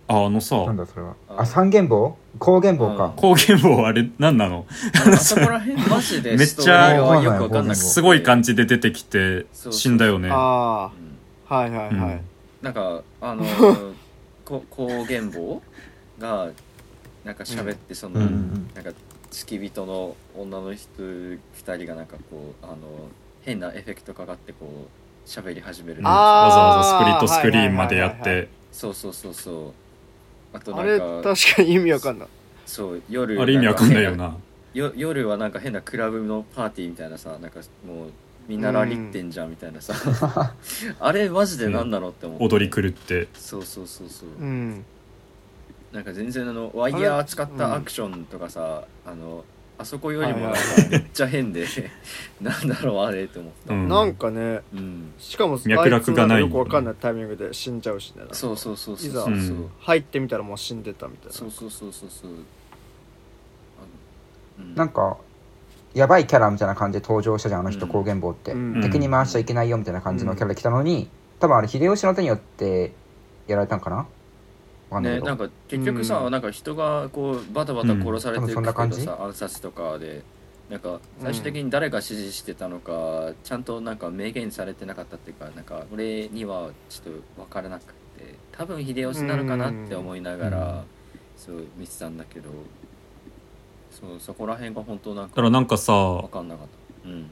[0.08, 1.16] ああのさなんだそれは。
[1.28, 4.66] ああ三元棒光元棒か、光源棒あれ何なの？
[4.96, 10.30] あそこら辺マジでめっちゃよく分かんなすごい感じで出てきて死んだよね。
[10.32, 10.38] ああ
[10.86, 11.18] うん
[11.50, 12.22] あはいはいはい、うん
[12.62, 13.44] なんかあの
[14.46, 15.62] こ光源棒
[16.20, 16.50] が
[17.24, 18.92] なんか喋ってその、うんうんなんか
[19.32, 21.38] 付き人の女の人2
[21.78, 22.78] 人がなんかこうあの
[23.44, 26.00] 変なエフェクトかかってこう喋り始める。
[26.00, 26.08] うん。
[26.08, 28.46] あわざわざスプリットスクリーンまでやっはいはいはいはい。
[28.46, 29.52] てそうそうそうそ
[30.54, 30.58] う。
[30.58, 32.28] あとなんか確かに意味わかんない。
[32.66, 34.36] そう夜あれ意味わかんないよな
[34.74, 38.10] よ夜はなんか変なクラブのパーティーみたいなさなんかもう
[38.50, 39.94] みんなラリってんじゃんみたいなさ、
[41.00, 43.28] あれマジで何なのって思って、踊り狂って。
[43.36, 44.84] そうそうそうそう、うん。
[45.92, 49.44] なんか全然あのワイヤー使ったアクションとかさあの
[49.78, 50.52] あそこよりも
[50.90, 51.66] めっちゃ変で
[52.42, 53.88] なんだろうあれって思った、うん。
[53.88, 55.14] なんかねうん。
[55.20, 55.94] しかも脈絡がない。
[55.94, 58.24] あいつんかよくわかんないタイミングで死んじゃうしね。
[58.32, 59.40] そうそうそうそういざそう。
[59.40, 59.70] そううん。
[59.80, 61.34] 入ってみたらもう死んでたみたいな。
[61.34, 62.32] そうそうそうそうそう。
[62.32, 62.34] あ
[64.62, 64.76] のうん。
[64.76, 65.18] なんか
[65.94, 67.92] やばいキャラみたいな感じで登場したじゃんあの人うん。
[67.92, 68.82] 光元棒って、うん。
[68.82, 71.10] 敵に回しちゃいけないよみたいな感じのキャラで来たのに、
[71.40, 72.92] 多分あれ秀吉の手によって
[73.48, 75.00] やられたんかな？
[75.02, 76.32] ねなんか結局さ、うん。
[76.32, 79.04] なんか人がこうバタバタ殺されていくけどじ？
[79.04, 80.24] さ暗殺とかで
[80.70, 90.82] なんか最終的に誰が指示してたのか、ちゃんとなんか明言されてなかったっていうかなんか俺にはちょっと分からなくて多分秀吉なのかなって思いながら、うん。
[91.36, 92.50] そう見てたんだけど
[94.00, 96.68] そうそこら辺が本当なんかだからなんかさ分かんなかっ
[97.04, 97.10] た。
[97.10, 97.30] うん。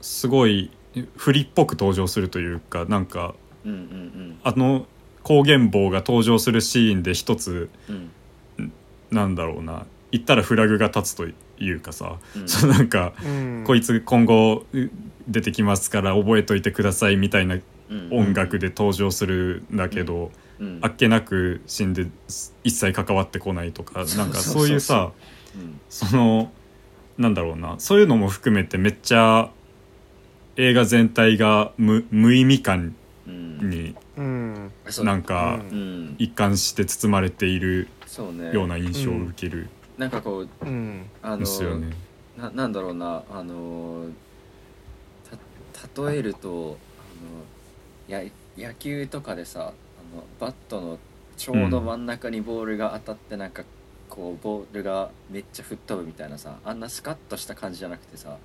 [0.00, 0.70] すごい
[1.16, 4.86] 振りっぽく登場するというかなんかうんうんあの
[5.22, 8.10] 光源棒が登場するシーンで一つうん。
[8.58, 8.72] うん
[9.10, 9.86] なんだろうな。
[10.10, 12.48] 言ったらフラグが立つというかさ、うん。
[12.48, 13.64] そうなんか、うん。
[13.66, 14.90] こいつ今後う
[15.28, 20.30] 出てきますから覚えといてくださいみたいなうん音楽で登場するんだけど、うん
[20.80, 22.06] あっけなく死んで
[22.64, 25.12] 一切関わってこないとかなんかそういうさ
[25.54, 25.80] うん。
[25.88, 26.50] その
[27.18, 27.76] なんだろうな。
[27.78, 29.50] そういうのも含めてめっちゃ
[30.56, 32.94] 映画全体が無無意味感
[33.26, 33.70] うん。
[33.70, 33.94] に
[35.02, 35.60] なんか
[36.18, 38.52] 一貫して包まれているそうね。
[38.52, 39.68] ような印象を受ける
[39.98, 41.06] なんかこううん。
[41.22, 41.90] あのんですよね。
[42.36, 43.22] ななんだろうな。
[43.30, 44.06] あの
[45.94, 46.78] た例えると
[48.08, 48.22] あのや
[48.56, 49.72] 野球とかでさ
[50.40, 50.98] バットの
[51.36, 53.64] ちょうど真ん中にボールが当たってなんか
[54.08, 58.36] こうボールがめっちゃ吹っ飛ぶみたいなさあんなスカッとした感じじゃなくてさ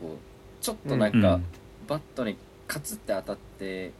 [0.00, 1.44] こうちょっとなんか、うん
[1.88, 2.36] バットに
[2.68, 3.90] カツって当たって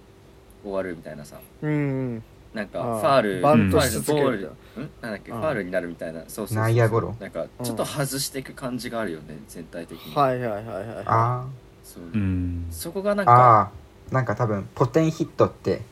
[0.63, 2.23] 終わるみたいなさうん
[2.55, 4.91] なんかああファールバントしボールん？
[5.03, 7.17] なんだっけああファールになるみたいなそうそうそう内野ゴロ？
[7.19, 10.15] なんかちょっと外していく感じがあるよね全体的に。
[10.15, 11.45] はいはいはいはいあ
[11.83, 12.05] そう。
[12.05, 12.69] うん。
[12.71, 13.29] そこがなんー。
[13.29, 13.73] か
[14.13, 15.83] なんか多分ポテンヒットって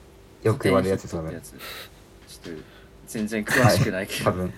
[0.42, 1.40] よく言われるやつですよね。
[3.06, 4.52] 全然詳しくないけど、多分。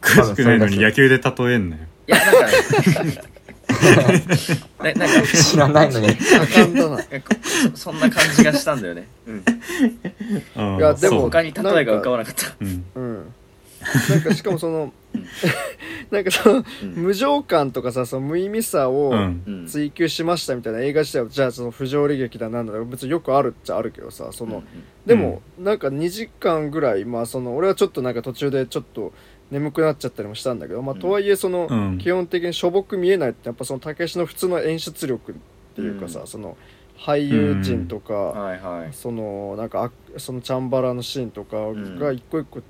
[0.00, 1.82] 詳しくないのに野球で例えんなよ。
[2.06, 2.46] いやなんか
[4.82, 6.16] ねななんか知らないのに
[7.74, 9.42] そそんな感じがしたんだよね、うん、
[10.56, 12.54] うんいやでも他に例えが浮かばなかった。
[12.60, 12.84] うん。
[12.94, 13.34] うん
[14.08, 14.92] なんかしかもその
[16.10, 16.94] なんかそのうん。
[16.94, 19.42] 無情感とかさその無意味さをうん。
[19.46, 24.62] うん追求しましたみたいな映画自体はじゃあその不条理劇だなんだ別によくあるっちゃあるけどさその、
[25.06, 29.14] でも、なんか2時間ぐらいまあその俺はちょっとなんか途中でちょっと
[29.50, 31.00] 眠くなっちゃったりもしたんだけどまあうん。
[31.00, 31.98] とはいえその、うん。
[31.98, 35.34] 基本的にしょぼく見えないってやっぱそのたけしの普通の演出力っ
[35.74, 36.26] ていうかさ、うん。
[36.26, 36.58] その
[36.98, 38.92] 俳優陣とか、はいはい。
[38.92, 41.98] そのなんかあそのチャンバラのシーンとかん。
[41.98, 42.60] が一個一個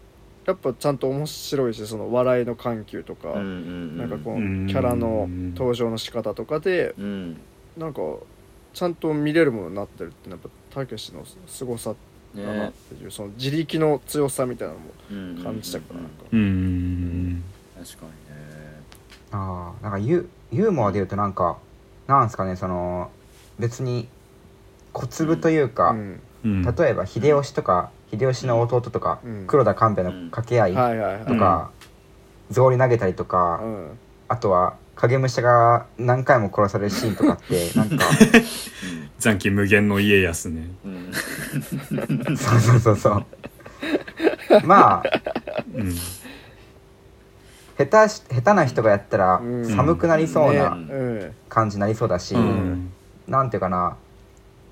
[0.46, 4.66] やっぱちゃんと面白いしその笑いの緩急とか、うんうんなんかこううん。
[4.66, 7.40] キャラの登場の仕方とかでうん。
[7.76, 8.00] なんか
[8.72, 11.94] ちゃんと見れるものになってるってのはやっぱたけしのすごさ
[12.34, 17.42] だなっねていう、その自力の強さみたいなのもうん感じたからなんか、うん
[17.76, 18.14] 確かにね。
[19.32, 21.58] ああなんかユユーモアで言うとなんか
[22.06, 23.10] なんですかねその
[23.58, 24.08] 別に
[24.92, 26.20] 小粒というか、うん。
[26.44, 26.62] うん。
[26.62, 29.44] 例えば秀吉とか秀吉の弟とか、うん。
[29.46, 30.72] 黒田官兵衛の掛け合い
[31.26, 31.70] とか、
[32.50, 33.98] 草履投げたりとか、うん。
[34.28, 38.04] あとは影武者が何回も殺されるシーンとかって なんか。
[39.18, 40.68] 残機無限の家康ね。
[40.84, 41.12] うん。
[42.28, 43.24] う んそうそうそうそう。
[44.64, 45.02] まあ
[45.74, 45.94] うん。
[47.76, 49.64] 下手し下手な人がやったらうん。
[49.64, 50.76] 寒くなりそうな
[51.48, 52.92] 感じになりそうだし、うん。
[53.26, 53.96] なんていうかな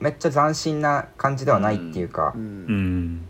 [0.01, 3.23] めっちゃ斬新な感じではないっていうか、うん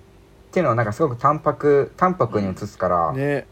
[0.53, 3.47] んていうのはなんかすごく淡白淡白に映すから、ね。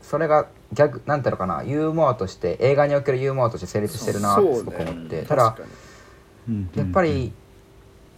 [0.00, 5.56] それがギャグなんていうのかなユーモアとして映画におけるユーモアとして成立してるなってすごく思って、ねただ
[6.74, 7.32] やっぱり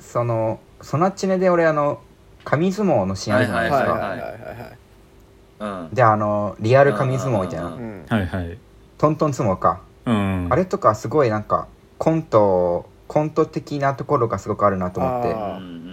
[0.00, 2.00] そのソナチネで俺あの
[2.44, 5.88] 紙相撲のシーンあるじゃないにですか、はいはいはいはいはい。
[5.88, 5.94] うん。
[5.94, 8.56] であのリアル紙相撲みたいな、
[8.96, 10.48] トントン相撲か、うん。
[10.50, 11.66] あれとかすごいなんか
[11.98, 15.84] コントコント的なところがすごくあるなと思って。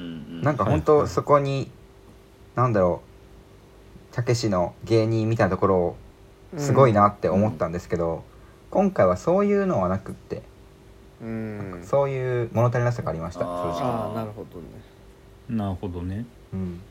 [0.42, 0.82] なんか本はいはい。
[0.86, 1.70] 当そこに、
[2.56, 3.02] なんだろ
[4.12, 5.96] うたけしの芸人みたいなところを
[6.58, 8.24] すごいなって思ったんですけど、
[8.70, 10.44] 今回はそういうのはなくって、
[11.22, 11.82] うん。
[11.84, 13.74] そういう物足りなさがありましたあー。
[13.74, 14.66] 正直、ああなるほどね。
[15.50, 16.26] なるほどね。
[16.54, 16.82] うん、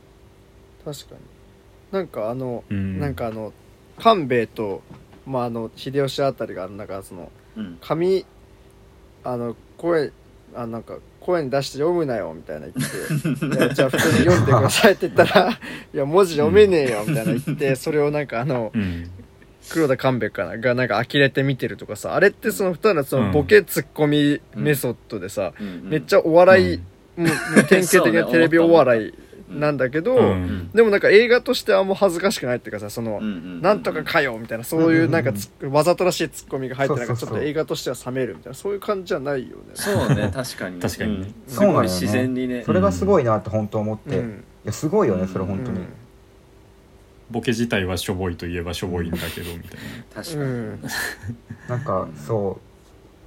[0.84, 1.20] 確かに。
[1.92, 2.98] なんかあの、うん。
[2.98, 3.52] なんかあの
[3.98, 4.82] 官兵衛と
[5.26, 7.78] まああの秀吉あたりがなんかそのうん。
[7.82, 8.24] 紙
[9.24, 10.12] あの声
[10.54, 13.46] あなんか声に出して読むなよみたいな言って。
[13.46, 15.50] いやじゃあ普通に読んでくださいって言ったら
[15.94, 19.10] いや文字読めねえよみたいな言ってそれをなんかあのうん。
[19.68, 25.52] 黒田官兵衛かながなんか呆れて見てるとかさあれってその二人のそのボケツッコミメソッドでさ、
[25.82, 26.80] めっちゃゃお笑い、
[27.68, 29.14] 典型的なテレビお笑い
[29.50, 30.70] なんだけど、うん。
[30.72, 39.62] でもなんか映画としてはもう恥ずかしくないっていうかさその、なんとかかよみたいなそういうなんかつわざとらしいツッコミが入ってなんかちょっと映画としては冷めるみたいなそういう感じじゃないよね。
[39.74, 41.88] そうね 確かに確かにうんすそうなのよね。
[41.88, 42.62] ごい自然にね。
[42.64, 44.44] それがすごいなって本当思って、いうん。
[44.64, 45.86] やすごいよねそれ本当に、うん
[47.30, 49.78] ボケ自体はしょぼいといえばしょぼいんだけどみたい
[50.12, 50.42] 確かに。
[50.42, 50.80] うん。
[51.68, 52.69] なんかそう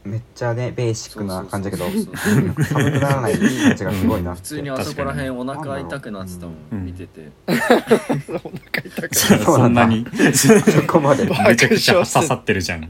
[0.05, 2.59] めっちゃねベーシックな感じだけど 寒く
[2.99, 4.33] ならない感じがすごいな。
[4.33, 6.79] って普通にあそこら辺お腹痛くなってたもうん。
[6.79, 7.31] ん見てて。
[7.47, 7.69] お腹
[8.83, 10.05] 痛くなそうそなんなに。
[10.33, 11.25] そこまで。
[11.25, 12.83] ばめちゃくちゃ刺さってるじゃん。
[12.83, 12.89] い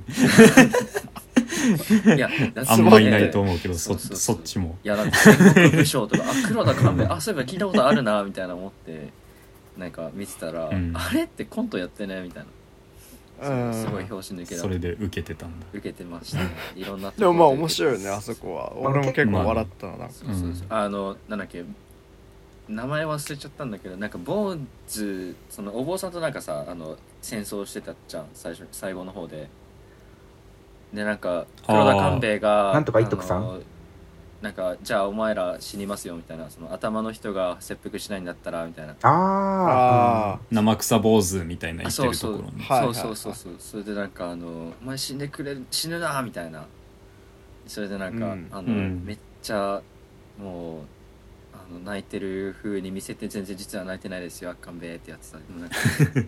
[2.20, 2.30] や
[2.68, 3.98] あんまいないと思うけどそっ
[4.44, 4.78] ちも。
[4.84, 6.24] いやだって戦国武将とか。
[6.24, 9.10] あ黒田官兵衛あそういえば聞いたことあるなみたいな思って
[9.78, 10.92] なんか見てたら、うん。
[10.96, 12.46] あれってコントやってねみたいな。
[12.46, 12.48] うん
[13.42, 15.66] すごい表紙抜けだそれで受けてたんだ。
[15.74, 16.50] 受けてましたね。
[16.76, 18.74] いろんなでもまあ面白いよねあそこは。
[18.76, 19.98] まあ俺も結構笑ったな。
[19.98, 20.50] なんかそうそうそう。
[20.50, 20.66] うん。
[20.70, 21.64] あのなんだっけ
[22.70, 24.56] 名前忘れちゃったんだけどなんか坊
[24.88, 29.50] 主そのお坊さんとなんかさあの戦争してたじゃん最初最後の方で。
[30.94, 33.62] でなんか黒田官兵衛がなんとか一徳さん
[34.44, 38.94] なんかじゃあお前ら死にますよみたいなその頭の人が切腹しないんだったらみたいな。
[39.02, 42.32] ああ生草坊主みたいな言ってるあそうそう。
[42.34, 43.34] ところにそうそうそう。
[43.34, 46.66] そうそれでなんかあの「お前死んでくれる死ぬな」みたいな。
[47.68, 48.48] それでなんか、うん。
[48.52, 49.06] あの、うん。
[49.06, 49.82] めっちゃ
[50.38, 50.82] もう
[51.54, 55.38] あの泣いてる風に見せて全然実は泣いてないですよ官兵衛ってやってた。
[55.38, 55.76] でもなんか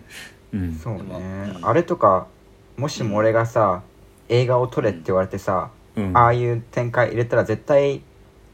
[0.54, 0.74] うん。
[0.74, 1.58] そうね。
[1.60, 2.28] あれとか
[2.78, 3.82] もしも俺がさ
[4.30, 6.16] 映画を撮れって言われてさ、うん。
[6.16, 8.02] ああいう展開入れたら絶対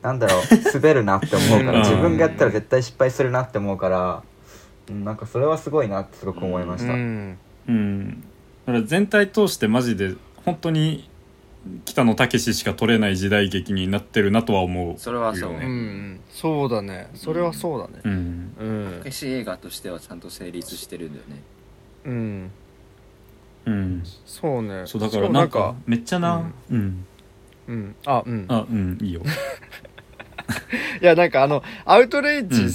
[0.03, 0.43] なんだろう
[0.75, 1.79] 滑るなって思うからうん。
[1.81, 4.23] 自分がやったら絶対失敗するなって思うから、
[4.91, 7.39] うん、なんかそれはすごいなってすごく思いました、うん。
[7.69, 8.25] うん。
[8.67, 10.15] だから全体通してマジで
[10.45, 11.09] 本当に
[11.85, 15.57] 北野武しか撮れない時代劇になってるなとは思うそれはそううん。
[15.57, 16.21] うん。
[16.31, 17.09] そうだね。
[17.15, 18.01] それはそうだね。
[18.05, 18.55] うん。
[18.59, 18.65] う
[18.99, 19.01] ん。
[19.05, 21.43] 決し映画としてはちゃんと成立してるんだよね。
[22.05, 22.51] うん。
[23.67, 24.03] うん。
[24.27, 24.83] そうね。
[24.87, 27.07] そうだからなんかめっちゃなうん
[27.73, 27.97] うん。
[28.07, 28.45] あうん。
[28.49, 29.23] あうんいいよ。
[31.01, 32.67] いやなんかあのアウトレイジ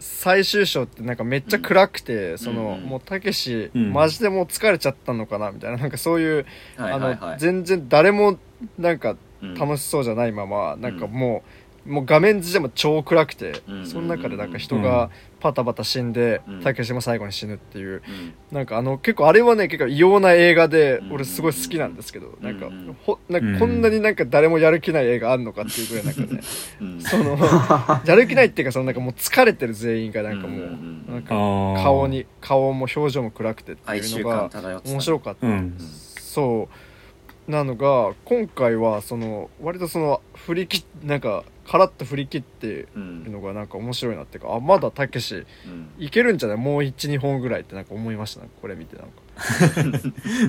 [0.00, 3.92] 最終章ってなんかめっちゃ暗くて、その、うんもうたけしうん。
[3.92, 6.46] マジでもう疲れちゃったのかなみたいななんかそういう、
[6.76, 8.38] はいはいあのはい全然誰も
[8.78, 11.42] なんかうん楽しそうじゃないまま、なんかも
[11.86, 13.86] うもう画面自体も超暗くて、うん。
[13.86, 15.10] その中でなんか人が
[15.44, 16.62] パタパタ死んでうん。
[16.62, 18.02] たけしも最後に死ぬっていう。
[18.08, 18.34] うん。
[18.50, 21.12] なんかあの結構あれはね結構異様な映画でうん。
[21.12, 22.96] 俺すごい好きなんですけど、なんかうん。
[23.04, 26.40] ほなんかこんなになんか誰もやる気ない映画あんのかっていうぐらいなんかね
[26.80, 27.00] うん。
[27.02, 27.36] その
[28.06, 34.50] やる気ないっていうかそのなんかもう疲れてる全員がなんかもうなんか顔に顔も表情も暗くてっていうのが
[34.86, 35.74] 面白かった、うん。
[35.78, 37.50] そう。
[37.50, 45.34] なのが今回はその割とその振り切っなんかカラッと振り切ってうるんのがなんか面白いなっていうかあまだたけし
[45.66, 45.88] うん。
[45.98, 46.58] いけるんじゃない？
[46.58, 48.42] もう12本ぐらいってなんか思いました。
[48.60, 49.12] これ見てなんか。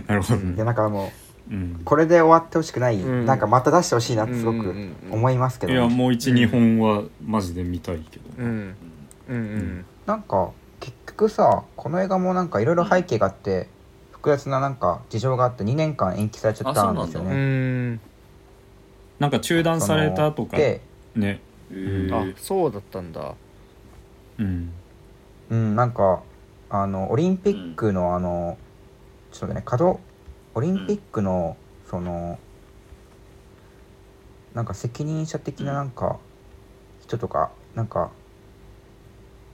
[0.07, 0.39] なるほど。
[0.41, 1.11] でねなんかも
[1.49, 1.77] うん。
[1.81, 3.25] うこれで終わってほしくない、うん。
[3.25, 5.13] なんかまた出してほしいなってすごくうんうんうんうん。
[5.13, 8.45] 思いますけど、いやもう12本はマジで見たいけどうん。
[8.47, 8.75] うん
[9.29, 13.67] うんなんか結局さこの映画もなんかいろいろ背景があって、
[14.11, 17.33] 複雑ななんか事情があって2年間延期されちゃったんですようね。
[17.33, 17.99] ん。
[19.17, 20.57] なんか中断されたとか。
[20.57, 20.81] で、
[21.15, 21.39] ね。
[21.71, 23.33] へーあそうだったんだ。
[24.37, 24.71] うん。
[25.49, 26.21] うん、なんか
[26.69, 28.57] あのオリンピックのあの、
[29.31, 29.99] ちょっとね角
[30.53, 31.57] オリンピックの、
[31.89, 32.39] その
[34.53, 36.17] なんか責任者的ななんか
[37.01, 38.09] 人とかなんか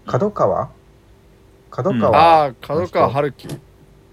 [0.06, 0.70] 角川？
[1.70, 2.00] 角うん。
[2.00, 3.48] 川ああ角川春樹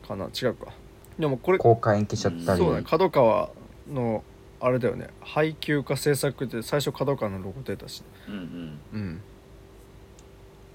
[0.06, 0.26] かな？
[0.26, 0.72] 違うか。
[1.18, 2.86] でもこれ公開延期しちゃったり、そうだね。
[2.88, 3.50] 角川
[3.90, 4.22] の
[4.60, 5.08] あれだよね。
[5.20, 8.78] 配給か制作で最初角川のロゴ出たしうんうん。
[8.92, 9.20] うん。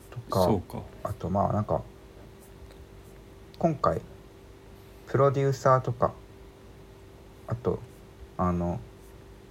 [0.10, 0.82] とかそうか。
[1.04, 1.82] あとまあなんか
[3.60, 4.02] 今回
[5.08, 6.14] プロデューサーとか
[7.48, 7.80] あと
[8.38, 8.80] あの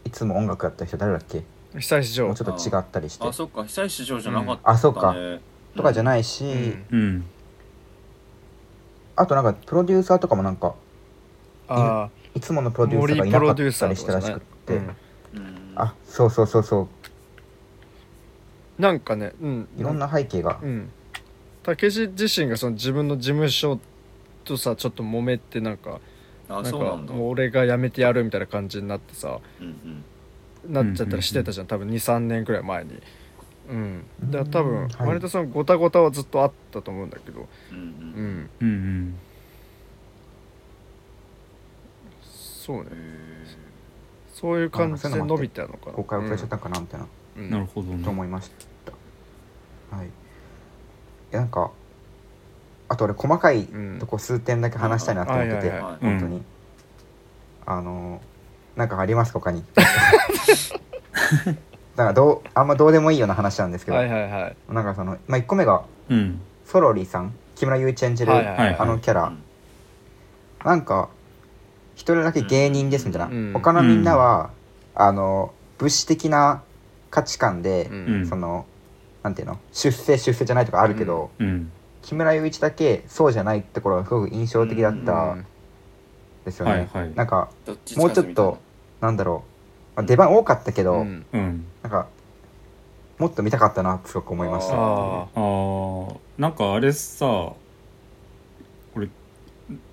[0.04, 1.44] いつも音楽やった人誰だっけ？
[1.78, 3.26] 久石譲もうちょっと違ったりして。
[3.26, 3.64] あそっか。
[3.64, 5.14] 久石譲じゃなかったあそうか。
[5.14, 5.40] ね
[5.76, 6.86] とかじゃないし、うん。
[6.90, 7.24] うん。
[9.14, 10.74] あとなんかプロデューサーとかもなんか
[11.68, 14.96] あいつものプロあデューサーがいなかったりしたらしくって、うん
[15.34, 15.72] うん。
[15.76, 16.88] あそうそうそうそ
[18.78, 18.82] う。
[18.82, 19.68] なんかねうん。
[19.78, 20.90] いろんな背景が、うん。
[21.62, 23.78] 武志自身がその自分の事務所
[24.44, 26.00] とさちょっと揉めてなんか
[26.48, 26.72] あなん
[27.06, 30.04] か俺が辞めてやるみたいな感じになってさうん
[30.68, 31.66] なっちゃったりしてたじゃん。
[31.66, 33.00] 多分23年くらい前に。
[33.68, 34.04] うん。
[34.30, 34.88] だから多分うん。
[34.88, 35.09] はい。
[35.09, 37.48] 割とそのごたごたはずっとあったと思うんだけど。
[37.72, 37.84] うんうん。
[37.84, 38.50] ううんん。
[38.60, 39.18] うんうん
[42.64, 42.90] そうね。
[42.93, 42.94] へ
[44.32, 45.93] そういう感じで伸びてたのかな。
[45.93, 47.06] 公開遅れちゃったかなみたいな、
[47.39, 47.51] うん。
[47.51, 48.51] なるほどとね思いまし
[48.86, 49.97] た。
[49.97, 50.09] はい。
[51.32, 51.72] なんか
[52.89, 55.97] あと俺細かいうんとこ数点だけ話したいなと思ってて、はいはいはい。
[56.01, 56.43] 本当に、
[57.66, 58.20] あの
[58.76, 59.64] なんかありますか他に。
[61.97, 64.56] だからどうあんまどうでもいいような話なんですけど、はいはいはい。
[64.68, 66.40] なんかその、まあ、1個目がうん。
[66.64, 68.76] ソロリーさん木村祐一演じる、はいはいはい。
[68.78, 69.43] あのキャラ、うん。
[70.64, 71.09] なんか
[71.94, 73.52] 一人だけ芸人ですみたいな、うん。
[73.52, 74.51] 他のみんなは、
[74.94, 76.62] あの物資的な
[77.10, 78.06] 価値観で、うん。
[78.06, 78.66] うんその
[79.23, 79.59] なんていうの？
[79.73, 81.70] 出世出世じゃないとかあるけど、うん。
[82.02, 85.47] 木村祐一だけそうじゃないところがすごく印象的だったん。
[86.44, 87.14] ですよね、はいはい。
[87.14, 87.48] なんか
[87.97, 88.59] もうちょっと
[89.01, 89.12] な。
[89.12, 89.44] んだろ
[89.94, 91.24] う、まあ出番多かったけど、うん。
[91.32, 91.64] うん。
[91.82, 92.09] なんか
[93.19, 94.74] もっと見たかったなってすごく思いました。
[94.74, 96.16] ああー。
[96.39, 97.55] なんかあれさ俺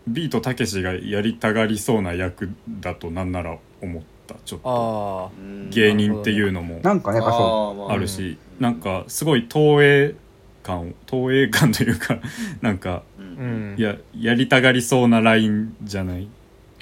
[0.07, 5.31] ビートたけしがやりたがりそうな役だとなんなら思ったちょっと。
[5.72, 6.80] 芸人っていうのも。
[6.84, 10.15] なんかねやっぱそあるしなんかすごい投影
[10.64, 12.19] 感投影感というか
[12.61, 13.03] なんか
[13.77, 16.27] いややりたがりそうなラインじゃない？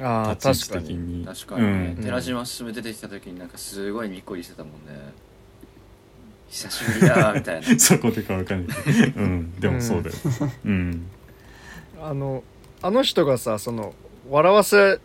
[0.02, 0.96] あ確かに。
[0.96, 2.04] に確かにね、うん。
[2.04, 4.78] 寺島進出てきた時になんかすごいにっこりしてたもんね。
[6.50, 7.68] 久しぶりだみたいな。
[7.80, 9.52] そこでかわかんないけどうん。
[9.60, 10.16] でもそうだよ。
[10.66, 11.08] うん。
[12.02, 12.44] あの
[12.82, 13.94] あの人がさその
[14.30, 15.00] 笑わせ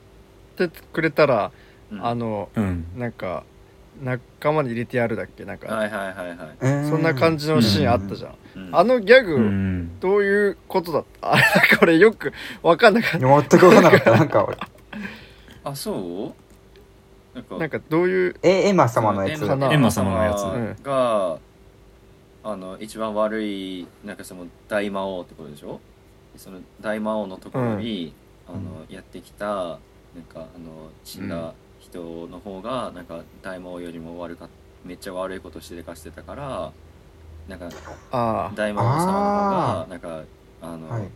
[0.57, 1.53] てくれたら、
[1.91, 2.05] うん。
[2.07, 2.87] あのうん。
[2.97, 3.45] なんか
[4.03, 5.45] 仲間に入れてやるだっけ？
[5.45, 8.77] なんか、はいはいはいはい、そんな感じのシーンあったじゃん、うん。
[8.77, 10.01] あのギャグ、うん。
[10.01, 11.33] どういうことだった？
[11.33, 12.33] あれなんか俺よく
[12.63, 14.11] 分かんなかっいや全く分かんなかった。
[14.13, 14.57] なんか俺。
[15.65, 16.35] あそ
[17.35, 17.37] う？
[17.37, 19.45] なんかたなんかどういうえエマ様のやつ。
[19.45, 19.47] エ
[19.79, 20.43] マ様のやつ。
[20.43, 20.77] うん。
[20.83, 21.39] が、
[22.45, 25.81] あの一番悪いなんかその大魔王ってことでしょ？
[26.37, 28.15] その大魔王のところに、
[28.49, 34.49] あのやってきたなんかあの死んだ人の方がなんか大魔王よりも悪かっ
[34.85, 36.73] めっちゃ悪いことしてでかしてたから
[37.49, 37.69] なんか
[38.11, 40.23] ああ大魔王様の方がなんか
[40.61, 41.09] あの、はい。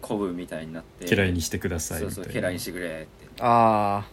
[0.00, 3.08] 古文みたいになって家来にしてくださいそうそう家来にしてくれって。
[3.40, 4.06] あ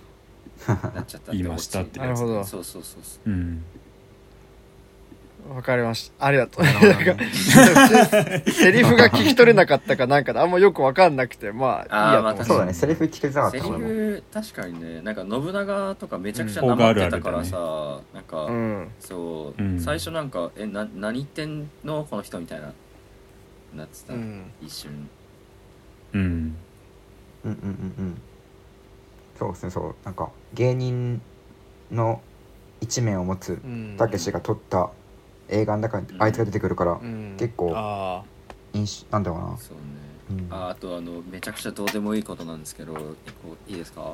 [0.68, 2.44] なっちゃった言いましたってなるほど。
[2.44, 3.30] そうそうそうそう。
[3.30, 3.64] うん
[5.54, 6.26] わかりました。
[6.26, 6.66] ありがとう。
[6.66, 6.72] セ
[8.72, 12.74] リフが聞き取れなかったかなんかであんまよくわかんなくてまあいいやとまあそうだね。
[12.74, 13.88] セリフ聞きづらかっセリた俺も。
[13.88, 16.68] フ確かにねなんか信長とかめちゃくちゃうん。
[16.70, 18.90] なまってたからさ、なんか、うん。
[19.00, 19.80] そう、うん。
[19.80, 22.08] 最初なんか「えな何言ってんの？
[22.10, 22.74] この人」みたいな
[23.76, 24.52] なってた、うん。
[24.62, 25.10] 一瞬。
[26.14, 26.22] うん。
[26.22, 26.58] うん
[27.44, 28.22] うんうんうん。
[29.38, 29.96] そうですねそう。
[30.04, 31.22] なんか芸人
[31.92, 32.20] の
[32.82, 33.96] 一面を持つうん。
[33.98, 34.90] たけしが撮った
[35.50, 37.36] 映画の中にあいつが出てくるからうん。
[37.38, 38.24] 結構あ
[38.74, 39.58] 印象なんだろうな。
[39.58, 39.84] そうね、
[40.50, 40.54] うん。
[40.54, 42.94] ああとあのめちゃくちゃどうでもいいことなんですけど
[43.26, 44.02] 一個いいですか？
[44.02, 44.06] ー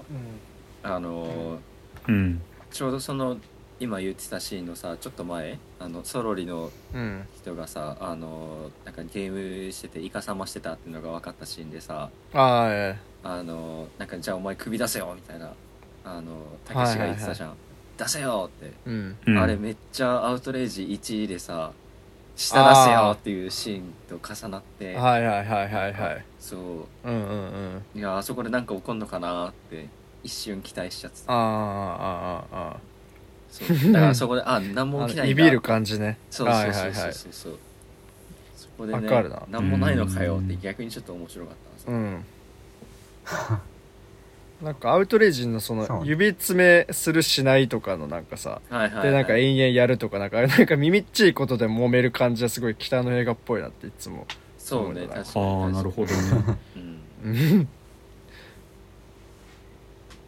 [0.86, 0.92] うん。
[0.96, 1.60] あの、
[2.08, 2.42] うん。
[2.72, 3.38] ちょうどその
[3.80, 7.24] 今言ってたシーンのさちょっと前あのソロリのうん。
[7.42, 15.54] 人がさあのなんかゲームしててイカサマしてたっていうのが分かったシーンでさああのなんかじゃあお前首出せよみたいな
[16.04, 16.34] あの
[16.66, 17.54] たけしが言ってたじゃん、
[18.02, 19.18] 出せよって、えうん。
[19.28, 19.38] うん。
[19.38, 21.72] あれめっちゃアウトレイジ1でさ
[22.36, 24.96] 下出せよっていうシーンと重なって。
[24.96, 26.26] はいはいはいはいはい。
[26.40, 26.60] そう。
[26.60, 28.00] うんうんうん。
[28.00, 29.88] いやあそこでなんか起こんのかなって
[30.24, 31.34] 一瞬期待しちゃってた。
[31.34, 32.78] あああああ
[33.50, 33.92] そう。
[33.92, 35.44] だからそこであ何もあ起きないんだ。
[35.44, 36.18] いびる感じね。
[36.32, 36.92] そうはそうそうそう。
[36.92, 37.14] いはいはい。
[37.14, 37.34] そう。
[37.34, 37.60] そう
[38.56, 39.10] そこでね
[39.50, 42.26] 何もないのかよって逆にちょっと面白かったんですようん
[44.62, 54.28] なんかアウトレイジのその指詰めするしないとかのなんかさはいはい、はい、でなんか延々やるとかなんかあれ なんか耳っちいことで揉める感じはすごい北の映画っぽいなっていつも
[54.58, 56.58] そうね確かにああなるほどね。
[56.76, 57.02] うん。
[57.24, 57.68] うん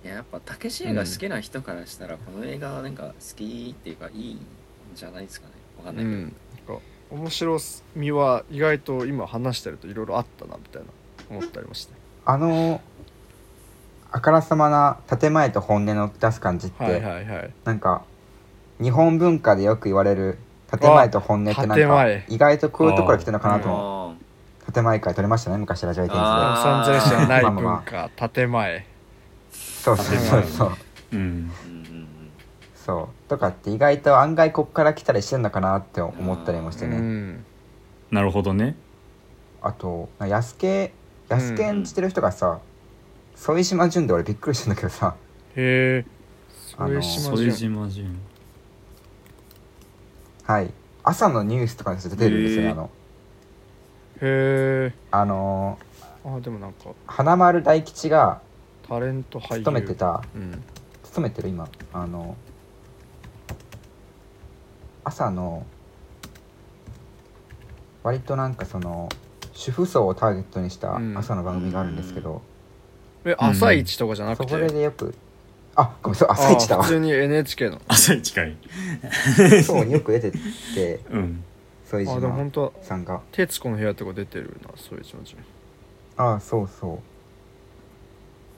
[0.04, 4.40] いややっぱたけし映画好きな人からしたらこの映画はなんか好きっていうかいいん
[4.96, 5.54] じゃないですかね。
[5.78, 6.22] わかんうないけど、ん。
[6.24, 7.58] なんか面白
[7.96, 10.88] みは意外と今話してるといろいろあったなみたいな
[11.30, 11.94] 思ったりまして。
[12.26, 12.82] あの
[14.15, 17.53] あからさまな建前と本音の出す感じって、はいはいはい。
[17.65, 18.03] なんか
[18.80, 20.38] 日本文化でよく言われる
[20.69, 26.19] 建前と本音ってなんか意外とこういうところ来てるのかなと思あう建前会撮りましたね昔ラジオエイテン
[26.85, 28.10] ゼルスじゃない文化。
[28.30, 28.85] 建前
[29.52, 30.72] そうそうそうそう。
[31.14, 31.52] うん。
[32.76, 33.30] そう。
[33.30, 37.45] とかって意外と案外こっから来たりしてるのかなって思ったりもしてうね、ん。
[38.11, 38.76] なるほどね。
[39.61, 40.94] あと安家
[41.30, 42.60] 安家演じてる人がさ
[43.44, 45.15] 副島淳で俺びっくりしたんだけどさ。
[45.57, 46.06] へえ。
[46.78, 47.52] あの副島副淳。
[47.52, 48.18] 島淳
[50.45, 50.72] はい。
[51.03, 52.90] 朝のニュースとかに出てるんですよ、あの。
[54.22, 54.94] へえ。
[55.11, 55.78] あの
[56.24, 56.91] あでもなんか。
[57.06, 58.40] 花丸大吉が
[58.88, 59.60] タレント俳優。
[59.60, 60.24] 勤めてた。
[60.34, 60.64] うん。
[61.03, 61.68] 勤めてる今。
[61.91, 62.38] あの
[65.03, 65.65] 朝の
[68.03, 69.10] 割となんかその
[69.52, 71.18] 主婦層をターゲットにしたうん。
[71.18, 72.41] 朝の番組があるんですけど、
[73.26, 74.52] え朝一とかじゃなくて？
[74.52, 75.16] そこでよく
[75.76, 76.84] あごめんそう朝一だわ。
[76.84, 77.82] あ普通に NHK の。
[77.88, 78.58] 朝近い。
[79.64, 80.32] そうによく出て
[80.76, 81.00] て。
[81.10, 81.44] うん。
[81.88, 85.06] 副あでも島本当さんが『徹子の部屋』とか出てるなそういう
[86.18, 87.02] ああそうそ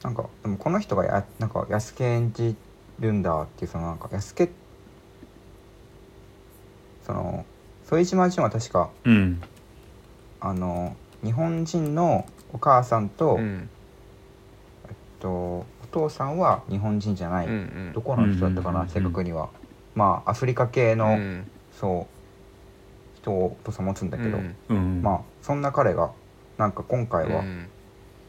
[0.02, 0.04] う。
[0.04, 2.56] なんかでもこの人がやなんか安家演じ
[3.00, 4.50] るんだっていうそのなんか安家
[7.06, 7.46] その
[7.86, 9.42] 副島淳は確かうん。
[10.40, 13.70] あの日本人のお母さんと、うん
[15.26, 17.56] と、お父さんは日本人じゃない、うんう
[17.90, 17.94] ん。
[17.94, 19.50] どこの人だったかな、うん正確には。
[19.96, 21.50] まあアフリカ系の、うん。
[21.72, 24.56] そう人をお父さん持つんだけど、うん。
[24.70, 25.02] うん。
[25.02, 26.12] まあそんな彼が
[26.58, 27.68] なんか今回はうん。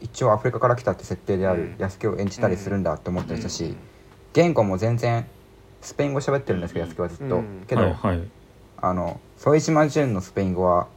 [0.01, 1.75] 一応アフリカから来たって設定であるうん。
[1.77, 3.77] 安家を演じたりするんだって思ったりしたし、うん
[4.33, 5.25] 言語も全然
[5.81, 7.63] スペイン語喋ってるんですけど安家はずっと、うん。
[7.67, 8.21] けど、はいはい。
[8.79, 10.87] あの副島淳のスペイン語は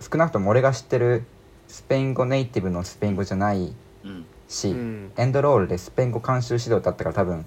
[0.00, 1.22] 少なくとも俺が知ってる
[1.68, 3.72] スペイン語ネイティブのスペイン語じゃない
[4.04, 5.12] うんし、うん。
[5.16, 7.44] エンドロールでスペイン語監修指導だったから多分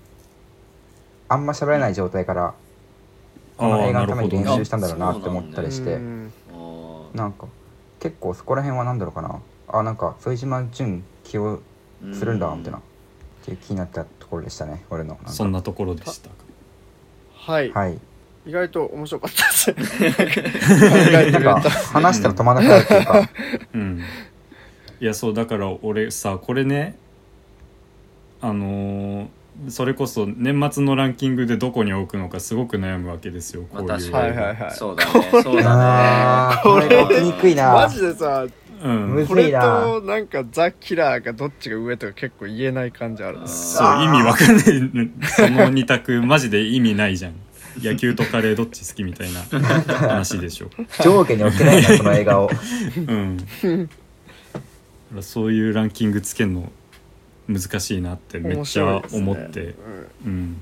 [1.29, 2.53] あんま喋れない状態から
[3.57, 5.97] この映画のために練習したんだろうなって思ったりして、
[7.13, 7.33] なん。
[7.33, 7.47] か
[7.99, 9.41] 結構そこら辺は何だろうかな。
[9.69, 11.59] あなんか副島淳起用
[12.13, 12.81] するんだみたいな、っ
[13.43, 15.19] ていう気になったところでしたね俺の。
[15.25, 16.35] そんなところでしたか。
[17.33, 17.71] はい。
[17.71, 17.97] はい。
[18.45, 19.91] 意外と面白かったです。
[21.91, 23.29] 話したら止まらなくなるっていうか。
[23.73, 24.01] うん
[24.99, 26.97] いやそうだから俺さこれね
[28.41, 29.27] あのー
[29.69, 34.71] それこそ年末のランキングでどこに置くのかすごく悩むわけですよこういう、まあ確かに、はいはいはい。
[34.71, 35.43] そうだね。
[35.43, 37.73] そうだあーこれが起きにくいな。
[37.73, 38.45] マジでさ
[38.83, 39.07] うん。
[39.15, 39.61] むこれずいな。
[39.81, 43.39] となんかザ・キラーがどっちが上とか結構言えない感じある。
[43.39, 44.65] なそう意味わかんない。
[45.27, 47.33] その二択マジで意味ないじゃん。
[47.81, 49.41] 野球とカレーどっち好きみたいな
[50.07, 50.69] 話でしょ。
[51.03, 52.51] 上下に置けないなこの映画を。
[53.07, 53.37] うん。
[53.37, 53.43] だ
[55.09, 56.71] からそういうランキングつけるの
[57.47, 59.75] 難しいなってめっちゃ思って、ね。
[60.25, 60.61] うん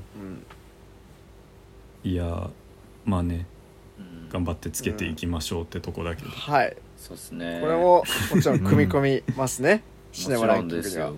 [2.04, 2.10] うん。
[2.12, 2.50] いや
[3.06, 3.46] まあね。
[3.98, 4.30] うん。
[4.30, 6.78] 頑張ってつけていきましょうってとこだけど、はい。
[6.98, 7.60] そうですね。
[7.62, 8.04] これも
[8.34, 11.12] もちろん組み込みますね、 シネマランキングには。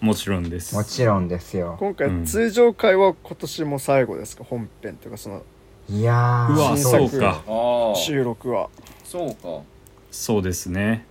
[0.00, 0.74] もちろんです。
[0.74, 1.76] もちろんですよ。
[1.78, 2.24] 今回うん。
[2.26, 4.44] 通常回は今年も最後ですか？
[4.44, 5.42] 本編というかその
[5.88, 7.42] いやーうわ新そう作か
[7.96, 8.68] 収録は。
[9.04, 9.62] そうか。
[10.10, 11.06] そうですね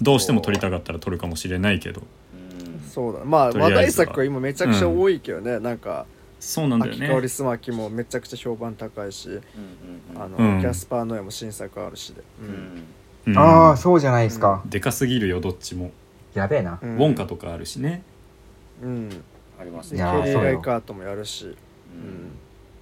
[0.00, 2.00] どうしても撮りたかったら撮るかもしれないけど。
[2.00, 3.24] うんそうだ。
[3.24, 6.06] まあ話題作は今めちゃくちゃ多いけどね、なんか
[6.40, 9.40] そうなんだよ秋香りねすまきもめちゃくちゃ評判高いし、うんうん
[10.16, 10.22] うん。
[10.22, 10.60] あの、うん。
[10.60, 12.48] キャスパーノエも新作あるしで、ううん。
[12.50, 12.86] ん
[13.26, 13.38] うん。
[13.38, 15.90] ああそうじゃないですか、でかすぎるよどっちも、
[16.34, 16.96] やべえな、うん。
[16.96, 18.02] ウォンカとかあるしね。
[18.82, 19.24] うん。
[19.60, 21.56] ありますでいやねケリー・ライカートもやるし、ううんん、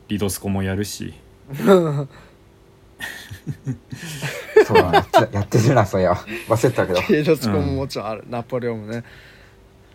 [0.09, 1.14] リドスコもやるし
[4.66, 6.12] そうだなやってやってるなそりゃ
[6.48, 7.02] 忘れてたけど。
[7.02, 9.05] ケイロスコももちろんある、ナポレオンもね。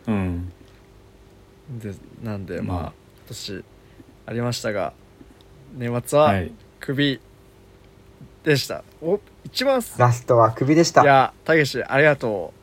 [0.08, 0.52] うん。
[1.80, 3.64] でなんで、まあまあ今年
[4.26, 4.94] ありましたが
[5.76, 6.52] 年末ははい。
[6.80, 7.20] クビ
[8.44, 9.98] でした、お一番す。
[10.00, 11.04] ラストはクビでした。
[11.04, 12.54] いやたけしありがと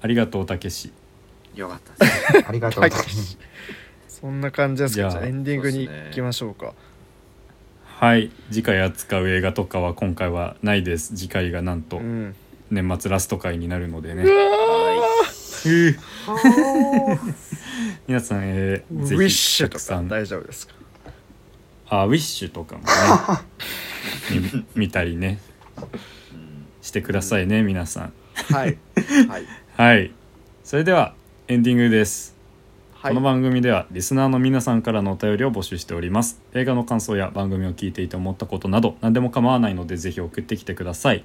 [0.00, 0.92] ありがとうたけし。
[1.54, 2.44] よかったです。
[2.48, 2.82] ありがうとう。
[2.84, 3.38] ございますたけし。
[4.08, 4.96] そんな感じですか。
[4.96, 6.72] じゃあじゃあエンディングに行きましょうか
[8.00, 8.30] はい。
[8.50, 11.16] 次回扱う映画とかは今回はないです。
[11.16, 12.34] 次回がなんとうん。
[12.70, 15.24] 年末ラスト回になるのでね、は
[15.62, 15.96] ふう
[18.08, 20.74] 皆さん、えー、ぜひウィッシュとかたくさん大丈夫ですか？
[21.88, 22.88] あウィッシュとかもね
[24.74, 25.38] み見たりね。
[26.82, 28.12] してくださいね皆さん。
[28.52, 28.76] はい。
[29.28, 29.44] はい。
[29.76, 30.10] はい。
[30.64, 31.14] それでは
[31.48, 32.33] エンディングです
[33.04, 33.14] はい。
[33.14, 36.40] この番組ではリスナーの皆さんからのお便りを募集しております。
[36.54, 41.22] 映画の感想や番組を聞いていて思ったことなど何でも構わないのでぜひ送ってきてください。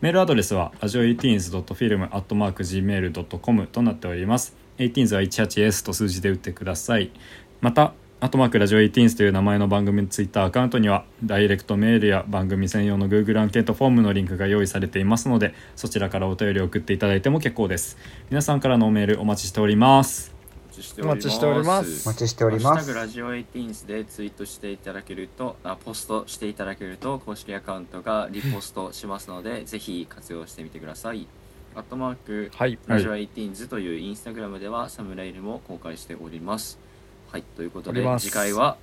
[0.00, 4.54] メールアドレスは radio18s.film.gmail.com となっております。
[4.78, 7.10] 18s は 18s と数字で打ってください。
[7.60, 17.98] またアットマークラジオ18という名前の番組のツイッターアカウントにはダイレクトメールや番組専用の Google アンケートフォームのリンクが用意されていますのでそちらからお便りを送っていただいても結構です。
[18.30, 20.37] 皆さんからのメールお待ちしております。
[20.82, 21.18] ちしております。
[21.18, 22.06] お待ちしております。
[22.06, 22.66] お待ちしております。
[22.66, 31.26] ハッシュタグラジオ18でツイートしていただけるとあポストしていただけると公式アカウントがリポストしますのでぜひ活用してみてください。
[31.74, 32.78] アットマークはい。
[32.86, 36.78] ラジオ18というインスタグラムではサムネイルも公開しております。
[37.30, 37.42] はい。
[37.56, 38.26] ということでおります。
[38.26, 38.76] 次回は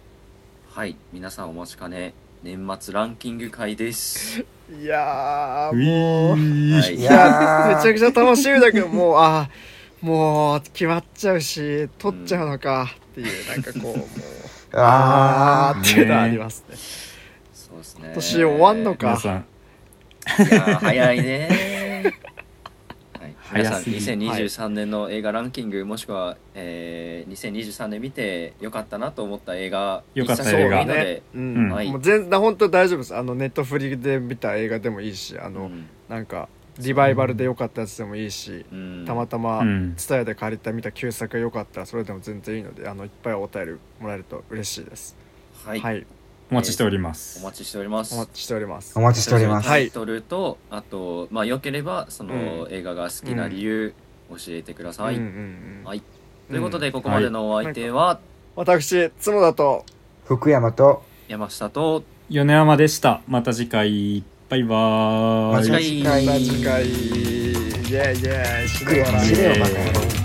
[0.69, 0.95] はい。
[1.13, 2.13] 皆さんお待ちかね。
[2.43, 4.45] 年末ランキング会です。
[4.81, 6.37] いやーもう。
[6.37, 6.95] い。
[6.95, 9.74] いやめちゃくちゃ楽しみだけどもうあー
[10.05, 14.07] もう決まっちゃうし取っちゃうのかっていう、なんかこう もう
[14.77, 16.75] ああーっていうのはありますね。
[17.51, 18.01] そうですね。
[18.05, 19.19] 今年終わんのか。
[19.23, 21.49] いやー早いね。
[21.49, 22.13] ー、
[23.19, 23.97] はい、皆さん早すぎ。
[23.97, 31.87] 2023年の映画ランキング、もしくは、えー、2023年見てよかったなと思った映画よかった映画でもいいので、ううんん、はい。
[31.89, 33.15] もう全然本当大丈夫です。
[33.15, 35.87] あのネットフリで見た映画でもいいしあの、うん。
[36.09, 36.47] なんか
[36.79, 39.03] リバイバルで良かったやつでもいいし、うん。
[39.05, 39.93] たまたまうん。
[39.95, 45.15] ツタヤで借りた見た旧作が良かったらそれでも全然いいのであのいっぱいお便りもらえると嬉しいです。
[45.65, 46.05] はい、はい、
[46.51, 48.15] お待ちしております、お待ちしております。
[48.15, 48.99] お待ちしております。
[48.99, 49.81] お待ちしております、はい。
[49.83, 52.37] タイトルとあとまあよければその、う
[52.69, 52.73] ん。
[52.73, 53.93] 映画が好きな理由、
[54.29, 56.01] 教えてください、うんうんうんはい。
[56.49, 58.19] ということでここまでのお相手は
[58.55, 59.85] 私角田と
[60.25, 63.21] 福山と山下と米山でした。
[63.27, 65.69] また次回バイバーイ。
[65.69, 66.25] また次回。
[66.25, 66.85] また次回。
[66.85, 68.69] イエーイイエーイ。
[68.69, 70.24] 死くれね